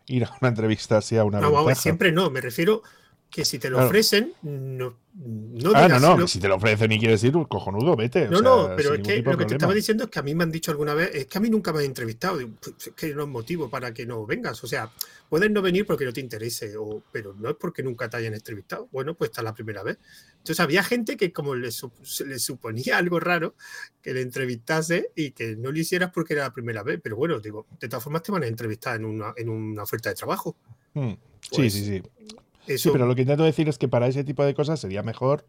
ir 0.07 0.25
a 0.25 0.37
una 0.41 0.49
entrevista 0.49 1.01
sea 1.01 1.25
una 1.25 1.41
no, 1.41 1.75
siempre 1.75 2.13
no, 2.13 2.31
me 2.31 2.41
refiero 2.41 2.83
que 3.31 3.45
si 3.45 3.59
te 3.59 3.69
lo 3.69 3.85
ofrecen, 3.85 4.33
no, 4.43 4.97
no 5.15 5.73
Ah, 5.75 5.89
no, 5.89 6.17
no, 6.17 6.29
si 6.29 6.39
te 6.39 6.49
lo 6.49 6.57
ofrecen 6.57 6.93
y 6.93 6.99
quieres 6.99 7.23
ir, 7.25 7.33
cojonudo, 7.49 7.97
vete. 7.97 8.29
No, 8.29 8.41
no, 8.41 8.75
pero 8.77 8.95
es 8.95 9.03
que 9.03 9.21
lo 9.23 9.37
que 9.37 9.45
te 9.45 9.55
estaba 9.55 9.75
diciendo 9.75 10.05
es 10.05 10.11
que 10.11 10.19
a 10.19 10.23
mí 10.23 10.35
me 10.35 10.45
han 10.45 10.51
dicho 10.51 10.71
alguna 10.71 10.95
vez, 10.95 11.11
es 11.15 11.27
que 11.27 11.39
a 11.39 11.41
mí 11.41 11.51
nunca 11.51 11.73
me 11.73 11.81
han 11.81 11.87
entrevistado, 11.87 12.39
pues, 12.61 12.87
es 12.87 12.93
que 12.95 13.15
no 13.15 13.23
es 13.23 13.29
motivo 13.29 13.69
para 13.69 13.93
que 13.93 14.07
no 14.07 14.25
vengas, 14.27 14.63
o 14.63 14.67
sea, 14.67 14.91
puedes 15.29 15.51
no 15.51 15.63
venir 15.63 15.87
porque 15.87 16.05
no 16.05 16.13
te 16.13 16.21
interese, 16.21 16.77
o, 16.77 17.03
pero 17.13 17.35
no 17.35 17.51
es 17.51 17.57
porque 17.57 17.83
nunca 17.83 18.09
te 18.09 18.17
hayan 18.17 18.35
entrevistado. 18.35 18.89
Bueno, 18.93 19.15
pues 19.15 19.31
está 19.31 19.43
la 19.43 19.55
primera 19.55 19.83
vez. 19.83 19.99
Entonces 20.39 20.61
había 20.61 20.83
gente 20.83 21.17
que 21.17 21.33
como 21.33 21.55
le, 21.55 21.69
le 21.69 22.39
suponía 22.39 22.99
algo 22.99 23.21
raro 23.21 23.55
que 24.01 24.15
le 24.15 24.21
entrevistase 24.21 25.11
y 25.15 25.33
que 25.33 25.57
no 25.57 25.73
lo 25.73 25.79
hicieras 25.79 26.11
porque 26.13 26.35
era 26.35 26.45
la 26.45 26.53
primera 26.53 26.83
vez, 26.83 27.01
pero 27.03 27.17
bueno, 27.17 27.41
digo, 27.41 27.67
de 27.81 27.89
todas 27.89 28.05
formas 28.05 28.23
te 28.23 28.33
van 28.33 28.45
a 28.45 28.47
entrevistar 28.47 28.97
en 28.97 29.05
una, 29.05 29.35
en 29.37 29.49
una 29.49 29.83
oferta 29.83 30.09
de 30.11 30.15
trabajo. 30.15 30.57
Hmm. 30.95 31.13
pues 31.51 31.73
sí, 31.73 31.85
sí. 31.85 31.85
Sí, 31.85 32.03
pero 32.93 33.07
lo 33.07 33.15
que 33.15 33.23
intento 33.23 33.45
decir 33.45 33.69
es 33.69 33.79
que 33.79 33.89
para 33.89 34.07
ese 34.07 34.25
tipo 34.25 34.45
de 34.45 34.55
cosas 34.55 34.81
sería 34.81 35.03
mejor 35.03 35.47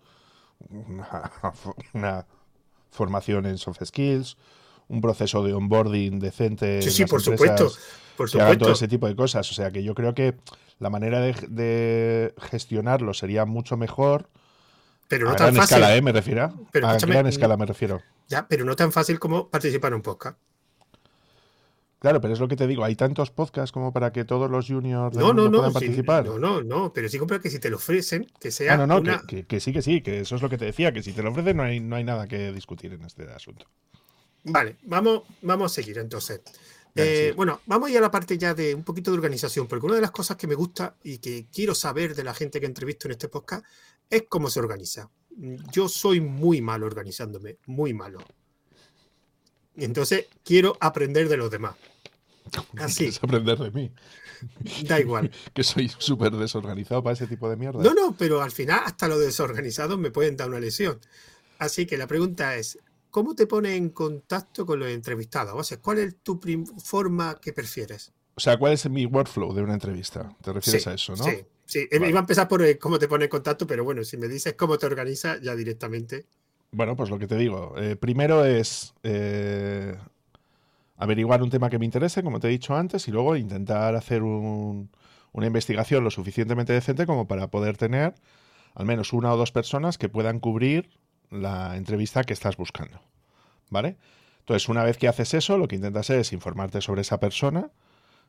una, 1.93 2.25
formación 2.89 3.45
en 3.45 3.57
soft 3.57 3.83
skills, 3.83 4.37
un 4.87 5.01
proceso 5.01 5.43
de 5.43 5.53
onboarding 5.53 6.19
decente. 6.19 6.81
Sí, 6.81 6.91
sí, 6.91 7.05
por 7.05 7.21
supuesto. 7.21 7.71
Por 8.15 8.29
supuesto. 8.29 8.57
todo 8.57 8.73
ese 8.73 8.87
tipo 8.87 9.07
de 9.07 9.15
cosas. 9.15 9.49
O 9.51 9.53
sea 9.53 9.71
que 9.71 9.83
yo 9.83 9.93
creo 9.93 10.15
que 10.15 10.35
la 10.79 10.89
manera 10.89 11.19
de, 11.21 12.33
gestionarlo 12.49 13.13
sería 13.13 13.45
mucho 13.45 13.77
mejor. 13.77 14.29
Pero 15.07 15.27
no 15.27 15.33
a 15.33 15.35
tan 15.35 15.53
gran 15.53 15.63
escala, 15.63 15.95
¿eh? 15.95 16.01
Me 16.01 16.11
refiero. 16.11 16.43
a 16.43 16.97
gran 16.97 17.27
escala 17.27 17.57
me 17.57 17.65
refiero. 17.65 18.01
Ya, 18.27 18.47
pero 18.47 18.65
no 18.65 18.75
tan 18.75 18.91
fácil 18.91 19.19
como 19.19 19.49
participar 19.49 19.91
en 19.91 19.95
un 19.95 20.01
podcast. 20.01 20.37
Claro, 21.99 22.21
pero 22.21 22.33
es 22.33 22.39
lo 22.39 22.47
que 22.47 22.55
te 22.55 22.67
digo, 22.67 22.83
hay 22.83 22.95
tantos 22.95 23.31
podcasts 23.31 23.71
como 23.71 23.91
para 23.91 24.11
que 24.11 24.23
todos 24.23 24.51
los 24.51 24.67
juniors 24.67 25.15
no, 25.15 25.33
no, 25.33 25.49
no, 25.49 25.57
puedan 25.57 25.73
participar. 25.73 26.25
no, 26.25 26.37
no, 26.37 26.61
no, 26.61 26.93
pero 26.93 27.09
sí 27.09 27.17
compro 27.17 27.41
que 27.41 27.49
si 27.49 27.57
te 27.57 27.71
lo 27.71 27.77
ofrecen, 27.77 28.27
que 28.39 28.51
sea. 28.51 28.73
Ah, 28.73 28.77
no, 28.77 28.85
no, 28.85 29.01
que, 29.25 29.59
sí, 29.59 29.73
que 29.73 29.81
sí, 29.81 30.01
que 30.01 30.19
eso 30.19 30.35
es 30.35 30.41
lo 30.41 30.49
que 30.49 30.59
te 30.59 30.65
decía, 30.65 30.91
que 30.91 31.01
si 31.01 31.13
te 31.13 31.23
lo 31.23 31.31
ofrecen 31.31 31.57
no 31.57 31.63
hay, 31.63 31.79
no 31.79 31.95
hay 31.95 32.03
nada 32.03 32.27
que 32.27 32.51
discutir 32.51 32.93
en 32.93 33.03
este 33.03 33.23
asunto. 33.23 33.65
Vale, 34.43 34.77
vamos, 34.83 35.23
vamos 35.41 35.71
a 35.71 35.75
seguir 35.75 35.97
entonces. 35.97 36.41
Eh, 36.95 37.33
bueno, 37.35 37.61
vamos 37.65 37.91
ya 37.91 37.99
a 37.99 38.01
la 38.01 38.11
parte 38.11 38.37
ya 38.37 38.53
de 38.53 38.73
un 38.73 38.83
poquito 38.83 39.11
de 39.11 39.17
organización, 39.17 39.67
porque 39.67 39.85
una 39.85 39.95
de 39.95 40.01
las 40.01 40.11
cosas 40.11 40.37
que 40.37 40.47
me 40.47 40.55
gusta 40.55 40.95
y 41.03 41.19
que 41.19 41.47
quiero 41.51 41.75
saber 41.75 42.15
de 42.15 42.23
la 42.23 42.33
gente 42.33 42.59
que 42.59 42.65
entrevisto 42.65 43.07
en 43.07 43.13
este 43.13 43.29
podcast 43.29 43.65
es 44.09 44.23
cómo 44.29 44.49
se 44.49 44.59
organiza. 44.59 45.09
Yo 45.71 45.87
soy 45.87 46.21
muy 46.21 46.61
malo 46.61 46.87
organizándome, 46.87 47.57
muy 47.67 47.93
malo. 47.93 48.19
Entonces, 49.77 50.25
quiero 50.43 50.77
aprender 50.79 51.29
de 51.29 51.37
los 51.37 51.51
demás. 51.51 51.75
Así. 52.77 52.97
¿Quieres 52.97 53.23
aprender 53.23 53.57
de 53.57 53.71
mí? 53.71 53.91
Da 54.83 54.99
igual. 54.99 55.31
que 55.53 55.63
soy 55.63 55.91
súper 55.97 56.31
desorganizado 56.33 57.03
para 57.03 57.13
ese 57.13 57.27
tipo 57.27 57.49
de 57.49 57.55
mierda. 57.55 57.81
No, 57.81 57.93
no, 57.93 58.15
pero 58.17 58.41
al 58.41 58.51
final 58.51 58.81
hasta 58.85 59.07
los 59.07 59.19
desorganizados 59.19 59.97
me 59.97 60.11
pueden 60.11 60.37
dar 60.37 60.49
una 60.49 60.59
lesión. 60.59 60.99
Así 61.59 61.85
que 61.85 61.97
la 61.97 62.07
pregunta 62.07 62.55
es, 62.55 62.77
¿cómo 63.09 63.35
te 63.35 63.47
pones 63.47 63.75
en 63.75 63.89
contacto 63.89 64.65
con 64.65 64.79
los 64.79 64.89
entrevistados? 64.89 65.55
O 65.55 65.63
sea, 65.63 65.79
¿cuál 65.79 65.99
es 65.99 66.17
tu 66.21 66.39
forma 66.83 67.39
que 67.41 67.53
prefieres? 67.53 68.11
O 68.35 68.39
sea, 68.39 68.57
¿cuál 68.57 68.73
es 68.73 68.87
mi 68.89 69.05
workflow 69.05 69.53
de 69.53 69.63
una 69.63 69.73
entrevista? 69.73 70.31
¿Te 70.43 70.53
refieres 70.53 70.85
a 70.85 70.93
eso, 70.93 71.15
no? 71.15 71.23
Sí, 71.23 71.43
sí. 71.65 71.87
Iba 71.91 72.05
a 72.05 72.21
empezar 72.21 72.47
por 72.47 72.61
eh, 72.61 72.77
cómo 72.77 72.99
te 72.99 73.07
pones 73.07 73.25
en 73.25 73.31
contacto, 73.31 73.65
pero 73.65 73.83
bueno, 73.83 74.03
si 74.03 74.17
me 74.17 74.27
dices 74.27 74.53
cómo 74.53 74.77
te 74.77 74.85
organizas, 74.85 75.41
ya 75.41 75.55
directamente. 75.55 76.27
Bueno, 76.71 76.95
pues 76.95 77.09
lo 77.09 77.17
que 77.17 77.27
te 77.27 77.37
digo. 77.37 77.75
Eh, 77.77 77.95
primero 77.95 78.45
es 78.45 78.93
eh, 79.03 79.95
averiguar 80.97 81.41
un 81.41 81.49
tema 81.49 81.69
que 81.69 81.79
me 81.79 81.85
interese, 81.85 82.23
como 82.23 82.39
te 82.39 82.47
he 82.47 82.51
dicho 82.51 82.75
antes, 82.75 83.07
y 83.07 83.11
luego 83.11 83.35
intentar 83.35 83.95
hacer 83.95 84.23
una 84.23 84.87
investigación 85.45 86.03
lo 86.03 86.11
suficientemente 86.11 86.73
decente 86.73 87.05
como 87.05 87.27
para 87.27 87.49
poder 87.49 87.77
tener 87.77 88.15
al 88.75 88.85
menos 88.85 89.13
una 89.13 89.33
o 89.33 89.37
dos 89.37 89.51
personas 89.51 89.97
que 89.97 90.09
puedan 90.09 90.39
cubrir 90.39 90.89
la 91.31 91.75
entrevista 91.77 92.23
que 92.23 92.33
estás 92.33 92.57
buscando. 92.57 93.01
¿Vale? 93.69 93.97
Entonces, 94.39 94.69
una 94.69 94.83
vez 94.83 94.97
que 94.97 95.07
haces 95.07 95.33
eso, 95.33 95.57
lo 95.57 95.67
que 95.67 95.75
intentas 95.75 96.09
es 96.09 96.31
informarte 96.31 96.79
sobre 96.81 97.01
esa 97.01 97.19
persona, 97.19 97.71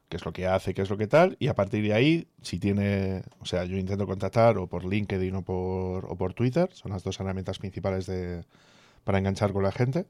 qué 0.08 0.16
es 0.16 0.24
lo 0.24 0.32
que 0.32 0.46
hace, 0.46 0.74
qué 0.74 0.82
es 0.82 0.90
lo 0.90 0.96
que 0.96 1.06
tal, 1.06 1.36
y 1.38 1.48
a 1.48 1.54
partir 1.54 1.82
de 1.82 1.92
ahí, 1.92 2.28
si 2.42 2.58
tiene, 2.58 3.22
o 3.40 3.44
sea, 3.44 3.64
yo 3.64 3.76
intento 3.76 4.06
contactar 4.06 4.58
o 4.58 4.66
por 4.66 4.84
LinkedIn 4.84 5.34
o 5.36 5.42
por, 5.42 6.06
o 6.06 6.16
por 6.16 6.34
Twitter, 6.34 6.70
son 6.72 6.92
las 6.92 7.04
dos 7.04 7.20
herramientas 7.20 7.58
principales 7.58 8.06
de, 8.06 8.44
para 9.04 9.18
enganchar 9.18 9.52
con 9.52 9.62
la 9.62 9.72
gente. 9.72 10.06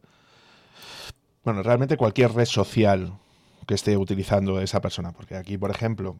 Bueno, 1.44 1.62
realmente 1.62 1.96
cualquier 1.96 2.32
red 2.32 2.46
social 2.46 3.18
que 3.66 3.74
esté 3.74 3.96
utilizando 3.96 4.61
esa 4.61 4.80
persona, 4.80 5.12
porque 5.12 5.34
aquí, 5.34 5.58
por 5.58 5.70
ejemplo, 5.70 6.18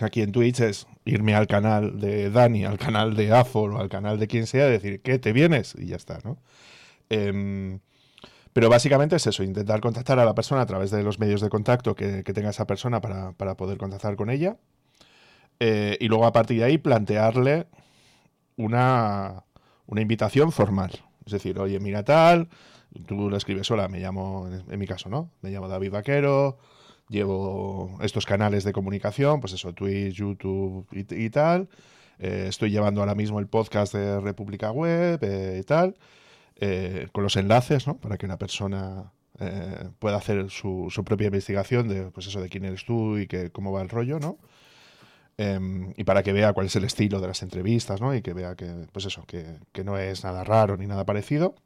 aquí 0.00 0.22
en 0.22 0.32
Twitch 0.32 0.60
es 0.60 0.86
irme 1.04 1.34
al 1.34 1.46
canal 1.46 2.00
de 2.00 2.30
Dani, 2.30 2.64
al 2.64 2.78
canal 2.78 3.14
de 3.16 3.32
Afor 3.32 3.72
o 3.72 3.80
al 3.80 3.88
canal 3.88 4.18
de 4.18 4.26
quien 4.26 4.46
sea, 4.46 4.66
decir, 4.66 5.00
¿qué? 5.00 5.18
¿Te 5.18 5.32
vienes? 5.32 5.74
Y 5.78 5.86
ya 5.86 5.96
está, 5.96 6.18
¿no? 6.24 6.38
Em, 7.08 7.80
pero 8.54 8.70
básicamente 8.70 9.16
es 9.16 9.26
eso, 9.26 9.42
intentar 9.42 9.80
contactar 9.80 10.20
a 10.20 10.24
la 10.24 10.34
persona 10.34 10.62
a 10.62 10.66
través 10.66 10.92
de 10.92 11.02
los 11.02 11.18
medios 11.18 11.40
de 11.40 11.50
contacto 11.50 11.96
que, 11.96 12.22
tenga 12.22 12.50
esa 12.50 12.68
persona 12.68 13.00
para, 13.00 13.56
poder 13.56 13.78
contactar 13.78 14.14
con 14.14 14.30
ella. 14.30 14.56
Eh, 15.58 15.98
y 16.00 16.06
luego 16.06 16.24
a 16.24 16.32
partir 16.32 16.58
de 16.58 16.64
ahí 16.64 16.78
plantearle 16.78 17.66
una, 18.56 19.42
una 19.86 20.00
invitación 20.00 20.52
formal. 20.52 20.92
Es 21.26 21.32
decir, 21.32 21.58
oye, 21.58 21.80
mira 21.80 22.04
tal, 22.04 22.48
tú 23.06 23.28
lo 23.28 23.36
escribes 23.36 23.66
sola, 23.66 23.88
me 23.88 23.98
llamo, 23.98 24.48
en 24.48 24.78
mi 24.78 24.86
caso, 24.86 25.08
¿no? 25.08 25.32
Me 25.42 25.50
llamo 25.50 25.66
David 25.66 25.90
Vaquero, 25.90 26.58
llevo 27.08 27.98
estos 28.02 28.24
canales 28.24 28.62
de 28.62 28.72
comunicación, 28.72 29.40
pues 29.40 29.52
eso, 29.54 29.72
Twitch, 29.72 30.14
YouTube 30.14 30.86
y, 30.92 31.30
tal. 31.30 31.68
Eh, 32.20 32.46
estoy 32.48 32.70
llevando 32.70 33.00
ahora 33.00 33.16
mismo 33.16 33.40
el 33.40 33.48
podcast 33.48 33.94
de 33.94 34.20
República 34.20 34.70
Web 34.70 35.18
eh, 35.22 35.58
y 35.60 35.64
tal. 35.64 35.96
Eh, 36.56 37.08
con 37.12 37.24
los 37.24 37.36
enlaces, 37.36 37.86
¿no? 37.86 37.96
Para 37.98 38.16
que 38.16 38.26
una 38.26 38.38
persona 38.38 39.12
eh, 39.40 39.88
pueda 39.98 40.16
hacer 40.16 40.48
su, 40.50 40.88
propia 41.04 41.26
investigación 41.26 41.88
de, 41.88 42.10
pues 42.12 42.28
eso, 42.28 42.40
de 42.40 42.48
quién 42.48 42.64
eres 42.64 42.84
tú 42.84 43.18
y 43.18 43.26
que, 43.26 43.50
cómo 43.50 43.72
va 43.72 43.82
el 43.82 43.88
rollo, 43.88 44.20
¿no? 44.20 44.38
Em, 45.36 45.92
y 45.96 46.04
para 46.04 46.22
que 46.22 46.32
vea 46.32 46.52
cuál 46.52 46.66
es 46.66 46.76
el 46.76 46.84
estilo 46.84 47.20
de 47.20 47.26
las 47.26 47.42
entrevistas, 47.42 48.00
¿no? 48.00 48.14
Y 48.14 48.22
que 48.22 48.32
vea 48.32 48.54
que, 48.54 48.86
pues 48.92 49.06
eso, 49.06 49.24
que, 49.26 49.58
no 49.84 49.98
es 49.98 50.22
nada 50.22 50.44
raro 50.44 50.76
ni 50.76 50.86
nada 50.86 51.04
parecido. 51.04 51.56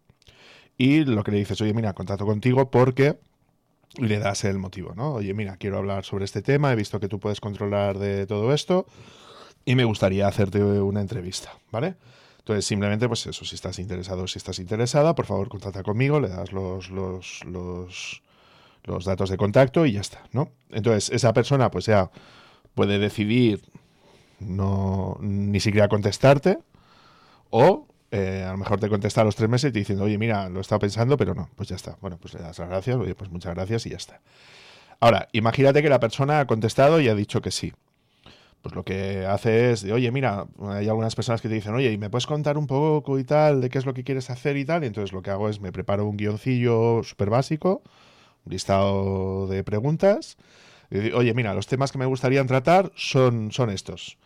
Y 0.79 1.05
lo 1.05 1.23
que 1.23 1.33
le 1.33 1.39
dices, 1.39 1.61
oye, 1.61 1.75
mira, 1.75 1.93
contacto 1.93 2.25
contigo 2.25 2.71
porque 2.71 3.19
le 3.99 4.19
das 4.19 4.45
el 4.45 4.59
motivo, 4.59 4.95
¿no? 4.95 5.15
Oye, 5.15 5.35
mira, 5.35 5.57
quiero 5.59 5.79
hablar 5.79 6.05
sobre 6.05 6.25
este 6.25 6.41
tema, 6.41 6.73
he 6.73 6.77
visto 6.77 7.01
que 7.01 7.09
tú 7.09 7.21
puedes 7.21 7.41
controlar 7.41 7.99
de 7.99 8.27
todo 8.27 8.55
esto 8.55 8.87
y 9.65 9.75
me 9.75 9.85
gustaría 9.85 10.27
hacerte 10.29 10.63
una 10.63 11.01
entrevista, 11.01 11.53
¿vale? 11.71 11.97
Entonces, 12.49 12.65
simplemente, 12.65 13.07
pues 13.09 13.27
eso, 13.27 13.45
si 13.45 13.57
estás 13.57 13.79
interesado, 13.79 14.27
si 14.27 14.39
estás 14.39 14.59
interesada, 14.59 15.15
por 15.15 15.27
favor, 15.27 15.51
contacta 15.51 15.83
conmigo, 15.83 16.19
le 16.19 16.31
das 16.31 16.51
los, 16.51 16.89
los, 16.89 17.45
los, 17.45 18.23
los 18.85 19.05
datos 19.05 19.29
de 19.29 19.37
contacto 19.37 19.85
y 19.85 19.93
ya 19.93 20.01
está, 20.01 20.23
¿no? 20.33 20.51
Entonces, 20.71 21.11
esa 21.11 21.35
persona, 21.35 21.71
pues 21.71 21.85
ya 21.85 22.11
puede 22.75 22.99
decidir 22.99 23.61
no 24.41 25.19
ni 25.21 25.61
siquiera 25.61 25.89
contestarte 25.89 26.59
o 27.51 27.87
eh, 28.13 28.47
a 28.49 28.53
lo 28.53 28.57
mejor 28.57 28.81
te 28.81 28.89
contesta 28.89 29.21
a 29.21 29.25
los 29.25 29.37
tres 29.37 29.51
meses 29.51 29.69
y 29.69 29.73
te 29.75 29.81
diciendo, 29.81 30.05
oye, 30.05 30.17
mira, 30.17 30.49
lo 30.49 30.57
he 30.57 30.63
estado 30.63 30.79
pensando, 30.79 31.19
pero 31.19 31.35
no, 31.35 31.51
pues 31.55 31.69
ya 31.69 31.77
está. 31.77 31.99
Bueno, 32.01 32.17
pues 32.17 32.33
le 32.33 32.41
das 32.41 32.59
las 32.59 32.69
gracias, 32.71 32.97
oye, 32.97 33.15
pues 33.15 33.31
muchas 33.31 33.55
gracias 33.55 33.85
y 33.85 33.91
ya 33.91 33.99
está. 33.99 34.23
Ahora, 35.01 35.29
imagínate 35.33 35.83
que 35.83 35.91
la 35.91 36.01
persona 36.01 36.41
ha 36.41 36.47
contestado 36.47 36.99
y 36.99 37.11
ha 37.11 37.15
dicho 37.15 37.43
que 37.43 37.51
sí. 37.51 37.75
Pues 38.63 38.75
lo 38.75 38.85
que 38.85 39.25
hace 39.25 39.71
es 39.71 39.83
de, 39.83 39.93
oye, 39.93 40.11
mira, 40.11 40.47
hay 40.61 40.89
algunas 40.89 41.15
personas 41.15 41.41
que 41.41 41.49
te 41.49 41.55
dicen, 41.55 41.75
oye, 41.75 41.93
¿y 41.93 41.99
me 41.99 42.11
puedes 42.11 42.27
contar 42.27 42.59
un 42.59 42.67
poco 42.67 43.19
y 43.19 43.25
tal 43.25 43.61
de 43.61 43.71
qué 43.71 43.79
es 43.79 43.87
lo 43.87 43.95
que 43.95 44.03
quieres 44.05 44.31
hacer 44.31 44.57
y 44.57 44.65
tal? 44.65 44.83
Y 44.83 44.89
entonces 44.89 45.13
lo 45.13 45.23
que 45.23 45.31
hago 45.31 45.49
es 45.49 45.61
me 45.61 45.71
preparo 45.73 46.07
un 46.07 46.17
guioncillo 46.17 47.03
súper 47.05 47.31
básico, 47.31 47.83
un 48.45 48.53
listado 48.53 49.47
de 49.47 49.63
preguntas. 49.65 50.37
Y, 50.91 51.13
oye, 51.13 51.35
mira, 51.35 51.55
los 51.55 51.67
temas 51.67 51.93
que 51.93 51.99
me 51.99 52.07
gustaría 52.07 52.45
tratar 52.47 52.93
son, 52.97 53.53
son 53.53 53.71
estos. 53.71 54.19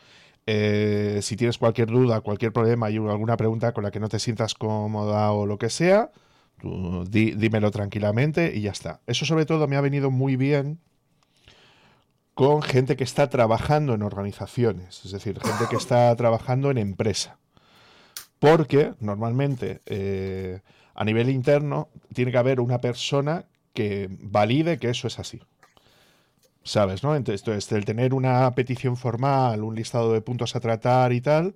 Eh, 0.47 1.21
si 1.23 1.37
tienes 1.37 1.59
cualquier 1.59 1.89
duda, 1.89 2.21
cualquier 2.21 2.53
problema 2.53 2.91
y 2.91 2.97
alguna 2.97 3.37
pregunta 3.37 3.73
con 3.73 3.85
la 3.85 3.91
que 3.91 4.01
no 4.01 4.09
te 4.09 4.19
sientas 4.19 4.55
cómoda 4.55 5.33
o 5.33 5.47
lo 5.47 5.59
que 5.59 5.71
sea, 5.71 6.11
dímelo 6.63 7.71
tranquilamente 7.71 8.53
y 8.55 8.63
ya 8.63 8.71
está. 8.71 9.01
Eso 9.07 9.25
sobre 9.27 9.47
todo 9.47 9.69
me 9.69 9.77
ha 9.77 9.81
venido 9.81 10.11
muy 10.11 10.37
bien 10.37 10.81
con 12.35 12.63
gente 12.63 12.97
que 12.97 13.05
está 13.05 13.29
trabajando 13.29 13.95
en 13.95 14.03
organizaciones, 14.03 15.05
es 15.05 15.13
decir, 15.13 15.39
gente 15.41 15.65
que 15.69 15.77
está 15.77 16.15
trabajando 16.17 16.71
en 16.71 16.79
empresa. 16.79 17.39
Porque 18.39 18.95
normalmente 19.01 19.81
eh, 19.87 20.61
a 20.95 21.05
nivel 21.05 21.29
interno 21.29 21.89
tiene 22.15 22.33
que 22.33 22.39
haber 22.39 22.61
una 22.61 22.81
persona 22.81 23.45
que 23.75 24.09
valide 24.11 24.79
que 24.79 24.91
eso 24.91 25.07
es 25.07 25.19
así. 25.19 25.41
¿Sabes? 26.65 27.03
¿no? 27.03 27.17
Entonces, 27.17 27.73
el 27.73 27.85
tener 27.85 28.15
una 28.15 28.55
petición 28.55 28.97
formal, 28.97 29.63
un 29.65 29.75
listado 29.75 30.13
de 30.13 30.21
puntos 30.21 30.55
a 30.55 30.61
tratar 30.61 31.13
y 31.13 31.21
tal, 31.21 31.55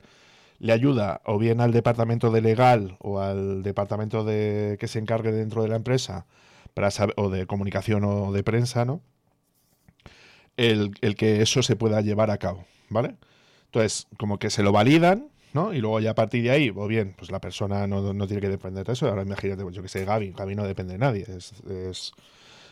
le 0.59 0.73
ayuda 0.73 1.21
o 1.25 1.39
bien 1.39 1.61
al 1.61 1.73
departamento 1.73 2.31
de 2.31 2.41
legal 2.41 2.97
o 3.01 3.21
al 3.21 3.63
departamento 3.63 4.25
de 4.25 4.77
que 4.81 4.89
se 4.89 4.99
encargue 4.99 5.33
dentro 5.33 5.63
de 5.63 5.69
la 5.69 5.77
empresa 5.77 6.27
para 6.75 6.91
o 7.17 7.31
de 7.31 7.47
comunicación 7.47 8.05
o 8.05 8.33
de 8.33 8.43
prensa, 8.43 8.85
¿no? 8.85 9.01
El, 10.57 10.93
que 11.17 11.43
eso 11.43 11.63
se 11.63 11.77
pueda 11.77 12.01
llevar 12.01 12.31
a 12.31 12.39
cabo, 12.39 12.65
¿vale? 12.89 13.17
Entonces, 13.67 14.07
como 14.19 14.39
que 14.39 14.51
se 14.51 14.63
lo 14.63 14.73
validan, 14.73 15.29
¿no? 15.53 15.75
Y 15.75 15.81
luego 15.81 16.01
ya 16.01 16.13
a 16.13 16.15
partir 16.15 16.43
de 16.43 16.51
ahí, 16.51 16.73
o 16.75 16.87
bien, 16.87 17.15
pues 17.17 17.31
la 17.31 17.41
persona 17.41 17.87
no, 17.87 18.27
tiene 18.27 18.41
que 18.41 18.49
depender 18.49 18.87
de 18.87 18.93
eso. 18.95 19.09
Ahora 19.09 19.23
imagínate, 19.23 19.63
pues 19.63 19.75
yo 19.75 19.83
que 19.83 19.89
sé, 19.89 20.05
Gaby, 20.05 20.33
Gaby 20.33 20.55
no 20.55 20.65
depende 20.65 20.95
de 20.95 20.99
nadie. 20.99 21.27
es, 21.29 21.53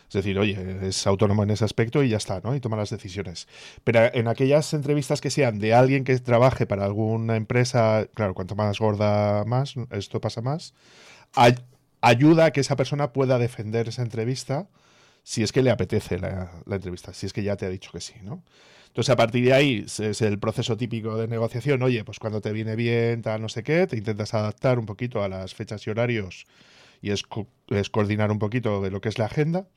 es 0.07 0.13
decir, 0.13 0.37
oye, 0.37 0.87
es 0.87 1.07
autónomo 1.07 1.43
en 1.43 1.49
ese 1.49 1.65
aspecto 1.65 2.03
y 2.03 2.09
ya 2.09 2.17
está, 2.17 2.39
¿no? 2.43 2.55
Y 2.55 2.59
toma 2.59 2.77
las 2.77 2.91
decisiones. 2.91 3.47
Pero 3.83 4.01
en 4.13 4.27
aquellas 4.27 4.73
entrevistas 4.73 5.19
que 5.19 5.31
sean 5.31 5.57
de 5.59 5.73
alguien 5.73 6.03
que 6.03 6.17
trabaje 6.19 6.67
para 6.67 6.85
alguna 6.85 7.35
empresa, 7.35 8.07
claro, 8.13 8.35
cuanto 8.35 8.55
más 8.55 8.79
gorda 8.79 9.45
más, 9.45 9.75
esto 9.91 10.21
pasa 10.21 10.41
más, 10.41 10.73
ayuda 12.01 12.45
a 12.45 12.51
que 12.51 12.61
esa 12.61 12.75
persona 12.75 13.13
pueda 13.13 13.39
defender 13.39 13.87
esa 13.87 14.03
entrevista 14.03 14.67
si 15.25 15.41
es 15.41 15.51
que 15.51 15.63
le 15.63 15.71
apetece 15.71 16.19
la, 16.19 16.51
entrevista, 16.69 17.11
si 17.11 17.25
es 17.25 17.33
que 17.33 17.41
ya 17.41 17.55
te 17.57 17.65
ha 17.65 17.69
dicho 17.69 17.91
que 17.91 17.99
sí, 17.99 18.13
¿no? 18.21 18.43
Entonces, 18.85 19.09
a 19.09 19.15
partir 19.15 19.43
de 19.43 19.53
ahí 19.53 19.83
es 19.85 20.21
el 20.21 20.39
proceso 20.39 20.77
típico 20.77 21.17
de 21.17 21.27
negociación. 21.27 21.81
Oye, 21.83 22.05
pues 22.05 22.19
cuando 22.19 22.39
te 22.39 22.53
viene 22.53 22.77
bien, 22.77 23.23
tal, 23.23 23.41
no 23.41 23.49
sé 23.49 23.63
qué, 23.63 23.87
te 23.87 23.97
intentas 23.97 24.33
adaptar 24.35 24.79
un 24.79 24.85
poquito 24.85 25.21
a 25.21 25.27
las 25.27 25.53
fechas 25.53 25.85
y 25.85 25.89
horarios 25.89 26.45
y 27.01 27.09
es, 27.11 27.23
coordinar 27.91 28.31
un 28.31 28.39
poquito 28.39 28.81
de 28.81 28.91
lo 28.91 29.01
que 29.01 29.09
es 29.09 29.17
la 29.17 29.25
agenda. 29.25 29.67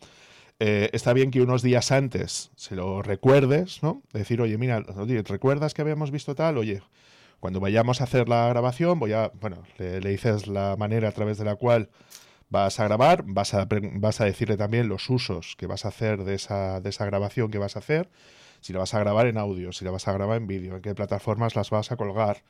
Eh, 0.61 0.91
está 0.93 1.15
bien 1.15 1.31
que 1.31 1.41
unos 1.41 1.63
días 1.63 1.93
antes 1.93 2.51
se 2.55 2.77
lo 2.77 3.03
recuerdes, 3.03 3.83
¿no? 3.83 4.03
Decir, 4.13 4.41
oye, 4.41 4.59
mira, 4.59 4.85
¿recuerdas 5.25 5.73
que 5.73 5.83
habíamos 5.83 6.11
visto 6.11 6.35
tal? 6.35 6.59
Oye, 6.59 6.83
cuando 7.41 7.59
vayamos 7.59 8.01
a 8.01 8.05
hacer 8.05 8.29
la 8.29 8.49
grabación, 8.49 8.99
voy 8.99 9.15
a, 9.15 9.33
bueno, 9.41 9.63
le, 9.79 10.01
dices 10.01 10.47
la 10.47 10.77
manera 10.77 11.09
a 11.09 11.13
través 11.13 11.39
de 11.39 11.45
la 11.45 11.57
cual 11.57 11.89
vas 12.51 12.81
a 12.81 12.85
grabar, 12.85 13.25
vas 13.27 13.55
a, 13.55 13.67
vas 13.71 14.21
a 14.21 14.25
decirle 14.25 14.57
también 14.57 14.89
los 14.89 15.11
usos 15.11 15.55
que 15.57 15.67
vas 15.67 15.85
a 15.85 15.89
hacer 15.89 16.25
de 16.25 16.35
esa, 16.35 16.81
de 16.81 16.91
esa 16.91 17.05
grabación 17.07 17.51
que 17.51 17.59
vas 17.59 17.77
a 17.77 17.81
hacer, 17.81 18.09
si 18.61 18.73
la 18.73 18.81
vas 18.81 18.95
a 18.95 18.99
grabar 19.01 19.27
en 19.27 19.39
audio, 19.39 19.73
si 19.73 19.85
la 19.85 19.91
vas 19.91 20.09
a 20.09 20.13
grabar 20.13 20.39
en 20.39 20.47
vídeo, 20.47 20.77
en 20.77 20.83
qué 20.83 20.95
plataformas 20.95 21.55
las 21.55 21.71
vas 21.71 21.93
a 21.93 21.97
colgar, 21.97 22.43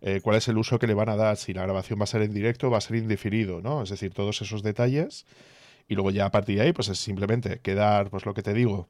eh, 0.00 0.20
cuál 0.22 0.36
es 0.36 0.46
el 0.48 0.58
uso 0.58 0.78
que 0.78 0.86
le 0.86 0.94
van 0.94 1.08
a 1.08 1.16
dar, 1.16 1.36
si 1.36 1.52
la 1.52 1.62
grabación 1.62 1.98
va 1.98 2.04
a 2.04 2.06
ser 2.06 2.22
en 2.22 2.32
directo 2.32 2.70
va 2.70 2.78
a 2.78 2.80
ser 2.80 2.96
indiferido, 2.96 3.60
¿no? 3.60 3.82
Es 3.82 3.90
decir, 3.90 4.12
todos 4.12 4.40
esos 4.42 4.62
detalles 4.62 5.26
y 5.88 5.94
luego 5.94 6.10
ya 6.10 6.26
a 6.26 6.30
partir 6.30 6.56
de 6.56 6.62
ahí, 6.62 6.72
pues 6.72 6.88
es 6.88 6.98
simplemente 6.98 7.60
quedar, 7.60 8.10
pues 8.10 8.26
lo 8.26 8.34
que 8.34 8.42
te 8.42 8.54
digo, 8.54 8.88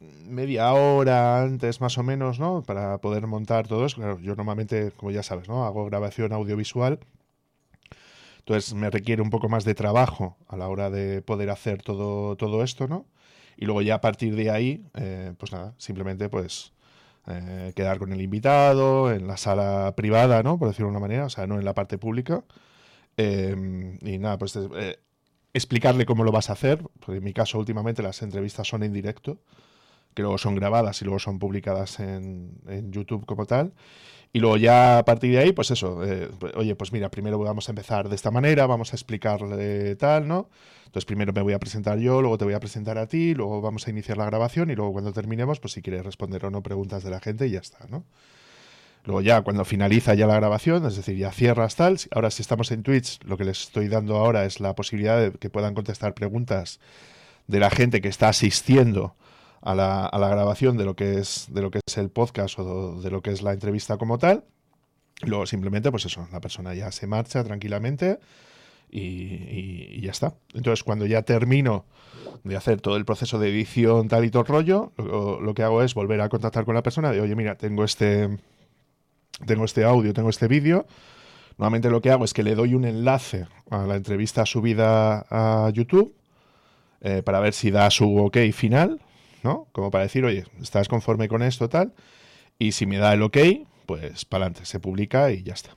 media 0.00 0.72
hora 0.72 1.42
antes 1.42 1.80
más 1.80 1.96
o 1.98 2.02
menos, 2.02 2.38
¿no? 2.38 2.62
Para 2.62 2.98
poder 2.98 3.26
montar 3.26 3.66
todo 3.66 3.86
eso. 3.86 4.18
yo 4.20 4.34
normalmente, 4.34 4.92
como 4.96 5.10
ya 5.10 5.22
sabes, 5.22 5.48
¿no? 5.48 5.64
Hago 5.64 5.86
grabación 5.86 6.32
audiovisual. 6.32 6.98
Entonces 8.46 8.74
me 8.74 8.90
requiere 8.90 9.22
un 9.22 9.30
poco 9.30 9.48
más 9.48 9.64
de 9.64 9.74
trabajo 9.74 10.36
a 10.46 10.56
la 10.56 10.68
hora 10.68 10.88
de 10.88 11.20
poder 11.20 11.50
hacer 11.50 11.82
todo, 11.82 12.36
todo 12.36 12.62
esto, 12.62 12.86
¿no? 12.86 13.06
Y 13.56 13.64
luego 13.64 13.82
ya 13.82 13.96
a 13.96 14.00
partir 14.00 14.36
de 14.36 14.50
ahí, 14.52 14.86
eh, 14.94 15.32
pues 15.36 15.50
nada, 15.50 15.74
simplemente 15.78 16.28
pues 16.28 16.72
eh, 17.26 17.72
quedar 17.74 17.98
con 17.98 18.12
el 18.12 18.20
invitado 18.20 19.12
en 19.12 19.26
la 19.26 19.36
sala 19.36 19.94
privada, 19.96 20.44
¿no? 20.44 20.60
Por 20.60 20.68
decirlo 20.68 20.86
de 20.86 20.90
una 20.92 21.00
manera, 21.00 21.24
o 21.24 21.28
sea, 21.28 21.48
no 21.48 21.58
en 21.58 21.64
la 21.64 21.74
parte 21.74 21.98
pública. 21.98 22.44
Eh, 23.16 23.98
y 24.02 24.18
nada, 24.18 24.38
pues 24.38 24.56
explicarle 25.52 26.06
cómo 26.06 26.22
lo 26.22 26.30
vas 26.30 26.48
a 26.48 26.52
hacer. 26.52 26.84
Porque 27.00 27.18
en 27.18 27.24
mi 27.24 27.32
caso, 27.32 27.58
últimamente 27.58 28.00
las 28.00 28.22
entrevistas 28.22 28.68
son 28.68 28.84
en 28.84 28.92
directo, 28.92 29.40
que 30.14 30.22
luego 30.22 30.38
son 30.38 30.54
grabadas 30.54 31.02
y 31.02 31.04
luego 31.04 31.18
son 31.18 31.40
publicadas 31.40 31.98
en, 31.98 32.60
YouTube 32.92 33.26
como 33.26 33.46
tal. 33.46 33.72
Y 34.32 34.40
luego 34.40 34.56
ya 34.56 34.98
a 34.98 35.04
partir 35.04 35.32
de 35.32 35.38
ahí, 35.38 35.52
pues 35.52 35.70
eso, 35.70 36.04
eh, 36.04 36.28
pues, 36.38 36.54
oye, 36.56 36.74
pues 36.74 36.92
mira, 36.92 37.10
primero 37.10 37.38
vamos 37.38 37.68
a 37.68 37.72
empezar 37.72 38.08
de 38.08 38.16
esta 38.16 38.30
manera, 38.30 38.66
vamos 38.66 38.92
a 38.92 38.96
explicarle 38.96 39.96
tal, 39.96 40.28
¿no? 40.28 40.50
Entonces 40.86 41.04
primero 41.04 41.32
me 41.32 41.42
voy 41.42 41.52
a 41.52 41.58
presentar 41.58 41.98
yo, 41.98 42.20
luego 42.20 42.38
te 42.38 42.44
voy 42.44 42.54
a 42.54 42.60
presentar 42.60 42.98
a 42.98 43.06
ti, 43.06 43.34
luego 43.34 43.60
vamos 43.60 43.86
a 43.86 43.90
iniciar 43.90 44.18
la 44.18 44.26
grabación 44.26 44.70
y 44.70 44.74
luego 44.74 44.92
cuando 44.92 45.12
terminemos, 45.12 45.60
pues 45.60 45.72
si 45.72 45.82
quieres 45.82 46.04
responder 46.04 46.44
o 46.44 46.50
no 46.50 46.62
preguntas 46.62 47.02
de 47.02 47.10
la 47.10 47.20
gente 47.20 47.46
y 47.46 47.50
ya 47.50 47.60
está, 47.60 47.86
¿no? 47.88 48.04
Luego 49.04 49.20
ya 49.20 49.42
cuando 49.42 49.64
finaliza 49.64 50.14
ya 50.14 50.26
la 50.26 50.34
grabación, 50.34 50.84
es 50.84 50.96
decir, 50.96 51.16
ya 51.16 51.30
cierras 51.30 51.76
tal, 51.76 51.96
ahora 52.10 52.30
si 52.30 52.42
estamos 52.42 52.72
en 52.72 52.82
Twitch, 52.82 53.20
lo 53.24 53.36
que 53.36 53.44
les 53.44 53.62
estoy 53.62 53.88
dando 53.88 54.16
ahora 54.16 54.44
es 54.44 54.58
la 54.58 54.74
posibilidad 54.74 55.20
de 55.20 55.30
que 55.32 55.48
puedan 55.48 55.74
contestar 55.74 56.12
preguntas 56.12 56.80
de 57.46 57.60
la 57.60 57.70
gente 57.70 58.00
que 58.00 58.08
está 58.08 58.28
asistiendo 58.28 59.14
a 59.66 59.74
la, 59.74 60.06
a 60.06 60.18
la 60.18 60.28
grabación 60.28 60.76
de 60.76 60.84
lo 60.84 60.94
que 60.94 61.18
es 61.18 61.48
de 61.50 61.60
lo 61.60 61.72
que 61.72 61.80
es 61.84 61.98
el 61.98 62.08
podcast 62.08 62.56
o 62.60 63.00
de, 63.00 63.10
lo 63.10 63.20
que 63.20 63.32
es 63.32 63.42
la 63.42 63.52
entrevista 63.52 63.96
como 63.98 64.16
tal. 64.16 64.44
luego 65.22 65.44
simplemente, 65.44 65.90
pues 65.90 66.06
eso, 66.06 66.28
la 66.32 66.40
persona 66.40 66.72
ya 66.72 66.92
se 66.92 67.08
marcha 67.08 67.42
tranquilamente 67.42 68.20
y, 68.88 70.00
ya 70.00 70.12
está. 70.12 70.34
Entonces, 70.54 70.84
cuando 70.84 71.04
ya 71.06 71.22
termino 71.22 71.84
de 72.44 72.56
hacer 72.56 72.80
todo 72.80 72.96
el 72.96 73.04
proceso 73.04 73.40
de 73.40 73.48
edición, 73.50 74.06
tal 74.08 74.24
y 74.24 74.30
todo 74.30 74.44
rollo, 74.44 74.92
lo, 74.98 75.40
lo 75.40 75.54
que 75.54 75.64
hago 75.64 75.82
es 75.82 75.94
volver 75.94 76.20
a 76.20 76.28
contactar 76.28 76.64
con 76.64 76.76
la 76.76 76.82
persona 76.84 77.10
de, 77.10 77.20
oye, 77.20 77.34
mira, 77.34 77.56
tengo 77.56 77.82
este 77.82 78.38
tengo 79.44 79.64
este 79.64 79.84
audio, 79.84 80.14
tengo 80.14 80.30
este 80.30 80.46
vídeo. 80.46 80.86
Normalmente 81.58 81.90
lo 81.90 82.00
que 82.00 82.10
hago 82.10 82.24
es 82.24 82.32
que 82.32 82.44
le 82.44 82.54
doy 82.54 82.74
un 82.74 82.84
enlace 82.84 83.46
a 83.70 83.84
la 83.84 83.96
entrevista 83.96 84.46
subida 84.46 85.26
a 85.28 85.70
YouTube 85.70 86.14
eh, 87.00 87.22
para 87.24 87.40
ver 87.40 87.52
si 87.52 87.72
da 87.72 87.90
su 87.90 88.16
ok 88.16 88.38
final, 88.52 89.00
¿no? 89.42 89.68
Como 89.72 89.90
para 89.90 90.04
decir, 90.04 90.24
oye, 90.24 90.44
¿estás 90.60 90.88
conforme 90.88 91.28
con 91.28 91.42
esto, 91.42 91.68
tal? 91.68 91.94
Y 92.58 92.72
si 92.72 92.86
me 92.86 92.98
da 92.98 93.12
el 93.12 93.22
ok, 93.22 93.36
pues 93.86 94.24
para 94.24 94.46
adelante, 94.46 94.66
se 94.66 94.80
publica 94.80 95.30
y 95.30 95.42
ya 95.42 95.54
está. 95.54 95.76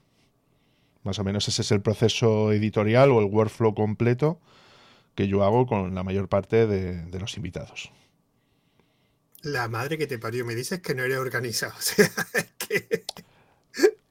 Más 1.03 1.19
o 1.19 1.23
menos 1.23 1.47
ese 1.47 1.61
es 1.61 1.71
el 1.71 1.81
proceso 1.81 2.51
editorial 2.51 3.11
o 3.11 3.19
el 3.19 3.25
workflow 3.25 3.73
completo 3.73 4.39
que 5.15 5.27
yo 5.27 5.43
hago 5.43 5.65
con 5.65 5.95
la 5.95 6.03
mayor 6.03 6.29
parte 6.29 6.67
de, 6.67 7.05
de 7.05 7.19
los 7.19 7.35
invitados. 7.37 7.91
La 9.41 9.67
madre 9.67 9.97
que 9.97 10.07
te 10.07 10.19
parió, 10.19 10.45
me 10.45 10.55
dices 10.55 10.81
que 10.81 10.95
no 10.95 11.03
eres 11.03 11.17
organizado. 11.17 11.73
O 11.77 11.81
sea, 11.81 12.05
es 12.33 12.51
que 12.57 13.05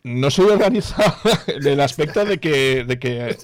no 0.03 0.31
soy 0.31 0.47
organizado 0.47 1.15
en 1.47 1.67
el 1.67 1.81
aspecto 1.81 2.25
de 2.25 2.39
que, 2.39 2.85
de 2.85 2.99
que, 2.99 3.37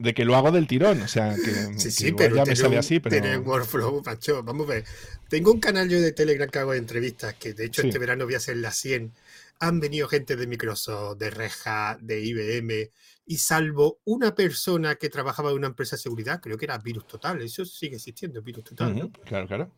de 0.00 0.14
que 0.14 0.24
lo 0.24 0.34
hago 0.34 0.50
del 0.50 0.66
tirón. 0.66 1.02
O 1.02 1.08
sea, 1.08 1.34
que, 1.36 1.78
sí, 1.78 1.90
sí, 1.90 2.12
pero 2.12 2.34
ya 2.34 2.44
me 2.44 2.56
sale 2.56 2.78
así, 2.78 3.00
pero. 3.00 3.40
workflow, 3.42 4.02
macho. 4.04 4.42
Vamos 4.42 4.68
a 4.68 4.72
ver. 4.74 4.84
Tengo 5.28 5.52
un 5.52 5.60
canal 5.60 5.88
yo 5.88 6.00
de 6.00 6.12
Telegram 6.12 6.48
que 6.48 6.58
hago 6.58 6.72
de 6.72 6.78
entrevistas, 6.78 7.34
que 7.34 7.52
de 7.52 7.66
hecho 7.66 7.82
este 7.82 7.98
verano 7.98 8.24
voy 8.24 8.34
a 8.34 8.38
hacer 8.38 8.56
las 8.56 8.76
100. 8.76 9.12
Han 9.60 9.78
venido 9.78 10.08
gente 10.08 10.36
de 10.36 10.46
Microsoft, 10.46 11.18
de 11.18 11.28
Reja, 11.28 11.98
de 12.00 12.18
IBM, 12.24 12.90
y 13.26 13.36
salvo 13.36 14.00
una 14.04 14.34
persona 14.34 14.94
que 14.94 15.10
trabajaba 15.10 15.50
en 15.50 15.56
una 15.56 15.66
empresa 15.66 15.96
de 15.96 16.02
seguridad, 16.02 16.40
creo 16.40 16.56
que 16.56 16.64
era 16.64 16.78
Virus 16.78 17.06
Total, 17.06 17.42
eso 17.42 17.66
sigue 17.66 17.96
existiendo, 17.96 18.40
Virus 18.40 18.64
Total. 18.64 18.96
¿no? 18.96 19.12
Claro, 19.12 19.46
claro 19.46 19.70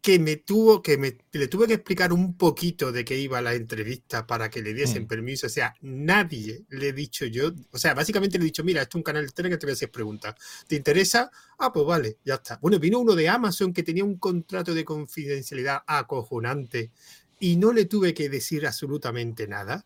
que 0.00 0.18
me 0.18 0.36
tuvo 0.36 0.82
que 0.82 0.96
me, 0.96 1.18
le 1.32 1.48
tuve 1.48 1.66
que 1.66 1.74
explicar 1.74 2.12
un 2.12 2.36
poquito 2.36 2.90
de 2.90 3.04
qué 3.04 3.18
iba 3.18 3.42
la 3.42 3.54
entrevista 3.54 4.26
para 4.26 4.48
que 4.48 4.62
le 4.62 4.72
diesen 4.72 5.04
mm. 5.04 5.06
permiso. 5.06 5.46
O 5.46 5.50
sea, 5.50 5.74
nadie 5.82 6.64
le 6.70 6.88
he 6.88 6.92
dicho 6.92 7.26
yo. 7.26 7.52
O 7.72 7.78
sea, 7.78 7.92
básicamente 7.92 8.38
le 8.38 8.44
he 8.44 8.46
dicho, 8.46 8.64
mira, 8.64 8.80
esto 8.80 8.96
es 8.96 9.00
un 9.00 9.02
canal 9.02 9.26
de 9.26 9.32
tele 9.32 9.50
que 9.50 9.58
te 9.58 9.66
voy 9.66 9.72
a 9.72 9.74
hacer 9.74 9.90
preguntas. 9.90 10.34
¿Te 10.66 10.76
interesa? 10.76 11.30
Ah, 11.58 11.70
pues 11.72 11.84
vale, 11.84 12.18
ya 12.24 12.34
está. 12.34 12.58
Bueno, 12.62 12.78
vino 12.78 12.98
uno 12.98 13.14
de 13.14 13.28
Amazon 13.28 13.74
que 13.74 13.82
tenía 13.82 14.04
un 14.04 14.16
contrato 14.16 14.72
de 14.72 14.84
confidencialidad 14.84 15.82
acojonante 15.86 16.90
y 17.38 17.56
no 17.56 17.72
le 17.72 17.84
tuve 17.84 18.14
que 18.14 18.30
decir 18.30 18.66
absolutamente 18.66 19.46
nada. 19.46 19.84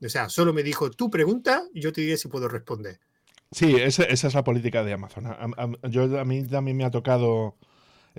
O 0.00 0.08
sea, 0.08 0.28
solo 0.28 0.52
me 0.52 0.62
dijo 0.62 0.90
tu 0.92 1.10
pregunta 1.10 1.64
y 1.74 1.80
yo 1.80 1.92
te 1.92 2.02
diré 2.02 2.16
si 2.16 2.28
puedo 2.28 2.48
responder. 2.48 3.00
Sí, 3.50 3.74
esa, 3.74 4.04
es 4.04 4.32
la 4.32 4.44
política 4.44 4.84
de 4.84 4.92
Amazon. 4.92 5.26
A, 5.26 5.88
yo, 5.88 6.20
a 6.20 6.24
mí 6.24 6.44
también 6.44 6.76
me 6.76 6.84
ha 6.84 6.90
tocado 6.90 7.56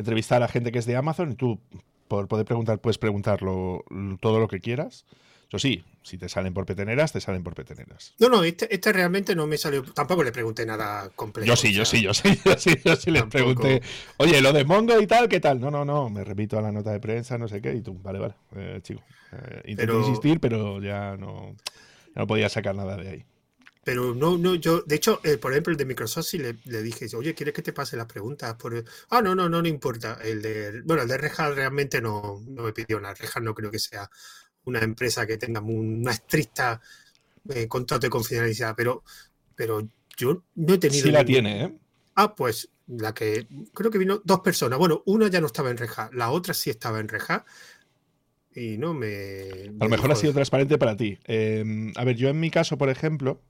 entrevistar 0.02 0.44
a 0.44 0.48
gente 0.48 0.72
que 0.72 0.80
es 0.80 0.86
de 0.86 0.96
Amazon 0.96 1.32
y 1.32 1.36
tú, 1.36 1.60
por 2.08 2.28
poder 2.28 2.46
preguntar, 2.46 2.80
puedes 2.80 2.98
preguntarlo 2.98 3.84
todo 4.20 4.40
lo 4.40 4.48
que 4.48 4.60
quieras. 4.60 5.06
Eso 5.52 5.60
sí, 5.60 5.84
si 6.02 6.18
te 6.18 6.30
salen 6.30 6.54
por 6.54 6.66
peteneras, 6.66 7.12
te 7.12 7.20
salen 7.20 7.44
por 7.44 7.56
peteneras. 7.56 8.14
No, 8.20 8.30
no, 8.30 8.42
este, 8.42 8.74
este 8.74 8.94
realmente 8.94 9.36
no 9.36 9.48
me 9.48 9.58
salió. 9.58 9.84
Tampoco 9.84 10.24
le 10.24 10.32
pregunté 10.32 10.66
nada 10.66 11.10
completo. 11.10 11.46
Yo 11.52 11.58
sí, 11.58 11.74
yo 11.74 11.84
sí, 11.84 12.02
yo 12.02 12.14
sí, 12.14 12.40
yo 12.46 12.58
sí, 12.58 12.76
yo 12.86 12.96
sí 12.96 13.12
le 13.12 13.24
pregunté, 13.24 13.82
oye, 14.16 14.40
lo 14.42 14.54
de 14.54 14.64
Mongo 14.64 14.98
y 15.02 15.08
tal, 15.08 15.28
¿qué 15.28 15.42
tal? 15.42 15.60
No, 15.60 15.70
no, 15.70 15.84
no, 15.84 16.10
me 16.10 16.24
repito 16.24 16.58
a 16.58 16.62
la 16.62 16.72
nota 16.72 16.92
de 16.92 17.02
prensa, 17.02 17.38
no 17.38 17.50
sé 17.50 17.62
qué, 17.62 17.74
y 17.74 17.82
tú, 17.82 18.00
vale, 18.02 18.20
vale, 18.20 18.34
eh, 18.56 18.80
chico. 18.82 19.02
Eh, 19.34 19.64
intenté 19.66 19.94
insistir, 19.94 20.40
pero 20.40 20.82
ya 20.82 21.18
no, 21.18 21.56
no 22.16 22.28
podía 22.28 22.48
sacar 22.48 22.74
nada 22.74 22.96
de 22.96 23.10
ahí. 23.10 23.26
Pero 23.84 24.14
no, 24.14 24.38
no, 24.38 24.56
yo, 24.56 24.82
de 24.82 24.96
hecho, 24.96 25.22
eh, 25.24 25.38
por 25.38 25.52
ejemplo, 25.52 25.72
el 25.72 25.78
de 25.78 25.86
Microsoft 25.86 26.28
sí 26.28 26.38
le, 26.38 26.84
dije, 26.84 27.08
oye, 27.16 27.34
¿quieres 27.34 27.54
que 27.54 27.64
te 27.64 27.74
pase 27.74 27.98
las 27.98 28.06
preguntas? 28.06 28.54
Por 28.56 28.84
Ah, 29.10 29.22
no, 29.22 29.34
no, 29.34 29.50
no, 29.50 29.62
no 29.62 29.68
importa. 29.68 30.20
El 30.24 30.42
de, 30.42 30.82
bueno, 30.84 31.02
el 31.02 31.08
de 31.08 31.18
Reja 31.18 31.50
realmente 31.50 32.00
no, 32.00 32.44
no 32.48 32.64
me 32.64 32.74
pidió 32.74 33.00
nada. 33.00 33.16
Reja 33.16 33.40
no 33.40 33.56
creo 33.56 33.72
que 33.72 33.80
sea 33.80 34.10
una 34.66 34.80
empresa 34.80 35.26
que 35.26 35.38
tenga 35.38 35.62
una 35.62 36.12
estricta 36.12 36.80
eh, 37.50 37.68
contrato 37.68 38.06
de 38.06 38.12
confidencialidad, 38.12 38.76
pero, 38.76 39.04
pero 39.56 39.88
yo 40.16 40.44
no 40.56 40.74
he 40.76 40.78
tenido. 40.78 41.04
Sí 41.04 41.12
la 41.12 41.26
tiene, 41.26 41.64
¿eh? 41.64 41.78
Ah, 42.16 42.36
pues 42.36 42.70
la 42.86 43.14
que 43.14 43.48
creo 43.74 43.90
que 43.90 43.98
vino 43.98 44.22
dos 44.24 44.42
personas. 44.42 44.78
Bueno, 44.78 45.02
una 45.06 45.28
ya 45.28 45.40
no 45.40 45.48
estaba 45.48 45.72
en 45.72 45.78
reja, 45.78 46.10
la 46.14 46.30
otra 46.30 46.54
sí 46.54 46.70
estaba 46.70 47.00
en 47.00 47.08
reja. 47.08 47.46
Y 48.54 48.78
no 48.78 48.94
me. 48.94 49.72
a 49.80 49.86
lo 49.86 49.90
mejor 49.90 50.12
ha 50.12 50.16
sido 50.16 50.34
transparente 50.34 50.78
para 50.78 50.98
ti. 50.98 51.18
Em, 51.24 51.94
a 51.96 52.04
ver, 52.04 52.18
yo 52.18 52.28
en 52.28 52.40
mi 52.40 52.52
caso, 52.52 52.78
por 52.78 52.90
ejemplo, 52.90 53.42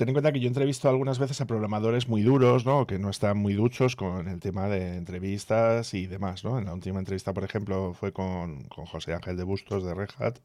ten 0.00 0.08
en 0.08 0.14
cuenta 0.14 0.32
que 0.32 0.40
yo 0.40 0.48
entrevisto 0.48 0.88
algunas 0.88 1.18
veces 1.18 1.42
a 1.42 1.46
programadores 1.46 2.08
muy 2.08 2.22
duros, 2.22 2.64
¿no? 2.64 2.86
Que 2.86 2.98
no 2.98 3.10
están 3.10 3.36
muy 3.36 3.52
duchos 3.52 3.96
con 3.96 4.28
el 4.28 4.40
tema 4.40 4.66
de 4.66 4.96
entrevistas 4.96 5.92
y 5.92 6.06
demás, 6.06 6.42
¿no? 6.42 6.58
En 6.58 6.64
la 6.64 6.72
última 6.72 7.00
entrevista, 7.00 7.34
por 7.34 7.44
ejemplo, 7.44 7.92
fue 7.92 8.10
con, 8.10 8.66
José 8.70 9.12
Ángel 9.12 9.36
de 9.36 9.44
Bustos 9.44 9.84
de 9.84 9.92
Red 9.92 10.08
Hat. 10.18 10.38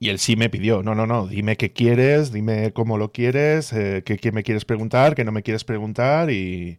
Y 0.00 0.08
él 0.08 0.18
sí 0.18 0.34
me 0.34 0.50
pidió, 0.50 0.82
no, 0.82 0.96
no, 0.96 1.06
no, 1.06 1.28
dime 1.28 1.56
qué 1.56 1.72
quieres, 1.72 2.32
dime 2.32 2.72
cómo 2.72 2.98
lo 2.98 3.12
quieres, 3.12 3.72
eh, 3.72 4.02
qué, 4.04 4.32
me 4.32 4.42
quieres 4.42 4.64
preguntar, 4.64 5.14
qué 5.14 5.24
no 5.24 5.30
me 5.30 5.44
quieres 5.44 5.62
preguntar 5.62 6.32
y... 6.32 6.78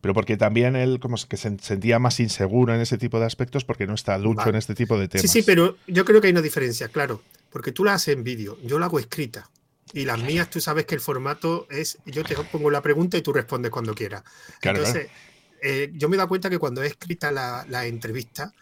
Pero 0.00 0.14
porque 0.14 0.36
también 0.36 0.76
él 0.76 1.00
como 1.00 1.16
que 1.28 1.36
se 1.36 1.58
sentía 1.58 1.98
más 1.98 2.20
inseguro 2.20 2.72
en 2.72 2.80
ese 2.80 2.98
tipo 2.98 3.18
de 3.18 3.26
aspectos 3.26 3.64
porque 3.64 3.88
no 3.88 3.94
está 3.94 4.16
ducho 4.16 4.48
en 4.48 4.54
este 4.54 4.76
tipo 4.76 4.96
de 4.96 5.08
temas. 5.08 5.22
Sí, 5.22 5.40
sí, 5.40 5.42
pero 5.44 5.76
yo 5.88 6.04
creo 6.04 6.20
que 6.20 6.28
hay 6.28 6.32
una 6.32 6.40
diferencia, 6.40 6.88
claro. 6.88 7.20
Porque 7.50 7.72
tú 7.72 7.84
la 7.84 7.94
haces 7.94 8.14
en 8.14 8.22
vídeo, 8.22 8.56
yo 8.64 8.78
la 8.78 8.86
hago 8.86 9.00
escrita. 9.00 9.50
Y 9.92 10.04
las 10.04 10.20
mías, 10.22 10.48
tú 10.50 10.60
sabes 10.60 10.86
que 10.86 10.94
el 10.94 11.00
formato 11.00 11.66
es, 11.70 11.98
yo 12.06 12.22
te 12.24 12.36
pongo 12.36 12.70
la 12.70 12.80
pregunta 12.80 13.16
y 13.16 13.22
tú 13.22 13.32
respondes 13.32 13.70
cuando 13.70 13.94
quieras. 13.94 14.22
Entonces, 14.62 15.08
eh, 15.62 15.90
yo 15.94 16.08
me 16.08 16.16
he 16.16 16.18
dado 16.18 16.28
cuenta 16.28 16.48
que 16.48 16.58
cuando 16.58 16.82
he 16.82 16.86
escrita 16.86 17.30
la, 17.32 17.86
entrevista, 17.86 18.52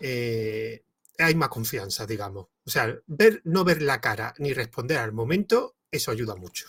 eh, 0.00 0.82
hay 1.18 1.34
más 1.34 1.48
confianza, 1.48 2.06
digamos. 2.06 2.46
O 2.64 2.70
sea, 2.70 2.94
ver, 3.06 3.42
no 3.44 3.64
ver 3.64 3.82
la 3.82 4.00
cara 4.00 4.34
ni 4.38 4.52
responder 4.52 4.98
al 4.98 5.12
momento, 5.12 5.76
eso 5.90 6.10
ayuda 6.10 6.34
mucho. 6.36 6.66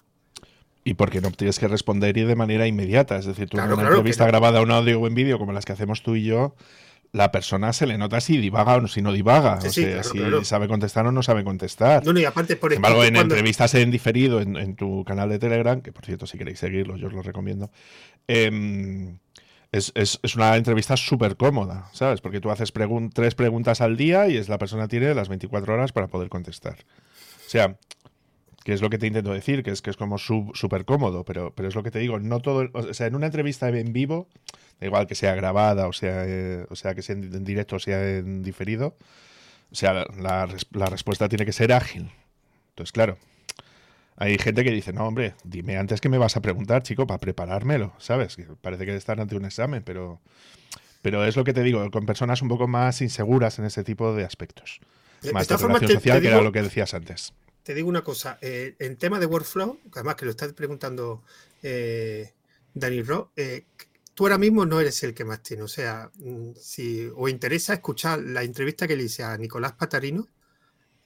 Y 0.84 0.96
porque 0.96 1.22
no 1.22 1.32
tienes 1.32 1.60
que 1.60 1.68
responder 1.68 2.18
y 2.18 2.24
de 2.24 2.36
manera 2.36 2.66
inmediata. 2.66 3.18
Es 3.18 3.26
decir, 3.26 3.48
tú 3.48 3.60
en 3.60 3.72
una 3.72 3.84
entrevista 3.84 4.26
grabada, 4.26 4.62
un 4.62 4.72
audio 4.72 5.00
o 5.00 5.08
en 5.08 5.14
vídeo, 5.14 5.38
como 5.38 5.54
las 5.54 5.64
que 5.64 5.74
hacemos 5.74 6.02
tú 6.02 6.16
y 6.16 6.24
yo, 6.24 6.56
la 7.14 7.32
persona 7.32 7.74
se 7.74 7.86
le 7.88 7.98
nota 7.98 8.22
si 8.22 8.38
divaga 8.38 8.78
o 8.78 8.88
si 8.88 9.02
no 9.02 9.12
divaga. 9.12 9.56
o 9.56 9.70
sea, 9.70 10.04
si 10.04 10.46
sabe 10.46 10.68
contestar 10.68 11.06
o 11.06 11.12
no 11.12 11.22
sabe 11.24 11.44
contestar. 11.44 12.06
No, 12.06 12.18
y 12.18 12.26
aparte 12.26 12.56
por 12.56 12.72
Sin 12.72 12.78
embargo, 12.78 13.04
en 13.04 13.16
entrevistas 13.16 13.74
en 13.76 13.92
diferido 13.92 14.40
en, 14.40 14.76
tu 14.76 15.04
canal 15.04 15.30
de 15.30 15.40
Telegram, 15.40 15.82
que 15.82 15.92
por 15.92 16.06
cierto, 16.06 16.26
si 16.26 16.38
queréis 16.38 16.60
seguirlo, 16.60 16.96
yo 16.96 17.08
os 17.08 17.14
lo 17.14 17.22
recomiendo. 17.22 17.70
Em, 18.28 19.20
es, 19.72 20.20
una 20.36 20.56
entrevista 20.56 20.96
súper 20.96 21.36
cómoda, 21.36 21.90
¿sabes? 21.92 22.22
Porque 22.22 22.40
tú 22.40 22.50
haces 22.50 22.72
tres 23.14 23.36
preguntas 23.36 23.82
al 23.82 23.98
día 23.98 24.28
y 24.30 24.38
es 24.38 24.48
la 24.48 24.58
persona 24.58 24.88
tiene 24.88 25.14
las 25.14 25.30
24 25.30 25.74
horas 25.74 25.92
para 25.92 26.08
poder 26.08 26.30
contestar. 26.30 26.78
O 27.46 27.50
sea, 27.50 27.78
que 28.64 28.74
es 28.74 28.82
lo 28.82 28.90
que 28.90 28.98
te 28.98 29.08
intento 29.08 29.34
decir, 29.34 29.64
que 29.64 29.72
es 29.72 29.82
que 29.82 29.90
es 29.90 29.98
como 29.98 30.18
súper 30.18 30.86
cómodo, 30.86 31.24
pero, 31.24 31.54
pero 31.56 31.68
es 31.68 31.76
lo 31.76 31.84
que 31.84 31.92
te 31.92 32.00
digo, 32.00 32.20
no 32.20 32.40
todo, 32.40 32.70
o 32.74 32.94
sea, 32.94 33.08
en 33.08 33.16
una 33.16 33.28
entrevista 33.28 33.70
en 33.70 33.92
vivo, 33.92 34.28
da 34.80 34.88
igual 34.88 35.08
que 35.08 35.16
sea 35.16 35.34
grabada, 35.36 35.88
o 35.88 35.94
sea, 35.94 36.24
eh, 36.26 36.66
o 36.70 36.76
sea 36.76 36.94
que 36.94 37.02
sea 37.02 37.16
en, 37.16 37.44
directo 37.44 37.78
o 37.78 37.80
sea 37.80 38.18
en 38.18 38.44
diferido, 38.44 38.96
o 39.72 39.76
sea, 39.76 40.06
la, 40.18 40.46
respuesta 40.86 41.30
tiene 41.30 41.46
que 41.46 41.54
ser 41.54 41.74
ágil. 41.74 42.12
Entonces, 42.70 42.92
claro, 42.92 43.18
hay 44.18 44.38
gente 44.38 44.64
que 44.64 44.72
dice, 44.72 44.94
no, 44.94 45.08
hombre, 45.08 45.34
dime 45.44 45.78
antes 45.78 46.02
que 46.02 46.10
me 46.10 46.18
vas 46.18 46.38
a 46.38 46.42
preguntar, 46.42 46.84
chico, 46.84 47.08
para 47.08 47.20
preparármelo, 47.20 47.94
¿sabes? 47.98 48.36
Que 48.36 48.46
parece 48.62 48.86
que 48.86 48.96
están 48.96 49.20
ante 49.20 49.36
un 49.36 49.46
examen, 49.46 49.82
pero, 49.84 50.20
pero 51.02 51.26
es 51.26 51.36
lo 51.36 51.44
que 51.44 51.54
te 51.54 51.64
digo, 51.64 51.90
con 51.90 52.06
personas 52.06 52.42
un 52.42 52.50
poco 52.50 52.68
más 52.68 53.02
inseguras 53.02 53.58
en 53.60 53.66
ese 53.66 53.84
tipo 53.84 54.14
de 54.14 54.26
aspectos. 54.26 54.82
Más 55.34 55.48
de 55.48 55.58
relación 55.58 55.92
social, 55.92 56.22
que 56.22 56.28
era 56.28 56.42
lo 56.42 56.52
que 56.52 56.64
decías 56.64 56.94
antes 56.94 57.34
te 57.64 57.74
digo 57.74 57.90
una 57.90 58.04
cosa, 58.04 58.38
eh, 58.42 58.76
en 58.80 58.98
tema 58.98 59.20
de 59.20 59.26
workflow, 59.26 59.80
además 59.94 60.16
que 60.16 60.26
lo 60.26 60.32
estás 60.32 60.54
preguntando 60.54 61.24
eh, 61.62 62.34
Dani 62.74 63.02
Ro, 63.04 63.32
eh, 63.36 63.66
tú 64.14 64.26
ahora 64.26 64.38
mismo 64.38 64.66
no 64.66 64.80
eres 64.80 65.04
el 65.04 65.14
que 65.14 65.26
más 65.26 65.44
tiene. 65.44 65.64
O 65.64 65.68
sea, 65.68 66.10
mm, 66.16 66.52
si 66.56 67.08
os 67.16 67.30
interesa 67.30 67.74
escuchar 67.74 68.20
la 68.20 68.44
entrevista 68.44 68.88
que 68.88 68.96
le 68.96 69.04
hice 69.04 69.24
a 69.24 69.38
Nicolás 69.38 69.74
Patarino, 69.74 70.28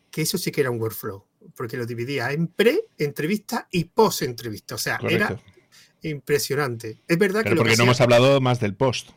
que 0.09 0.21
eso 0.21 0.37
sí 0.37 0.51
que 0.51 0.61
era 0.61 0.71
un 0.71 0.79
workflow, 0.79 1.25
porque 1.55 1.75
lo 1.75 1.85
dividía 1.85 2.31
en 2.31 2.47
pre-entrevista 2.47 3.67
y 3.71 3.85
post-entrevista. 3.85 4.75
O 4.75 4.77
sea, 4.77 4.99
era 5.09 5.37
impresionante. 6.01 6.99
Es 7.07 7.17
verdad 7.17 7.43
que. 7.43 7.55
porque 7.55 7.75
no 7.75 7.83
hemos 7.83 7.99
hablado 7.99 8.39
más 8.39 8.59
del 8.59 8.75
post. 8.75 9.09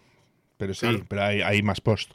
Pero 0.56 0.74
sí, 0.74 1.04
pero 1.08 1.22
hay, 1.22 1.40
hay 1.40 1.62
más 1.62 1.80
post. 1.80 2.10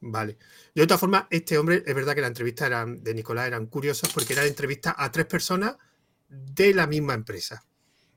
Vale. 0.00 0.38
De 0.74 0.82
otra 0.82 0.96
forma, 0.96 1.26
este 1.30 1.58
hombre, 1.58 1.82
es 1.86 1.94
verdad 1.94 2.14
que 2.14 2.22
la 2.22 2.28
entrevista 2.28 2.66
eran, 2.66 3.02
de 3.02 3.14
Nicolás 3.14 3.46
eran 3.46 3.66
curiosas 3.66 4.10
porque 4.12 4.32
era 4.32 4.46
entrevista 4.46 4.94
a 4.96 5.10
tres 5.12 5.26
personas 5.26 5.76
de 6.28 6.74
la 6.74 6.86
misma 6.86 7.14
empresa. 7.14 7.64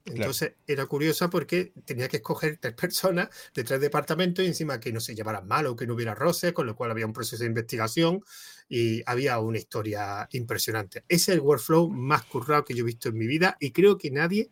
Entonces 0.06 0.56
era 0.68 0.86
curiosa 0.86 1.30
porque 1.30 1.72
tenía 1.86 2.10
que 2.10 2.18
escoger 2.18 2.58
tres 2.58 2.74
personas 2.74 3.30
de 3.54 3.64
tres 3.64 3.80
departamentos 3.80 4.44
y 4.44 4.50
encima 4.50 4.80
que 4.80 4.92
no 4.92 5.00
se 5.00 5.16
llevaran 5.16 5.48
mal 5.48 5.66
o 5.66 5.76
que 5.78 5.88
no 5.88 5.94
hubiera 5.94 6.14
roces, 6.14 6.52
con 6.52 6.68
lo 6.68 6.76
cual 6.76 6.92
había 6.92 7.06
un 7.06 7.14
proceso 7.14 7.44
de 7.44 7.48
investigación 7.48 8.22
y 8.68 9.02
había 9.06 9.40
una 9.40 9.60
historia 9.60 10.28
impresionante. 10.32 11.06
Ese 11.08 11.32
es 11.32 11.38
el 11.38 11.40
workflow 11.40 11.90
más 11.90 12.26
currado 12.26 12.66
que 12.66 12.74
yo 12.74 12.84
he 12.84 12.88
visto 12.88 13.10
en 13.10 13.18
mi 13.18 13.28
vida 13.28 13.56
y 13.62 13.72
creo 13.72 13.98
que 13.98 14.12
nadie 14.12 14.52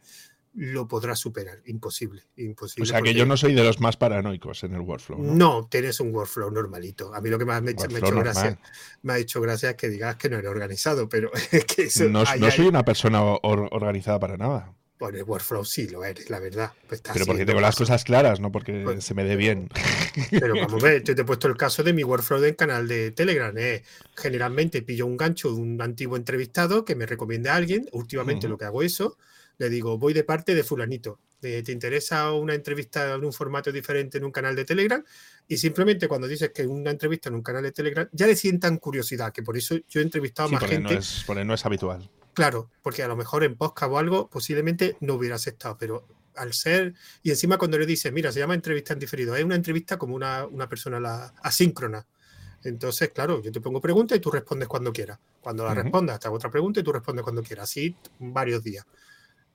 lo 0.54 0.88
podrá 0.88 1.16
superar. 1.16 1.60
Imposible, 1.66 2.24
imposible. 2.36 2.84
O 2.84 2.86
sea 2.86 3.02
que 3.02 3.14
yo 3.14 3.26
no 3.26 3.38
soy 3.38 3.54
de 3.54 3.64
los 3.64 3.80
más 3.80 3.98
paranoicos 3.98 4.64
en 4.64 4.74
el 4.74 4.82
workflow. 4.82 5.20
No, 5.22 5.34
no 5.34 5.68
tienes 5.70 6.00
un 6.00 6.14
workflow 6.14 6.52
normalito. 6.52 7.14
A 7.14 7.22
mí 7.22 7.30
lo 7.30 7.40
que 7.40 7.46
más 7.46 7.62
me, 7.62 7.72
ha 7.72 7.74
hecho 7.74 8.16
gracia, 8.16 8.60
me 9.02 9.14
ha 9.14 9.18
hecho 9.18 9.42
gracia 9.42 9.72
es 9.72 9.76
que 9.76 9.90
digas 9.90 10.16
que 10.18 10.30
no 10.30 10.38
eres 10.38 10.50
organizado, 10.50 11.08
pero 11.08 11.32
es 11.52 11.66
que 11.66 11.84
eso, 11.84 12.06
no, 12.10 12.26
soy 12.26 12.68
una 12.68 12.84
persona 12.84 13.22
organizada 13.24 14.20
para 14.20 14.38
nada. 14.38 14.74
Por 14.98 15.16
el 15.16 15.24
workflow 15.24 15.66
sí 15.66 15.88
lo 15.88 16.04
eres, 16.04 16.30
la 16.30 16.40
verdad. 16.40 16.74
Pues 16.88 17.02
pero 17.02 17.26
porque 17.26 17.44
tengo 17.44 17.60
las 17.60 17.76
cosas 17.76 18.04
claras, 18.04 18.40
no 18.40 18.52
porque 18.52 18.82
pues, 18.84 19.04
se 19.04 19.16
me 19.16 19.24
dé 19.24 19.36
bien. 19.36 19.68
Pero 20.30 20.54
vamos 20.54 20.84
a 20.84 20.86
ver, 20.86 21.04
yo 21.04 21.16
te 21.16 21.24
he 21.24 21.26
puesto 21.26 21.48
el 21.48 21.58
caso 21.58 21.82
de 21.82 21.92
mi 21.92 22.04
workflow 22.04 22.40
del 22.40 22.56
canal 22.56 22.88
de 22.88 23.10
Telegram. 23.10 23.52
¿eh? 23.58 23.82
Generalmente 24.16 24.84
pillo 24.84 25.08
un 25.08 25.18
gancho 25.18 25.50
de 25.50 25.56
un 25.56 25.82
antiguo 25.82 26.18
entrevistado 26.18 26.86
que 26.86 26.94
me 26.94 27.08
recomiende 27.08 27.50
a 27.50 27.56
alguien. 27.56 27.88
Últimamente 27.94 28.48
lo 28.48 28.60
que 28.60 28.66
hago 28.66 28.84
eso 28.84 29.18
le 29.58 29.70
digo, 29.70 29.98
voy 29.98 30.14
de 30.14 30.24
parte 30.24 30.56
de 30.56 30.64
fulanito. 30.64 31.20
¿Te 31.40 31.72
interesa 31.72 32.32
una 32.34 32.54
entrevista 32.54 33.16
en 33.16 33.26
un 33.26 33.34
formato 33.34 33.72
diferente 33.72 34.20
en 34.20 34.26
un 34.26 34.32
canal 34.32 34.56
de 34.56 34.64
Telegram? 34.64 35.04
Y 35.48 35.58
simplemente 35.58 36.08
cuando 36.08 36.28
dices 36.28 36.52
que 36.54 36.68
una 36.68 36.92
entrevista 36.92 37.30
en 37.30 37.36
un 37.36 37.42
canal 37.42 37.64
de 37.64 37.72
Telegram, 37.72 38.08
ya 38.12 38.28
le 38.28 38.36
sientan 38.36 38.78
curiosidad, 38.78 39.34
que 39.34 39.42
por 39.42 39.58
eso 39.58 39.76
yo 39.90 40.02
he 40.02 40.04
entrevistado 40.04 40.50
a 40.50 40.52
más 40.52 40.64
gente. 40.66 40.94
No 40.94 41.00
es, 41.00 41.24
porque 41.26 41.44
no 41.44 41.56
es 41.56 41.66
habitual. 41.66 42.08
Claro, 42.34 42.70
porque 42.84 43.02
a 43.02 43.08
lo 43.08 43.16
mejor 43.16 43.44
en 43.44 43.56
podcast 43.56 43.92
o 43.92 43.98
algo 43.98 44.30
posiblemente 44.30 44.98
no 45.00 45.16
hubiera 45.16 45.36
aceptado, 45.36 45.78
pero 45.80 46.08
al 46.36 46.54
ser, 46.54 46.94
y 47.24 47.32
encima 47.32 47.58
cuando 47.58 47.78
le 47.78 47.86
dices, 47.86 48.14
mira, 48.14 48.32
se 48.32 48.40
llama 48.40 48.54
entrevista 48.54 48.94
en 48.94 49.00
diferido, 49.00 49.36
es 49.36 49.44
una 49.44 49.56
entrevista 49.56 49.98
como 49.98 50.16
una, 50.16 50.48
persona 50.70 51.00
la, 51.00 51.34
asíncrona. 51.42 52.06
Entonces, 52.64 53.10
claro, 53.10 53.42
yo 53.42 53.52
te 53.52 53.60
pongo 53.60 53.82
preguntas 53.82 54.18
y 54.18 54.22
tú 54.22 54.30
respondes 54.30 54.68
cuando 54.68 54.94
quieras. 54.94 55.18
Cuando 55.42 55.66
la 55.66 55.74
respondas, 55.74 56.20
te 56.20 56.28
hago 56.28 56.36
otra 56.36 56.52
pregunta 56.52 56.80
y 56.80 56.84
tú 56.84 56.92
respondes 56.92 57.24
cuando 57.24 57.42
quieras. 57.42 57.64
Así 57.64 57.96
varios 58.20 58.64
días. 58.64 58.86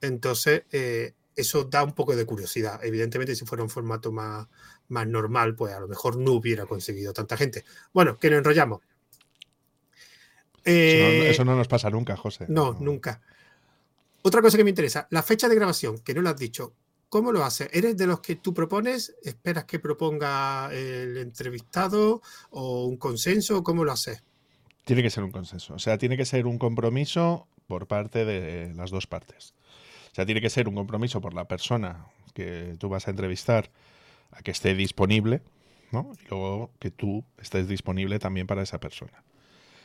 Entonces, 0.01 0.65
eh, 0.73 1.15
eso 1.35 1.65
da 1.65 1.85
un 1.85 1.93
poco 1.93 2.17
de 2.17 2.25
curiosidad. 2.25 2.83
Evidentemente, 2.85 3.37
si 3.37 3.45
fuera 3.45 3.63
un 3.63 3.71
formato 3.71 4.11
más, 4.13 4.49
más 4.89 5.07
normal, 5.07 5.55
pues 5.55 5.75
a 5.75 5.81
lo 5.81 5.89
mejor 5.89 6.17
no 6.17 6.33
hubiera 6.33 6.67
conseguido 6.67 7.13
tanta 7.13 7.37
gente. 7.37 7.65
Bueno, 7.93 8.19
que 8.19 8.31
nos 8.31 8.39
enrollamos. 8.39 8.81
eso, 10.65 11.45
no, 11.45 11.57
nos 11.57 11.69
pasa 11.69 11.91
nunca, 11.91 12.17
José. 12.17 12.47
No, 12.49 12.77
nunca. 12.81 13.21
Otra 14.23 14.43
cosa 14.43 14.57
que 14.57 14.65
me 14.65 14.71
interesa, 14.71 15.07
la 15.11 15.23
fecha 15.23 15.49
de 15.49 15.55
grabación, 15.55 15.99
que 15.99 16.15
no 16.15 16.23
lo 16.23 16.31
has 16.31 16.37
dicho. 16.37 16.75
¿Cómo 17.09 17.31
lo 17.31 17.45
haces? 17.45 17.69
¿Eres 17.73 17.97
de 17.97 18.07
los 18.07 18.21
que 18.21 18.35
tú 18.35 18.53
propones? 18.53 19.15
¿Esperas 19.23 19.65
que 19.65 19.79
proponga 19.79 20.69
el 20.73 21.17
entrevistado 21.19 22.21
o 22.51 22.87
un 22.87 22.97
consenso? 22.97 23.63
¿Cómo 23.63 23.85
lo 23.85 23.93
haces? 23.93 24.25
Tiene 24.85 25.03
que 25.03 25.11
ser 25.11 25.23
un 25.23 25.31
consenso. 25.31 25.75
O 25.75 25.79
sea, 25.79 25.99
tiene 25.99 26.17
que 26.17 26.25
ser 26.25 26.47
un 26.47 26.59
compromiso 26.59 27.47
por 27.69 27.87
parte 27.87 28.25
de 28.25 28.75
las 28.75 28.91
dos 28.91 29.07
partes. 29.07 29.55
Sea, 30.17 30.25
tiene 30.25 30.41
que 30.41 30.49
ser 30.49 30.67
un 30.67 30.75
compromiso 30.75 31.21
por 31.21 31.35
la 31.35 31.47
persona 31.47 32.07
que 32.33 32.75
tú 32.79 32.89
vas 32.89 33.07
a 33.07 33.11
entrevistar 33.11 33.69
a 34.31 34.41
que 34.41 34.51
esté 34.51 34.75
disponible, 34.75 35.43
¿no? 35.93 36.11
Y 36.25 36.31
luego 36.31 36.71
que 36.79 36.91
tú 36.91 37.23
estés 37.37 37.69
disponible 37.69 38.19
también 38.19 38.47
para 38.47 38.63
esa 38.63 38.81
persona. 38.81 39.23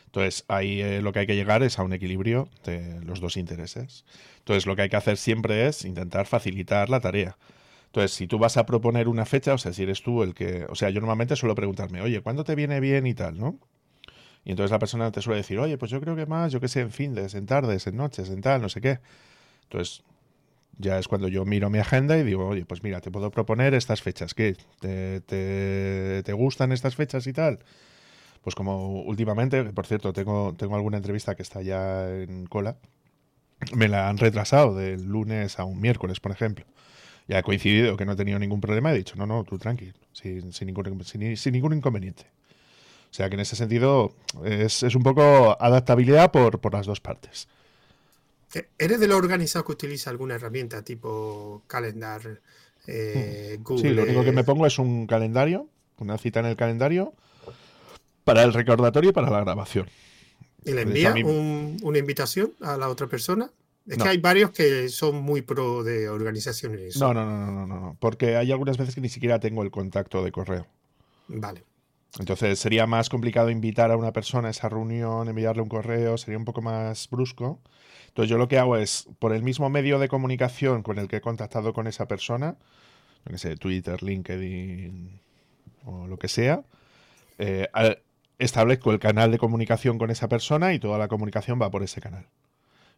Entonces, 0.05 0.45
ahí 0.47 0.79
eh, 0.79 1.01
lo 1.01 1.11
que 1.11 1.19
hay 1.19 1.27
que 1.27 1.35
llegar 1.35 1.63
es 1.63 1.79
a 1.79 1.83
un 1.83 1.91
equilibrio 1.91 2.47
de 2.63 3.01
los 3.01 3.19
dos 3.19 3.35
intereses. 3.35 4.05
Entonces, 4.37 4.65
lo 4.65 4.77
que 4.77 4.83
hay 4.83 4.89
que 4.89 4.95
hacer 4.95 5.17
siempre 5.17 5.67
es 5.67 5.83
intentar 5.83 6.25
facilitar 6.27 6.89
la 6.89 7.01
tarea. 7.01 7.37
Entonces, 7.87 8.13
si 8.13 8.25
tú 8.25 8.39
vas 8.39 8.55
a 8.55 8.65
proponer 8.65 9.09
una 9.09 9.25
fecha, 9.25 9.53
o 9.53 9.57
sea, 9.57 9.73
si 9.73 9.83
eres 9.83 10.01
tú 10.01 10.23
el 10.23 10.33
que, 10.33 10.65
o 10.69 10.75
sea, 10.75 10.91
yo 10.91 11.01
normalmente 11.01 11.35
suelo 11.35 11.55
preguntarme, 11.55 11.99
oye, 11.99 12.21
¿cuándo 12.21 12.45
te 12.45 12.55
viene 12.55 12.79
bien 12.79 13.05
y 13.05 13.13
tal, 13.13 13.37
no? 13.37 13.59
Y 14.45 14.51
entonces 14.51 14.71
la 14.71 14.79
persona 14.79 15.11
te 15.11 15.21
suele 15.21 15.39
decir, 15.39 15.59
oye, 15.59 15.77
pues 15.77 15.91
yo 15.91 15.99
creo 15.99 16.15
que 16.15 16.25
más, 16.25 16.53
yo 16.53 16.61
qué 16.61 16.69
sé, 16.69 16.79
en 16.79 16.91
fines, 16.91 17.35
en 17.35 17.47
tardes, 17.47 17.85
en 17.85 17.97
noches, 17.97 18.29
en 18.29 18.39
tal, 18.39 18.61
no 18.61 18.69
sé 18.69 18.79
qué. 18.79 18.99
Entonces, 19.63 20.05
ya 20.77 20.97
es 20.97 21.07
cuando 21.07 21.27
yo 21.27 21.45
miro 21.45 21.69
mi 21.69 21.79
agenda 21.79 22.17
y 22.17 22.23
digo, 22.23 22.47
oye, 22.47 22.65
pues 22.65 22.83
mira, 22.83 23.01
te 23.01 23.11
puedo 23.11 23.31
proponer 23.31 23.73
estas 23.73 24.01
fechas. 24.01 24.33
¿Qué? 24.33 24.55
¿Te, 24.79 25.21
te, 25.21 26.23
te 26.23 26.33
gustan 26.33 26.71
estas 26.71 26.95
fechas 26.95 27.27
y 27.27 27.33
tal? 27.33 27.59
pues 28.41 28.55
como 28.55 29.01
últimamente, 29.03 29.63
por 29.65 29.85
cierto, 29.85 30.13
tengo, 30.13 30.53
tengo 30.57 30.75
alguna 30.75 30.97
entrevista 30.97 31.35
que 31.35 31.43
está 31.43 31.61
ya 31.61 32.09
en 32.09 32.47
cola, 32.47 32.77
me 33.75 33.87
la 33.87 34.09
han 34.09 34.17
retrasado 34.17 34.75
del 34.75 35.03
lunes 35.03 35.59
a 35.59 35.65
un 35.65 35.79
miércoles, 35.79 36.19
por 36.19 36.31
ejemplo. 36.31 36.65
Ya 37.27 37.39
he 37.39 37.43
coincidido 37.43 37.95
que 37.97 38.05
no 38.05 38.13
he 38.13 38.15
tenido 38.15 38.39
ningún 38.39 38.59
problema, 38.59 38.91
he 38.91 38.97
dicho, 38.97 39.15
no, 39.15 39.27
no, 39.27 39.43
tú 39.43 39.59
tranquilo, 39.59 39.93
sin, 40.11 40.51
sin, 40.51 40.67
ningún, 40.67 41.03
sin, 41.05 41.53
ningún 41.53 41.73
inconveniente. 41.73 42.23
O 43.11 43.13
sea 43.13 43.29
que 43.29 43.35
en 43.35 43.41
ese 43.41 43.55
sentido 43.55 44.15
es, 44.43 44.83
es 44.83 44.95
un 44.95 45.03
poco 45.03 45.55
adaptabilidad 45.61 46.31
por, 46.31 46.59
por, 46.59 46.73
las 46.73 46.87
dos 46.87 46.99
partes. 46.99 47.47
¿Eres 48.77 48.99
de 48.99 49.07
los 49.07 49.17
organizados 49.17 49.65
que 49.65 49.71
utiliza 49.71 50.09
alguna 50.09 50.35
herramienta 50.35 50.83
tipo 50.83 51.63
calendar, 51.67 52.41
eh, 52.87 53.57
Google? 53.61 53.81
Sí, 53.81 53.95
lo 53.95 54.03
único 54.03 54.23
que 54.23 54.31
me 54.31 54.43
pongo 54.43 54.65
es 54.65 54.77
un 54.79 55.07
calendario, 55.07 55.69
una 55.99 56.17
cita 56.17 56.41
en 56.41 56.47
el 56.47 56.55
calendario 56.55 57.13
para 58.23 58.43
el 58.43 58.53
recordatorio 58.53 59.11
y 59.11 59.13
para 59.13 59.29
la 59.29 59.41
grabación. 59.41 59.87
¿Y 60.63 60.71
le 60.71 60.81
envía 60.81 61.13
una 61.13 61.97
invitación 61.97 62.53
a 62.61 62.77
la 62.77 62.89
otra 62.89 63.07
persona? 63.07 63.51
Es 63.87 63.97
que 63.97 64.09
hay 64.09 64.17
varios 64.19 64.51
que 64.51 64.89
son 64.89 65.15
muy 65.15 65.41
pro 65.41 65.83
de 65.83 66.07
organizaciones. 66.07 66.97
No, 66.97 67.13
no, 67.13 67.25
no, 67.25 67.51
no, 67.51 67.65
no, 67.65 67.79
no, 67.79 67.97
porque 67.99 68.35
hay 68.35 68.51
algunas 68.51 68.77
veces 68.77 68.93
que 68.93 69.01
ni 69.01 69.09
siquiera 69.09 69.39
tengo 69.39 69.63
el 69.63 69.71
contacto 69.71 70.23
de 70.23 70.31
correo. 70.31 70.67
Vale. 71.27 71.63
Entonces 72.19 72.59
sería 72.59 72.85
más 72.85 73.09
complicado 73.09 73.49
invitar 73.49 73.89
a 73.89 73.97
una 73.97 74.11
persona 74.11 74.49
a 74.49 74.51
esa 74.51 74.69
reunión, 74.69 75.29
enviarle 75.29 75.61
un 75.61 75.69
correo, 75.69 76.17
sería 76.17 76.37
un 76.37 76.45
poco 76.45 76.61
más 76.61 77.09
brusco. 77.09 77.59
Entonces 78.11 78.29
yo 78.29 78.37
lo 78.37 78.49
que 78.49 78.57
hago 78.57 78.75
es, 78.75 79.07
por 79.19 79.33
el 79.33 79.41
mismo 79.41 79.69
medio 79.69 79.97
de 79.97 80.09
comunicación 80.09 80.83
con 80.83 80.99
el 80.99 81.07
que 81.07 81.17
he 81.17 81.21
contactado 81.21 81.71
con 81.71 81.87
esa 81.87 82.09
persona, 82.09 82.57
no 83.29 83.37
sé, 83.37 83.55
Twitter, 83.55 84.03
LinkedIn 84.03 85.21
o 85.85 86.07
lo 86.07 86.19
que 86.19 86.27
sea, 86.27 86.61
eh, 87.37 87.69
establezco 88.37 88.91
el 88.91 88.99
canal 88.99 89.31
de 89.31 89.37
comunicación 89.37 89.97
con 89.97 90.09
esa 90.09 90.27
persona 90.27 90.73
y 90.73 90.79
toda 90.79 90.97
la 90.97 91.07
comunicación 91.07 91.57
va 91.61 91.71
por 91.71 91.83
ese 91.83 92.01
canal. 92.01 92.25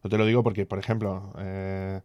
Yo 0.04 0.10
te 0.10 0.18
lo 0.18 0.26
digo 0.26 0.42
porque, 0.42 0.66
por 0.66 0.80
ejemplo, 0.80 1.32
eh, 1.38 2.02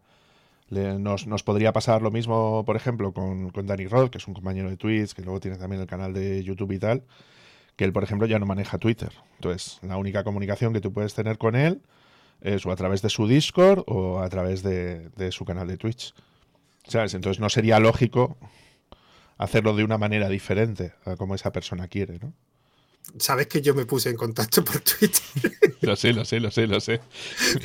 nos, 0.69 1.43
podría 1.43 1.73
pasar 1.73 2.03
lo 2.03 2.11
mismo, 2.11 2.63
por 2.63 2.75
ejemplo, 2.75 3.11
con, 3.11 3.49
con 3.49 3.65
Danny 3.65 3.87
Roth, 3.87 4.11
que 4.11 4.19
es 4.19 4.27
un 4.27 4.35
compañero 4.35 4.69
de 4.69 4.77
Twitch, 4.77 5.13
que 5.13 5.23
luego 5.23 5.39
tiene 5.39 5.57
también 5.57 5.81
el 5.81 5.87
canal 5.87 6.13
de 6.13 6.43
YouTube 6.43 6.73
y 6.73 6.79
tal, 6.79 7.03
que 7.75 7.85
él, 7.85 7.91
por 7.91 8.03
ejemplo, 8.03 8.27
ya 8.27 8.37
no 8.37 8.45
maneja 8.45 8.77
Twitter. 8.77 9.11
Entonces, 9.37 9.79
la 9.81 9.97
única 9.97 10.23
comunicación 10.23 10.73
que 10.73 10.79
tú 10.79 10.93
puedes 10.93 11.15
tener 11.15 11.39
con 11.39 11.55
él 11.55 11.81
es 12.41 12.65
o 12.65 12.71
a 12.71 12.75
través 12.75 13.01
de 13.01 13.09
su 13.09 13.27
Discord 13.27 13.83
o 13.87 14.19
a 14.19 14.29
través 14.29 14.63
de, 14.63 15.09
de 15.15 15.31
su 15.31 15.45
canal 15.45 15.67
de 15.67 15.77
Twitch. 15.77 16.13
¿Sabes? 16.87 17.13
Entonces 17.13 17.39
no 17.39 17.49
sería 17.49 17.79
lógico 17.79 18.37
hacerlo 19.37 19.75
de 19.75 19.83
una 19.83 19.97
manera 19.97 20.29
diferente 20.29 20.93
a 21.05 21.15
como 21.15 21.35
esa 21.35 21.51
persona 21.51 21.87
quiere, 21.87 22.19
¿no? 22.19 22.33
Sabes 23.17 23.47
que 23.47 23.61
yo 23.61 23.73
me 23.73 23.85
puse 23.85 24.09
en 24.09 24.15
contacto 24.15 24.63
por 24.63 24.79
Twitter. 24.81 25.21
lo 25.81 25.95
sé, 25.95 26.13
lo 26.13 26.25
sé, 26.25 26.39
lo 26.39 26.51
sé, 26.51 26.67
lo 26.67 26.79
sé. 26.79 27.01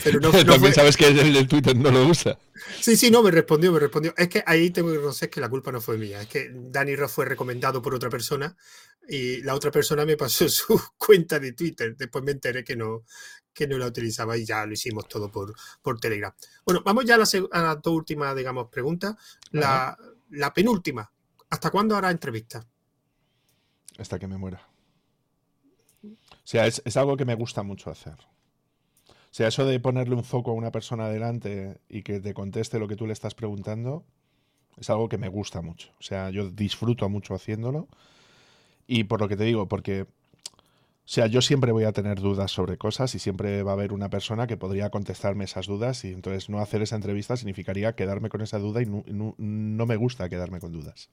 Pero 0.02 0.20
no, 0.20 0.30
También 0.44 0.72
sabes 0.72 0.96
que 0.96 1.08
el 1.08 1.34
de 1.34 1.44
Twitter 1.44 1.76
no 1.76 1.90
lo 1.90 2.06
usa. 2.06 2.38
Sí, 2.80 2.96
sí, 2.96 3.10
no, 3.10 3.22
me 3.22 3.30
respondió, 3.30 3.72
me 3.72 3.78
respondió. 3.78 4.14
Es 4.16 4.28
que 4.28 4.42
ahí 4.46 4.70
tengo 4.70 4.88
que 4.88 4.96
reconocer 4.96 5.28
que 5.28 5.40
la 5.40 5.50
culpa 5.50 5.70
no 5.70 5.80
fue 5.80 5.98
mía. 5.98 6.22
Es 6.22 6.28
que 6.28 6.50
Danny 6.50 6.96
Ross 6.96 7.12
fue 7.12 7.26
recomendado 7.26 7.82
por 7.82 7.94
otra 7.94 8.08
persona 8.08 8.56
y 9.06 9.42
la 9.42 9.54
otra 9.54 9.70
persona 9.70 10.06
me 10.06 10.16
pasó 10.16 10.48
su 10.48 10.80
cuenta 10.96 11.38
de 11.38 11.52
Twitter. 11.52 11.94
Después 11.96 12.24
me 12.24 12.32
enteré 12.32 12.64
que 12.64 12.76
no, 12.76 13.04
que 13.54 13.66
no 13.66 13.78
la 13.78 13.86
utilizaba 13.86 14.36
y 14.36 14.44
ya 14.44 14.66
lo 14.66 14.72
hicimos 14.72 15.08
todo 15.08 15.30
por, 15.30 15.54
por 15.80 15.98
Telegram. 15.98 16.32
Bueno, 16.64 16.82
vamos 16.84 17.04
ya 17.04 17.14
a 17.14 17.18
las 17.18 17.32
la 17.34 17.76
dos 17.76 17.94
últimas, 17.94 18.36
digamos, 18.36 18.68
preguntas. 18.68 19.16
La, 19.52 19.96
la 20.30 20.52
penúltima. 20.52 21.10
¿Hasta 21.48 21.70
cuándo 21.70 21.96
hará 21.96 22.10
entrevista? 22.10 22.66
Hasta 23.98 24.18
que 24.18 24.26
me 24.26 24.36
muera. 24.36 24.68
O 26.04 26.46
sea, 26.46 26.66
es, 26.66 26.96
algo 26.96 27.16
que 27.16 27.24
me 27.24 27.34
gusta 27.34 27.62
mucho 27.62 27.90
hacer. 27.90 28.16
O 29.08 29.36
sea, 29.36 29.48
eso 29.48 29.64
de 29.64 29.80
ponerle 29.80 30.14
un 30.14 30.24
foco 30.24 30.50
a 30.50 30.54
una 30.54 30.70
persona 30.70 31.08
delante 31.08 31.80
y 31.88 32.02
que 32.02 32.20
te 32.20 32.34
conteste 32.34 32.78
lo 32.78 32.86
que 32.86 32.96
tú 32.96 33.06
le 33.06 33.12
estás 33.12 33.34
preguntando, 33.34 34.04
es 34.76 34.90
algo 34.90 35.08
que 35.08 35.18
me 35.18 35.28
gusta 35.28 35.62
mucho. 35.62 35.90
O 35.98 36.02
sea, 36.02 36.30
yo 36.30 36.50
disfruto 36.50 37.08
mucho 37.08 37.34
haciéndolo. 37.34 37.88
Y 38.86 39.04
por 39.04 39.20
lo 39.20 39.28
que 39.28 39.36
te 39.36 39.44
digo, 39.44 39.66
porque, 39.66 40.06
o 41.04 41.08
sea, 41.08 41.26
yo 41.26 41.42
siempre 41.42 41.70
voy 41.70 41.84
a 41.84 41.92
tener 41.92 42.20
dudas 42.20 42.50
sobre 42.50 42.78
cosas 42.78 43.14
y 43.14 43.18
siempre 43.18 43.62
va 43.62 43.72
a 43.72 43.74
haber 43.74 43.92
una 43.92 44.08
persona 44.08 44.46
que 44.46 44.56
podría 44.56 44.88
contestarme 44.88 45.44
esas 45.44 45.66
dudas 45.66 46.02
y 46.04 46.12
entonces 46.12 46.48
no 46.48 46.60
hacer 46.60 46.80
esa 46.80 46.96
entrevista 46.96 47.36
significaría 47.36 47.94
quedarme 47.94 48.30
con 48.30 48.40
esa 48.40 48.58
duda 48.58 48.80
y 48.80 48.86
no 48.86 49.86
me 49.86 49.96
gusta 49.96 50.30
quedarme 50.30 50.60
con 50.60 50.72
dudas. 50.72 51.10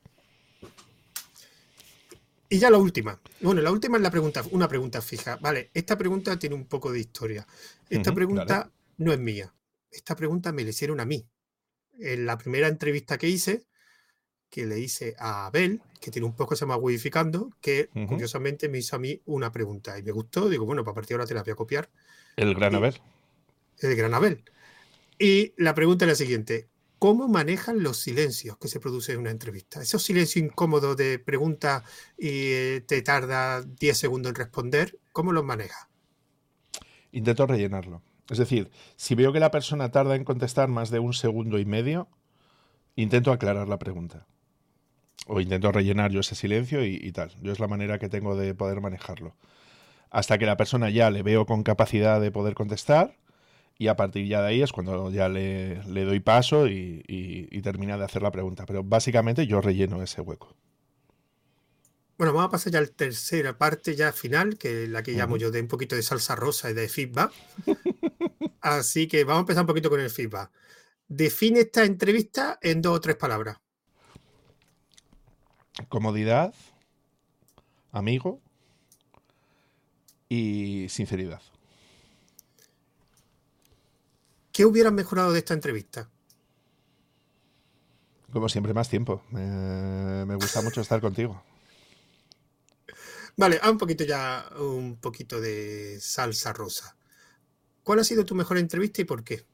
Y 2.52 2.60
ya 2.60 2.70
la 2.70 2.78
última. 2.78 3.18
Bueno, 3.40 3.62
la 3.62 3.72
última 3.72 3.96
es 3.96 4.04
la 4.04 4.12
pregunta, 4.12 4.44
una 4.52 4.68
pregunta 4.68 5.02
fija. 5.02 5.38
Vale, 5.38 5.72
esta 5.74 5.98
pregunta 5.98 6.38
tiene 6.38 6.56
un 6.56 6.66
poco 6.66 6.92
de 6.92 7.00
historia. 7.00 7.48
Esta 7.90 8.14
pregunta 8.14 8.70
no 8.98 9.14
es 9.14 9.20
mía. 9.20 9.54
Esta 9.90 10.18
pregunta 10.18 10.52
me 10.52 10.66
la 10.66 10.72
hicieron 10.72 11.00
a 11.00 11.06
mí. 11.06 11.26
En 11.98 12.26
la 12.26 12.38
primera 12.38 12.68
entrevista 12.68 13.18
que 13.18 13.30
hice, 13.30 13.66
que 14.52 14.66
le 14.66 14.80
hice 14.80 15.16
a 15.18 15.48
Abel, 15.48 15.82
que 16.00 16.12
tiene 16.12 16.28
un 16.28 16.36
poco 16.36 16.56
se 16.56 16.62
llama 16.66 16.76
Widificando, 16.76 17.52
que 17.62 17.90
curiosamente 18.08 18.68
me 18.70 18.80
hizo 18.80 18.98
a 18.98 19.00
mí 19.00 19.22
una 19.26 19.52
pregunta 19.52 19.98
y 19.98 20.04
me 20.04 20.12
gustó. 20.12 20.50
Digo, 20.50 20.66
bueno, 20.66 20.84
para 20.84 20.94
partir 20.94 21.16
de 21.16 21.22
ahora 21.22 21.28
te 21.28 21.34
la 21.34 21.42
voy 21.42 21.54
a 21.54 21.56
copiar. 21.56 21.90
El 22.36 22.54
gran 22.54 22.76
Abel. 22.76 23.02
El 23.80 23.96
gran 23.96 24.14
Abel. 24.14 24.44
Y 25.18 25.54
la 25.58 25.74
pregunta 25.74 26.06
es 26.06 26.10
la 26.10 26.16
siguiente: 26.16 26.68
cómo 27.00 27.30
manejan 27.30 27.82
los 27.82 27.98
silencios 27.98 28.58
que 28.58 28.68
se 28.68 28.82
producen 28.82 29.16
en 29.16 29.22
una 29.22 29.32
entrevista. 29.32 29.82
Esos 29.82 30.04
silencios 30.04 30.44
incómodos 30.44 30.98
de 30.98 31.18
pregunta 31.18 31.84
y 32.18 32.52
eh, 32.52 32.84
te 32.86 33.02
tarda 33.02 33.64
10 33.64 33.98
segundos 33.98 34.32
en 34.32 34.36
responder, 34.36 35.00
¿cómo 35.14 35.32
los 35.32 35.46
maneja? 35.46 35.90
Intento 37.12 37.48
rellenarlo. 37.48 38.04
Es 38.30 38.38
decir, 38.38 38.70
si 38.98 39.16
veo 39.16 39.32
que 39.32 39.40
la 39.40 39.50
persona 39.50 39.92
tarda 39.92 40.16
en 40.16 40.26
contestar 40.26 40.68
más 40.68 40.92
de 40.92 41.00
un 41.00 41.14
segundo 41.14 41.58
y 41.58 41.66
medio, 41.66 42.10
intento 42.96 43.32
aclarar 43.32 43.68
la 43.68 43.80
pregunta. 43.80 44.28
O 45.28 45.40
intento 45.40 45.72
rellenar 45.72 46.12
yo 46.12 46.22
ese 46.22 46.36
silencio 46.36 46.86
y, 46.86 47.00
y 47.02 47.12
tal. 47.12 47.32
Yo 47.42 47.52
es 47.52 47.60
la 47.60 47.68
manera 47.68 48.00
que 48.00 48.10
tengo 48.10 48.36
de 48.36 48.54
poder 48.56 48.82
manejarlo. 48.82 49.36
Hasta 50.10 50.38
que 50.38 50.46
la 50.46 50.58
persona 50.58 50.90
ya 50.90 51.10
le 51.10 51.24
veo 51.24 51.46
con 51.46 51.64
capacidad 51.64 52.20
de 52.20 52.32
poder 52.32 52.54
contestar, 52.54 53.16
y 53.82 53.88
a 53.88 53.96
partir 53.96 54.28
ya 54.28 54.44
de 54.44 54.50
ahí 54.50 54.62
es 54.62 54.72
cuando 54.72 55.10
ya 55.10 55.28
le, 55.28 55.82
doy 55.84 56.20
paso 56.20 56.68
y, 56.68 57.62
termina 57.64 57.98
de 57.98 58.06
hacer 58.06 58.22
la 58.22 58.30
pregunta. 58.30 58.64
Pero 58.68 58.84
básicamente 58.84 59.48
yo 59.48 59.60
relleno 59.60 60.04
ese 60.04 60.22
hueco. 60.22 60.56
Bueno, 62.16 62.32
vamos 62.32 62.50
a 62.50 62.52
pasar 62.52 62.72
ya 62.72 62.78
a 62.78 62.84
la 62.84 62.88
tercera 62.88 63.58
parte 63.58 63.96
ya 63.96 64.12
final, 64.12 64.60
que 64.60 64.84
es 64.84 64.90
la 64.90 65.02
que 65.02 65.14
llamo 65.14 65.36
yo 65.38 65.50
de 65.50 65.62
un 65.62 65.68
poquito 65.68 65.96
de 65.96 66.04
salsa 66.04 66.36
rosa 66.36 66.70
y 66.70 66.76
de 66.76 66.88
feedback. 66.88 67.32
Así 68.62 69.08
que 69.08 69.24
vamos 69.24 69.40
a 69.40 69.42
empezar 69.42 69.64
un 69.64 69.68
poquito 69.68 69.90
con 69.90 70.00
el 70.00 70.12
feedback. 70.12 70.52
Define 71.08 71.62
esta 71.62 71.84
entrevista 71.84 72.60
en 72.62 72.84
dos 72.84 72.98
o 72.98 73.02
tres 73.02 73.16
palabras. 73.16 73.58
Comodidad, 75.90 76.54
amigo 77.92 78.40
y 80.30 80.88
sinceridad. 80.90 81.42
¿Qué 84.52 84.66
hubieras 84.66 84.94
mejorado 84.94 85.32
de 85.32 85.40
esta 85.40 85.54
entrevista? 85.54 86.10
Como 88.32 88.48
siempre, 88.48 88.74
más 88.74 88.90
tiempo. 88.90 89.24
me 89.32 90.36
gusta 90.36 90.62
mucho 90.62 90.82
estar 90.82 91.02
contigo. 91.02 91.42
Vale, 93.38 93.60
un 93.68 93.78
poquito 93.78 94.04
ya, 94.04 94.46
un 94.60 94.98
poquito 94.98 95.40
de 95.42 96.00
salsa 96.00 96.54
rosa. 96.54 96.96
¿Cuál 97.84 98.00
ha 98.00 98.04
sido 98.04 98.26
tu 98.26 98.36
mejor 98.36 98.58
entrevista 98.58 99.02
y 99.02 99.06
por 99.06 99.24
qué? 99.24 99.46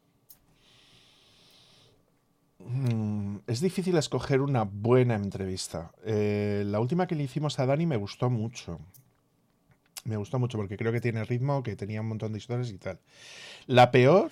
Mm, 2.69 3.37
es 3.47 3.61
difícil 3.61 3.95
escoger 3.97 4.41
una 4.41 4.63
buena 4.63 5.15
entrevista. 5.15 5.91
Eh, 6.03 6.63
la 6.65 6.81
última 6.81 7.07
que 7.07 7.15
le 7.15 7.23
hicimos 7.23 7.57
a 7.59 7.65
Dani 7.65 7.85
me 7.85 7.95
gustó 7.95 8.29
mucho. 8.29 8.79
Me 10.03 10.17
gustó 10.17 10.37
mucho 10.37 10.57
porque 10.57 10.75
creo 10.75 10.91
que 10.91 10.99
tiene 10.99 11.23
ritmo, 11.23 11.63
que 11.63 11.77
tenía 11.77 12.01
un 12.01 12.09
montón 12.09 12.33
de 12.33 12.39
historias 12.39 12.69
y 12.69 12.77
tal. 12.77 12.99
La 13.67 13.89
peor. 13.89 14.31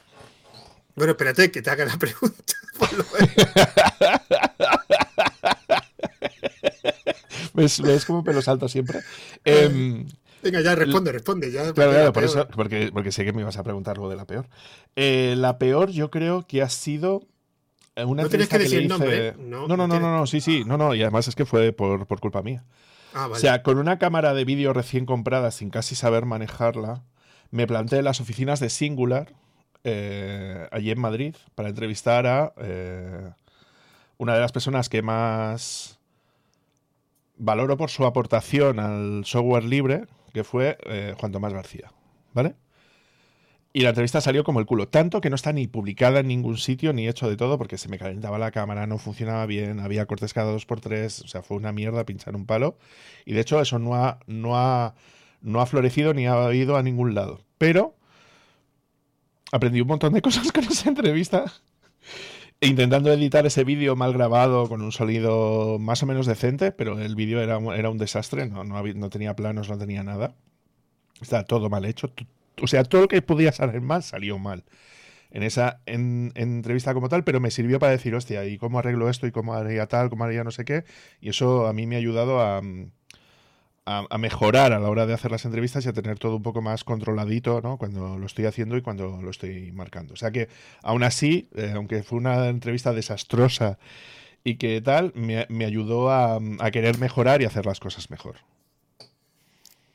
Bueno, 0.95 1.11
espérate 1.11 1.49
que 1.49 1.61
te 1.61 1.69
haga 1.69 1.85
la 1.85 1.97
pregunta. 1.97 2.53
¿Ves, 7.53 7.79
¿Ves 7.81 8.05
cómo 8.05 8.21
pelo 8.23 8.41
salto 8.41 8.67
siempre? 8.67 8.99
Em, 9.45 10.07
Venga, 10.43 10.59
ya 10.61 10.75
responde, 10.75 11.13
responde. 11.13 11.51
Ya 11.51 11.71
claro, 11.73 11.91
claro, 11.91 12.13
por 12.13 12.23
eso, 12.25 12.47
porque, 12.49 12.91
porque 12.93 13.11
sé 13.13 13.23
que 13.23 13.31
me 13.33 13.41
ibas 13.41 13.57
a 13.57 13.63
preguntar 13.63 13.97
lo 13.97 14.09
de 14.09 14.17
la 14.17 14.25
peor. 14.25 14.47
Eh, 14.95 15.35
la 15.37 15.57
peor, 15.57 15.89
yo 15.91 16.11
creo 16.11 16.45
que 16.45 16.61
ha 16.61 16.69
sido 16.69 17.27
una 18.03 18.23
no 18.23 18.29
tienes 18.29 18.49
que, 18.49 18.59
decir 18.59 18.79
el 18.79 18.87
nombre. 18.87 19.35
No, 19.37 19.67
no, 19.67 19.77
no, 19.77 19.87
no, 19.87 19.99
no, 19.99 20.27
sí, 20.27 20.41
sí. 20.41 20.63
No, 20.65 20.77
no, 20.77 20.93
y 20.93 21.01
además 21.01 21.27
es 21.27 21.35
que 21.35 21.45
fue 21.45 21.71
por, 21.71 22.05
por 22.07 22.19
culpa 22.19 22.41
mía. 22.41 22.63
Ah, 23.13 23.27
vale. 23.27 23.33
O 23.33 23.35
sea, 23.37 23.63
con 23.63 23.77
una 23.77 23.97
cámara 23.97 24.33
de 24.33 24.43
vídeo 24.43 24.73
recién 24.73 25.05
comprada, 25.05 25.51
sin 25.51 25.69
casi 25.69 25.95
saber 25.95 26.25
manejarla, 26.25 27.03
me 27.51 27.67
planté 27.67 27.99
en 27.99 28.05
las 28.05 28.19
oficinas 28.19 28.59
de 28.59 28.69
Singular, 28.69 29.33
eh, 29.85 30.67
allí 30.71 30.91
en 30.91 30.99
Madrid, 30.99 31.35
para 31.55 31.69
entrevistar 31.69 32.27
a 32.27 32.53
eh, 32.57 33.29
una 34.17 34.33
de 34.33 34.41
las 34.41 34.51
personas 34.51 34.89
que 34.89 35.01
más 35.01 35.99
valoro 37.37 37.77
por 37.77 37.89
su 37.89 38.05
aportación 38.05 38.79
al 38.79 39.23
software 39.25 39.63
libre, 39.63 40.07
que 40.33 40.43
fue 40.43 40.77
eh, 40.85 41.13
Juan 41.17 41.31
Tomás 41.31 41.53
García. 41.53 41.91
¿Vale? 42.33 42.55
Y 43.75 43.81
la 43.81 43.89
entrevista 43.89 44.21
salió 44.21 44.45
como 44.45 44.61
el 44.61 44.65
culo. 44.65 44.87
Tanto 44.87 45.19
que 45.19 45.29
no 45.29 45.35
está 45.35 45.51
ni 45.51 45.67
publicada 45.67 46.21
en 46.21 46.29
ningún 46.29 46.57
sitio 46.57 46.93
ni 46.93 47.09
hecho 47.09 47.29
de 47.29 47.35
todo 47.35 47.57
porque 47.57 47.77
se 47.77 47.89
me 47.89 47.97
calentaba 47.97 48.39
la 48.39 48.51
cámara, 48.51 48.87
no 48.87 48.97
funcionaba 48.97 49.45
bien, 49.45 49.81
había 49.81 50.05
cortes 50.05 50.33
cada 50.33 50.49
dos 50.49 50.65
por 50.65 50.79
tres. 50.79 51.19
O 51.19 51.27
sea, 51.27 51.41
fue 51.41 51.57
una 51.57 51.73
mierda 51.73 52.05
pinchar 52.05 52.37
un 52.37 52.45
palo. 52.45 52.77
Y 53.25 53.33
de 53.33 53.41
hecho, 53.41 53.59
eso 53.59 53.77
no 53.77 53.95
ha, 53.95 54.19
no 54.27 54.57
ha, 54.57 54.95
no 55.41 55.59
ha 55.59 55.65
florecido 55.65 56.13
ni 56.13 56.25
ha 56.25 56.53
ido 56.53 56.77
a 56.77 56.83
ningún 56.83 57.15
lado. 57.15 57.41
Pero 57.57 57.97
aprendí 59.51 59.81
un 59.81 59.89
montón 59.89 60.13
de 60.13 60.21
cosas 60.21 60.49
con 60.53 60.63
esa 60.63 60.87
entrevista. 60.87 61.43
E 62.61 62.67
intentando 62.67 63.11
editar 63.11 63.45
ese 63.45 63.65
vídeo 63.65 63.97
mal 63.97 64.13
grabado 64.13 64.69
con 64.69 64.83
un 64.83 64.93
sonido 64.93 65.79
más 65.79 66.01
o 66.01 66.05
menos 66.05 66.27
decente, 66.27 66.71
pero 66.71 66.97
el 67.01 67.15
vídeo 67.15 67.41
era, 67.41 67.59
era 67.75 67.89
un 67.89 67.97
desastre, 67.97 68.47
no, 68.47 68.63
no, 68.63 68.81
no 68.81 69.09
tenía 69.09 69.35
planos, 69.35 69.69
no 69.69 69.77
tenía 69.77 70.01
nada. 70.01 70.33
Está 71.19 71.43
todo 71.43 71.69
mal 71.69 71.83
hecho, 71.83 72.13
o 72.61 72.67
sea, 72.67 72.83
todo 72.83 73.01
lo 73.01 73.07
que 73.07 73.21
podía 73.21 73.51
salir 73.51 73.81
mal 73.81 74.03
salió 74.03 74.37
mal 74.39 74.63
en 75.35 75.43
esa 75.43 75.81
entrevista 75.85 76.93
como 76.93 77.09
tal, 77.09 77.25
pero 77.25 77.41
me 77.41 77.51
sirvió 77.51 77.77
para 77.77 77.91
decir, 77.91 78.15
hostia, 78.15 78.45
¿y 78.45 78.57
cómo 78.57 78.79
arreglo 78.79 79.09
esto? 79.09 79.27
¿Y 79.27 79.31
cómo 79.31 79.53
haría 79.53 79.85
tal? 79.85 80.09
¿Cómo 80.09 80.23
haría 80.23 80.45
no 80.45 80.51
sé 80.51 80.63
qué? 80.63 80.85
Y 81.19 81.27
eso 81.27 81.67
a 81.67 81.73
mí 81.73 81.85
me 81.87 81.95
ha 81.95 81.97
ayudado 81.97 82.39
a, 82.39 82.61
mejorar 84.17 84.71
a 84.71 84.79
la 84.79 84.89
hora 84.89 85.05
de 85.05 85.13
hacer 85.13 85.31
las 85.31 85.43
entrevistas 85.43 85.85
y 85.85 85.89
a 85.89 85.93
tener 85.93 86.17
todo 86.19 86.37
un 86.37 86.41
poco 86.41 86.61
más 86.61 86.85
controladito, 86.85 87.59
¿no? 87.61 87.77
Cuando 87.77 88.17
lo 88.17 88.25
estoy 88.25 88.45
haciendo 88.45 88.77
y 88.77 88.81
cuando 88.81 89.21
lo 89.21 89.29
estoy 89.29 89.73
marcando. 89.73 90.13
O 90.13 90.17
sea 90.17 90.31
que, 90.31 90.47
aún 90.81 91.03
así, 91.03 91.49
eh, 91.53 91.73
aunque 91.75 92.01
fue 92.03 92.17
una 92.17 92.47
entrevista 92.47 92.93
desastrosa 92.93 93.77
y 94.45 94.55
que 94.55 94.79
tal, 94.79 95.11
me, 95.15 95.65
ayudó 95.65 96.11
a 96.11 96.39
querer 96.71 96.97
mejorar 96.97 97.41
y 97.41 97.45
hacer 97.45 97.65
las 97.65 97.81
cosas 97.81 98.09
mejor. 98.09 98.37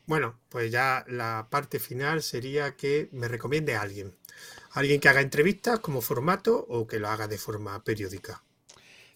Bueno, 0.06 0.38
pues 0.48 0.70
ya 0.72 1.04
la 1.08 1.48
parte 1.50 1.78
final 1.78 2.22
sería 2.22 2.76
que 2.76 3.08
me 3.12 3.28
recomiende 3.28 3.76
a 3.76 3.82
alguien. 3.82 4.14
Alguien 4.72 5.00
que 5.00 5.08
haga 5.08 5.20
entrevistas 5.20 5.80
como 5.80 6.00
formato 6.00 6.66
o 6.68 6.86
que 6.86 6.98
lo 6.98 7.08
haga 7.08 7.28
de 7.28 7.38
forma 7.38 7.82
periódica. 7.84 8.42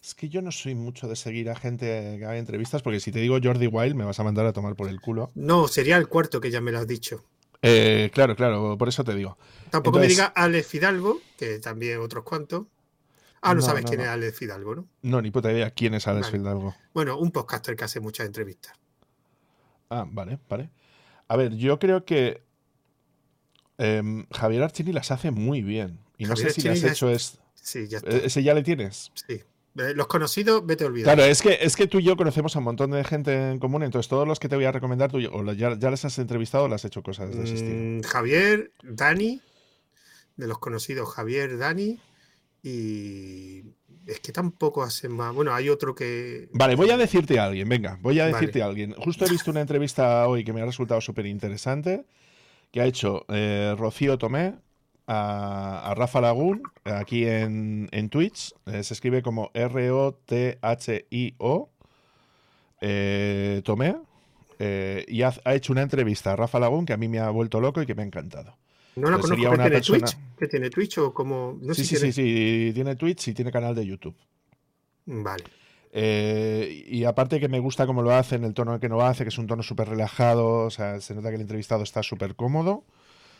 Es 0.03 0.15
que 0.15 0.29
yo 0.29 0.43
no 0.43 0.53
soy 0.53 0.75
mucho 0.75 1.09
de 1.09 1.17
seguir 1.17 1.49
a 1.49 1.57
gente 1.57 2.17
que 2.19 2.25
haga 2.25 2.37
entrevistas, 2.37 2.83
porque 2.83 3.01
si 3.01 3.11
te 3.11 3.21
digo 3.21 3.39
Jordi 3.43 3.67
Wild 3.67 3.95
me 3.95 4.05
vas 4.05 4.21
a 4.21 4.25
mandar 4.25 4.45
a 4.45 4.53
tomar 4.53 4.77
por 4.77 4.89
el 4.89 5.01
culo. 5.01 5.31
No, 5.35 5.67
sería 5.67 5.97
el 5.97 6.09
cuarto 6.09 6.41
que 6.41 6.51
ya 6.51 6.61
me 6.61 6.73
lo 6.73 6.79
has 6.79 6.87
dicho. 6.87 7.25
Eh, 7.63 8.11
claro, 8.13 8.37
claro, 8.37 8.77
por 8.77 8.89
eso 8.89 9.03
te 9.03 9.15
digo. 9.15 9.39
Tampoco 9.71 9.99
me 9.99 10.07
diga 10.07 10.27
Alex 10.27 10.67
Fidalgo, 10.67 11.23
que 11.39 11.59
también 11.59 12.01
otros 12.01 12.23
cuantos. 12.23 12.67
Ah, 13.41 13.55
no, 13.55 13.63
sabes 13.63 13.85
quién 13.87 14.03
es 14.03 14.09
Alex 14.09 14.39
Fidalgo, 14.39 14.75
¿no? 14.75 14.89
No, 15.03 15.23
ni 15.23 15.31
puta 15.31 15.51
idea 15.51 15.71
quién 15.71 15.95
es 15.95 16.07
Alex 16.07 16.31
Fidalgo. 16.31 16.75
Bueno, 16.93 17.19
un 17.19 17.31
podcaster 17.31 17.75
que 17.75 17.85
hace 17.85 18.01
muchas 18.01 18.27
entrevistas. 18.27 18.75
Ah, 19.91 20.07
vale, 20.09 20.39
vale. 20.49 20.71
A 21.29 21.37
ver, 21.37 21.55
yo 21.57 21.79
creo 21.79 22.05
que 22.05 22.43
em, 23.79 24.27
Javier 24.31 24.63
Archini 24.63 24.93
las 24.93 25.11
hace 25.11 25.31
muy 25.31 25.63
bien. 25.63 25.99
Y 26.19 26.27
no 26.27 26.37
sé 26.37 26.51
si 26.51 26.63
le 26.63 26.71
has 26.71 26.85
hecho 26.85 27.11
es... 27.11 27.39
Sí, 27.55 27.89
ya 27.89 27.99
está. 27.99 28.11
¿Ese 28.11 28.43
ya 28.43 28.55
le 28.55 28.63
tienes? 28.63 29.11
Sí. 29.15 29.43
Eh, 29.77 29.93
los 29.95 30.07
conocidos, 30.07 30.65
vete 30.65 30.85
a 30.85 30.87
olvidar. 30.87 31.17
Claro, 31.17 31.29
es 31.29 31.43
que, 31.43 31.59
es 31.61 31.75
que 31.75 31.89
tú 31.89 31.99
y 31.99 32.05
yo 32.05 32.17
conocemos 32.17 32.55
a 32.55 32.61
un 32.61 32.67
montón 32.67 32.93
de 32.93 33.03
gente 33.03 33.51
en 33.51 33.59
común, 33.59 33.83
entonces 33.83 34.09
todos 34.09 34.29
los 34.29 34.39
que 34.39 34.49
te 34.49 34.55
voy 34.55 34.67
a 34.67 34.73
recomendar, 34.73 35.11
tú 35.11 35.19
o 35.19 35.53
ya, 35.53 35.77
ya 35.77 35.91
les 35.91 36.05
has 36.05 36.19
entrevistado 36.19 36.65
o 36.65 36.69
les 36.69 36.77
has 36.77 36.85
hecho 36.85 37.03
cosas 37.03 37.35
de 37.35 37.43
ese 37.43 37.55
estilo. 37.55 37.75
Mm, 37.75 38.03
Javier, 38.03 38.73
Dani, 38.85 39.41
de 40.37 40.47
los 40.47 40.59
conocidos 40.59 41.13
Javier, 41.13 41.59
Dani, 41.59 41.99
y 42.63 43.63
es 44.07 44.21
que 44.21 44.33
tampoco 44.33 44.83
hacen 44.83 45.13
más. 45.13 45.35
Bueno, 45.35 45.55
hay 45.55 45.69
otro 45.69 45.95
que. 45.95 46.49
Vale, 46.53 46.75
voy 46.77 46.91
a 46.91 46.97
decirte 46.97 47.39
a 47.39 47.45
alguien, 47.45 47.69
venga, 47.69 47.99
voy 48.01 48.19
a 48.21 48.27
decirte 48.27 48.63
a 48.63 48.67
alguien. 48.67 48.95
Justo 48.95 49.25
he 49.25 49.31
visto 49.31 49.51
una 49.51 49.61
entrevista 49.61 50.27
hoy 50.29 50.45
que 50.45 50.53
me 50.53 50.61
ha 50.63 50.67
resultado 50.67 51.01
súper 51.01 51.27
interesante, 51.27 52.05
que 52.71 52.81
ha 52.81 52.87
hecho 52.87 53.25
eh, 53.29 53.75
Rocío 53.79 54.19
Tomé 54.19 54.55
a, 55.07 55.95
Rafa 55.97 56.21
Lagún, 56.21 56.63
aquí 56.85 57.27
en, 57.27 57.89
Twitch. 58.11 58.55
Eh, 58.67 58.83
se 58.83 58.95
escribe 58.95 59.23
como 59.23 59.51
R-O-T-H-I-O. 59.55 60.11
Eh, 62.81 63.63
Tomé. 63.65 63.97
y 65.09 65.23
ha, 65.23 65.35
hecho 65.47 65.73
una 65.73 65.83
entrevista 65.83 66.33
a 66.33 66.37
Rafa 66.37 66.59
Lagún 66.59 66.85
que 66.87 66.93
a 66.93 66.97
mí 66.97 67.09
me 67.09 67.19
ha 67.19 67.31
vuelto 67.31 67.61
loco 67.61 67.81
y 67.83 67.87
que 67.87 67.95
me 67.95 68.03
ha 68.03 68.07
encantado. 68.07 68.57
No 68.97 69.11
la 69.11 69.19
conozco, 69.19 69.51
¿que 69.51 69.59
tiene 69.59 69.81
Twitch? 69.81 70.17
¿Que 70.39 70.49
tiene 70.49 70.71
o 70.99 71.15
como...? 71.15 71.59
sí, 71.73 71.85
sí, 71.85 71.97
sí, 71.97 72.13
sí, 72.13 72.71
tiene 72.75 72.97
Twitch 72.97 73.29
y 73.29 73.35
tiene 73.35 73.51
canal 73.51 73.75
de 73.75 73.87
YouTube. 73.87 74.15
Vale. 75.07 75.45
Eh, 75.97 76.85
y 76.89 77.05
aparte 77.05 77.39
que 77.39 77.49
me 77.49 77.61
gusta 77.61 77.87
cómo 77.87 78.03
lo 78.03 78.13
hace, 78.13 78.35
en 78.35 78.45
el 78.45 78.53
tono 78.53 78.81
que 78.81 78.89
no 78.89 79.01
hace, 79.03 79.25
que 79.25 79.29
es 79.29 79.39
un 79.39 79.47
tono 79.47 79.63
súper 79.63 79.89
relajado, 79.89 80.65
o 80.65 80.71
sea, 80.71 81.01
se 81.01 81.15
nota 81.15 81.29
que 81.29 81.37
el 81.37 81.43
entrevistado 81.43 81.83
está 81.83 82.03
súper 82.03 82.35
cómodo. 82.35 82.85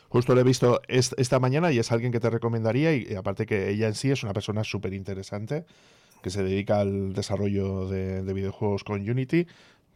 Justo 0.07 0.35
lo 0.35 0.41
he 0.41 0.45
visto 0.45 0.81
esta 0.87 1.39
mañana 1.39 1.71
y 1.71 1.79
es 1.79 1.91
alguien 1.91 2.11
que 2.11 2.19
te 2.19 2.29
recomendaría 2.29 2.95
y, 2.95 3.15
aparte 3.15 3.45
que 3.45 3.69
ella 3.69 3.87
en 3.87 3.95
sí 3.95 4.11
es 4.11 4.23
una 4.23 4.33
persona 4.33 4.63
súper 4.63 4.93
interesante 4.93 5.65
que 6.23 6.29
se 6.29 6.43
dedica 6.43 6.79
al 6.79 7.13
desarrollo 7.13 7.87
de, 7.87 8.23
de, 8.23 8.33
videojuegos 8.33 8.83
con 8.83 9.07
Unity 9.07 9.47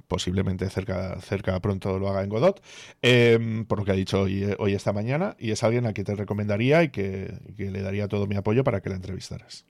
posiblemente 0.10 0.70
cerca, 0.70 1.22
cerca 1.22 1.58
pronto 1.62 2.00
lo 2.00 2.10
haga 2.10 2.24
en 2.24 2.30
Godot, 2.30 2.62
em, 3.02 3.64
por 3.66 3.78
lo 3.78 3.86
que 3.86 3.92
ha 3.92 3.96
dicho 3.96 4.22
hoy, 4.22 4.54
hoy 4.58 4.74
esta 4.74 4.92
mañana, 4.92 5.38
y 5.40 5.52
es 5.52 5.64
alguien 5.64 5.86
a 5.86 5.94
quien 5.94 6.06
te 6.06 6.16
recomendaría 6.16 6.84
y 6.84 6.90
que, 6.90 7.32
le 7.58 7.82
daría 7.82 8.08
todo 8.08 8.26
mi 8.26 8.36
apoyo 8.36 8.64
para 8.64 8.82
que 8.82 8.90
la 8.90 8.96
entrevistaras. 8.96 9.66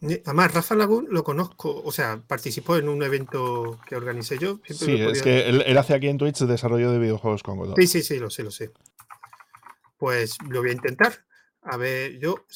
Además, 0.00 0.54
Rafa 0.54 0.74
Lagún 0.74 1.08
lo 1.10 1.22
conozco, 1.22 1.82
o 1.84 1.92
sea, 1.92 2.22
participó 2.26 2.76
en 2.76 2.88
un 2.88 3.02
evento 3.02 3.80
que 3.86 3.96
organicé 3.96 4.38
yo. 4.38 4.60
sí, 4.64 4.94
es 4.94 5.22
que 5.22 5.48
él, 5.48 5.76
hace 5.76 5.94
aquí 5.94 6.08
en 6.08 6.18
Twitch 6.18 6.40
desarrollo 6.40 6.90
de 6.92 6.98
videojuegos 6.98 7.42
con 7.42 7.58
Godot. 7.58 7.76
Sí, 7.78 7.86
sí, 7.86 8.02
sí, 8.02 8.18
lo 8.18 8.30
sé, 8.30 8.42
lo 8.44 8.50
sé. 8.50 8.70
Pues 9.98 10.38
lo 10.48 10.60
voy 10.60 10.70
a 10.70 10.74
intentar. 10.74 11.12
A 11.62 11.76
ver, 11.76 12.18
yo, 12.18 12.46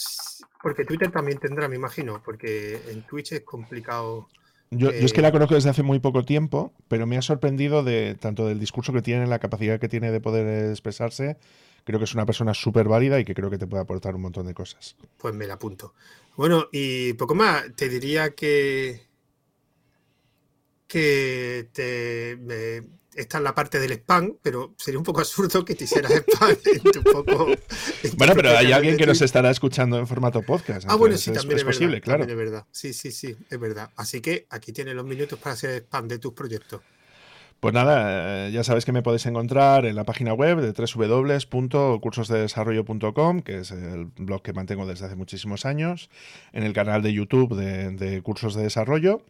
porque 0.62 0.84
Twitter 0.84 1.10
también 1.10 1.38
tendrá, 1.38 1.68
me 1.68 1.76
imagino, 1.76 2.20
porque 2.24 2.80
en 2.88 3.02
Twitch 3.06 3.32
es 3.32 3.42
complicado 3.42 4.28
yo, 4.70 4.90
es 4.90 5.12
que 5.12 5.22
la 5.22 5.32
conozco 5.32 5.54
desde 5.54 5.70
hace 5.70 5.82
muy 5.82 5.98
poco 5.98 6.24
tiempo, 6.24 6.72
pero 6.88 7.06
me 7.06 7.16
ha 7.16 7.22
sorprendido 7.22 7.82
de 7.82 8.16
tanto 8.18 8.46
del 8.46 8.58
discurso 8.58 8.92
que 8.92 9.02
tiene, 9.02 9.26
la 9.26 9.38
capacidad 9.38 9.78
que 9.78 9.88
tiene 9.88 10.10
de 10.10 10.20
poder 10.20 10.70
expresarse. 10.70 11.36
Creo 11.84 12.00
que 12.00 12.04
es 12.04 12.14
una 12.14 12.26
persona 12.26 12.52
súper 12.52 12.88
válida 12.88 13.20
y 13.20 13.24
que 13.24 13.34
creo 13.34 13.48
que 13.48 13.58
te 13.58 13.66
puede 13.66 13.82
aportar 13.82 14.16
un 14.16 14.22
montón 14.22 14.46
de 14.46 14.54
cosas. 14.54 14.96
Pues 15.18 15.34
me 15.34 15.46
la 15.46 15.54
apunto. 15.54 15.94
Bueno, 16.36 16.66
y 16.72 17.12
poco 17.12 17.34
más, 17.34 17.64
te 17.76 17.88
diría 17.88 18.34
que 18.34 19.06
que 20.86 21.68
te, 21.72 22.82
esta 23.16 23.38
es 23.38 23.44
la 23.44 23.54
parte 23.54 23.80
del 23.80 23.92
spam, 23.92 24.36
pero 24.42 24.74
sería 24.76 24.98
un 24.98 25.04
poco 25.04 25.20
absurdo 25.20 25.64
que 25.64 25.74
te 25.74 25.84
hicieras 25.84 26.12
spam 26.12 26.50
en 26.64 26.92
tu 26.92 27.02
poco. 27.02 27.46
bueno, 28.16 28.34
pero 28.34 28.56
hay 28.56 28.72
alguien 28.72 28.96
que 28.96 29.06
nos 29.06 29.22
estará 29.22 29.50
escuchando 29.50 29.98
en 29.98 30.06
formato 30.06 30.42
podcast. 30.42 30.86
Ah, 30.88 30.96
bueno, 30.96 31.16
sí, 31.16 31.32
también 31.32 31.58
es, 31.58 31.64
posible, 31.64 32.00
verdad, 32.00 32.04
claro. 32.04 32.24
es 32.24 32.36
verdad. 32.36 32.66
Sí, 32.70 32.92
sí, 32.92 33.10
sí, 33.10 33.36
es 33.48 33.60
verdad. 33.60 33.90
Así 33.96 34.20
que 34.20 34.46
aquí 34.50 34.72
tienes 34.72 34.94
los 34.94 35.04
minutos 35.04 35.38
para 35.38 35.54
hacer 35.54 35.82
spam 35.82 36.08
de 36.08 36.18
tus 36.18 36.32
proyectos. 36.32 36.80
Pues 37.60 37.72
nada, 37.72 38.48
eh, 38.48 38.50
ya 38.52 38.64
sabes 38.64 38.84
que 38.84 38.92
me 38.92 39.02
podéis 39.02 39.24
encontrar 39.24 39.86
en 39.86 39.96
la 39.96 40.04
página 40.04 40.34
web 40.34 40.60
de 40.60 40.72
www.cursosdedesarrollo.com, 40.72 43.40
que 43.40 43.60
es 43.60 43.70
el 43.70 44.10
blog 44.18 44.42
que 44.42 44.52
mantengo 44.52 44.86
desde 44.86 45.06
hace 45.06 45.16
muchísimos 45.16 45.64
años, 45.64 46.10
en 46.52 46.64
el 46.64 46.74
canal 46.74 47.00
de 47.00 47.14
YouTube 47.14 47.56
de, 47.56 47.92
de 47.92 48.20
Cursos 48.20 48.54
de 48.54 48.62
Desarrollo, 48.62 49.22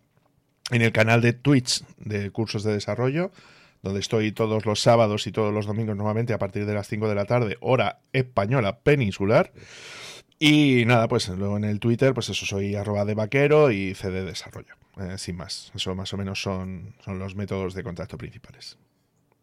en 0.72 0.82
el 0.82 0.90
canal 0.90 1.20
de 1.20 1.34
Twitch 1.34 1.84
de 1.98 2.32
Cursos 2.32 2.64
de 2.64 2.72
Desarrollo, 2.72 3.30
donde 3.86 4.00
estoy 4.00 4.32
todos 4.32 4.66
los 4.66 4.80
sábados 4.80 5.26
y 5.26 5.32
todos 5.32 5.54
los 5.54 5.66
domingos 5.66 5.96
nuevamente 5.96 6.32
a 6.32 6.38
partir 6.38 6.66
de 6.66 6.74
las 6.74 6.88
5 6.88 7.08
de 7.08 7.14
la 7.14 7.24
tarde, 7.24 7.56
hora 7.60 8.00
española 8.12 8.80
peninsular. 8.80 9.52
Y 10.38 10.84
nada, 10.86 11.08
pues 11.08 11.28
luego 11.28 11.56
en 11.56 11.64
el 11.64 11.80
Twitter, 11.80 12.12
pues 12.12 12.28
eso, 12.28 12.44
soy 12.44 12.74
arroba 12.74 13.04
de 13.04 13.14
vaquero 13.14 13.70
y 13.70 13.94
CD 13.94 14.24
Desarrollo. 14.24 14.74
Eh, 14.98 15.16
sin 15.18 15.36
más, 15.36 15.70
eso 15.74 15.94
más 15.94 16.12
o 16.12 16.16
menos 16.16 16.42
son, 16.42 16.94
son 17.04 17.18
los 17.18 17.36
métodos 17.36 17.74
de 17.74 17.82
contacto 17.82 18.18
principales. 18.18 18.76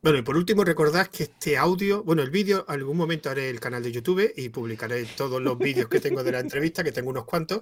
Bueno, 0.01 0.17
y 0.17 0.21
por 0.21 0.35
último, 0.35 0.65
recordad 0.65 1.07
que 1.07 1.23
este 1.23 1.57
audio, 1.57 2.03
bueno, 2.03 2.21
el 2.21 2.29
vídeo, 2.29 2.65
algún 2.67 2.97
momento 2.97 3.29
haré 3.29 3.49
el 3.49 3.61
canal 3.61 3.81
de 3.81 3.93
YouTube 3.93 4.33
y 4.35 4.49
publicaré 4.49 5.05
todos 5.05 5.41
los 5.41 5.57
vídeos 5.57 5.87
que 5.87 6.01
tengo 6.01 6.23
de 6.23 6.33
la 6.33 6.39
entrevista, 6.39 6.83
que 6.83 6.91
tengo 6.91 7.09
unos 7.09 7.23
cuantos, 7.23 7.61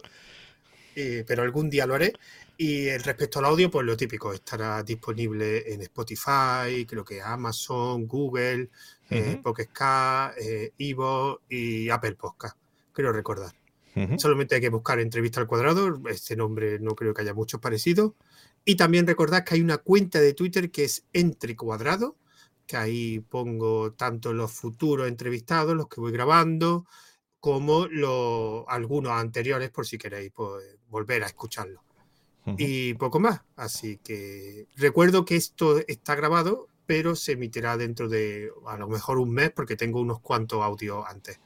pero 0.94 1.44
algún 1.44 1.70
día 1.70 1.86
lo 1.86 1.96
haré. 1.96 2.14
Y 2.58 2.96
respecto 2.98 3.40
al 3.40 3.46
audio, 3.46 3.72
pues 3.72 3.86
lo 3.86 3.98
típico, 3.98 4.34
estará 4.34 4.84
disponible 4.84 5.74
en 5.74 5.82
Spotify, 5.82 6.86
creo 6.88 7.04
que 7.04 7.22
Amazon, 7.22 8.08
Google, 8.08 8.70
uh 9.10 9.42
Pocket 9.42 9.70
eh, 10.40 10.72
Evo 10.78 11.42
y 11.50 11.90
Apple 11.90 12.16
Podcast, 12.16 12.58
creo 12.94 13.12
recordar. 13.12 13.52
Solamente 14.18 14.56
hay 14.56 14.62
que 14.62 14.70
buscar 14.70 15.00
entrevista 15.00 15.42
al 15.42 15.48
cuadrado, 15.48 16.02
este 16.10 16.36
nombre 16.36 16.80
no 16.80 16.96
creo 16.96 17.14
que 17.14 17.24
haya 17.24 17.34
muchos 17.34 17.60
parecidos. 17.60 18.14
Y 18.64 18.76
también 18.76 19.08
recordad 19.08 19.44
que 19.44 19.56
hay 19.56 19.62
una 19.62 19.80
cuenta 19.80 20.22
de 20.22 20.34
Twitter 20.34 20.72
que 20.72 20.84
es 20.84 21.04
Entre 21.14 21.56
Cuadrado, 21.56 22.16
que 22.68 22.78
ahí 22.78 23.20
pongo 23.20 23.92
tanto 23.94 24.34
los 24.34 24.52
futuros 24.52 25.08
entrevistados, 25.08 25.76
los 25.76 25.90
que 25.90 26.00
voy 26.00 26.12
grabando, 26.12 26.86
como 27.42 27.88
los, 27.88 28.64
algunos 28.68 29.12
anteriores 29.12 29.72
por 29.72 29.86
si 29.86 29.98
queréis 29.98 30.32
pues, 30.32 30.64
volver 30.90 31.24
a 31.24 31.28
escucharlo. 31.28 31.84
Y 32.58 32.96
poco 32.96 33.20
más. 33.20 33.42
Así 33.56 33.98
que 33.98 34.68
recuerdo 34.76 35.26
que 35.26 35.36
esto 35.36 35.80
está 35.88 36.16
grabado, 36.16 36.68
pero 36.88 37.16
se 37.16 37.34
emitirá 37.34 37.78
dentro 37.78 38.10
de 38.10 38.52
a 38.68 38.78
lo 38.78 38.88
mejor 38.88 39.20
un 39.20 39.32
mes 39.32 39.52
porque 39.52 39.76
tengo 39.76 40.00
unos 40.00 40.22
cuantos 40.22 40.62
audios 40.64 41.04
antes. 41.08 41.40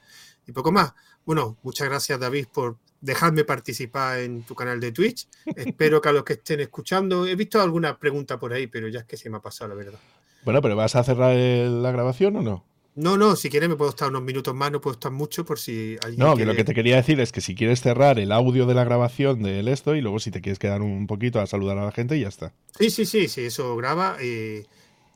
Y 0.46 0.52
poco 0.52 0.72
más. 0.72 0.94
Bueno, 1.24 1.58
muchas 1.62 1.88
gracias 1.88 2.18
David 2.18 2.46
por 2.52 2.78
dejarme 3.00 3.44
participar 3.44 4.20
en 4.20 4.42
tu 4.42 4.54
canal 4.54 4.80
de 4.80 4.92
Twitch. 4.92 5.28
Espero 5.56 6.00
que 6.00 6.08
a 6.08 6.12
los 6.12 6.24
que 6.24 6.34
estén 6.34 6.60
escuchando, 6.60 7.26
he 7.26 7.36
visto 7.36 7.60
alguna 7.60 7.98
pregunta 7.98 8.38
por 8.38 8.52
ahí, 8.52 8.66
pero 8.66 8.88
ya 8.88 9.00
es 9.00 9.06
que 9.06 9.16
se 9.16 9.28
me 9.28 9.36
ha 9.36 9.40
pasado 9.40 9.68
la 9.68 9.74
verdad. 9.74 9.98
Bueno, 10.44 10.62
pero 10.62 10.76
¿vas 10.76 10.96
a 10.96 11.04
cerrar 11.04 11.36
la 11.36 11.90
grabación 11.90 12.36
o 12.36 12.42
no? 12.42 12.64
No, 12.96 13.18
no, 13.18 13.36
si 13.36 13.50
quieres 13.50 13.68
me 13.68 13.76
puedo 13.76 13.90
estar 13.90 14.08
unos 14.08 14.22
minutos 14.22 14.54
más, 14.54 14.72
no 14.72 14.80
puedo 14.80 14.94
estar 14.94 15.12
mucho 15.12 15.44
por 15.44 15.58
si 15.58 15.96
alguien 16.02 16.18
No, 16.18 16.34
que 16.34 16.46
lo 16.46 16.54
que 16.54 16.64
te 16.64 16.74
quería 16.74 16.96
decir 16.96 17.20
es 17.20 17.30
que 17.30 17.42
si 17.42 17.54
quieres 17.54 17.82
cerrar 17.82 18.18
el 18.18 18.32
audio 18.32 18.64
de 18.64 18.72
la 18.72 18.84
grabación 18.84 19.42
del 19.42 19.68
esto 19.68 19.94
y 19.94 20.00
luego 20.00 20.18
si 20.18 20.30
te 20.30 20.40
quieres 20.40 20.58
quedar 20.58 20.80
un 20.80 21.06
poquito 21.06 21.38
a 21.38 21.46
saludar 21.46 21.76
a 21.76 21.84
la 21.84 21.92
gente 21.92 22.16
y 22.16 22.22
ya 22.22 22.28
está. 22.28 22.54
Sí, 22.78 22.88
sí, 22.88 23.04
sí, 23.04 23.28
sí, 23.28 23.42
eso 23.42 23.76
graba, 23.76 24.16
y 24.22 24.66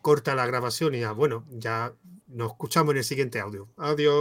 corta 0.03 0.35
la 0.35 0.47
grabación 0.47 0.95
y 0.95 1.01
ya, 1.01 1.13
bueno, 1.13 1.45
ya 1.51 1.93
nos 2.29 2.53
escuchamos 2.53 2.93
en 2.93 2.99
el 2.99 3.05
siguiente 3.05 3.41
audio. 3.41 3.67
Adiós. 3.79 4.19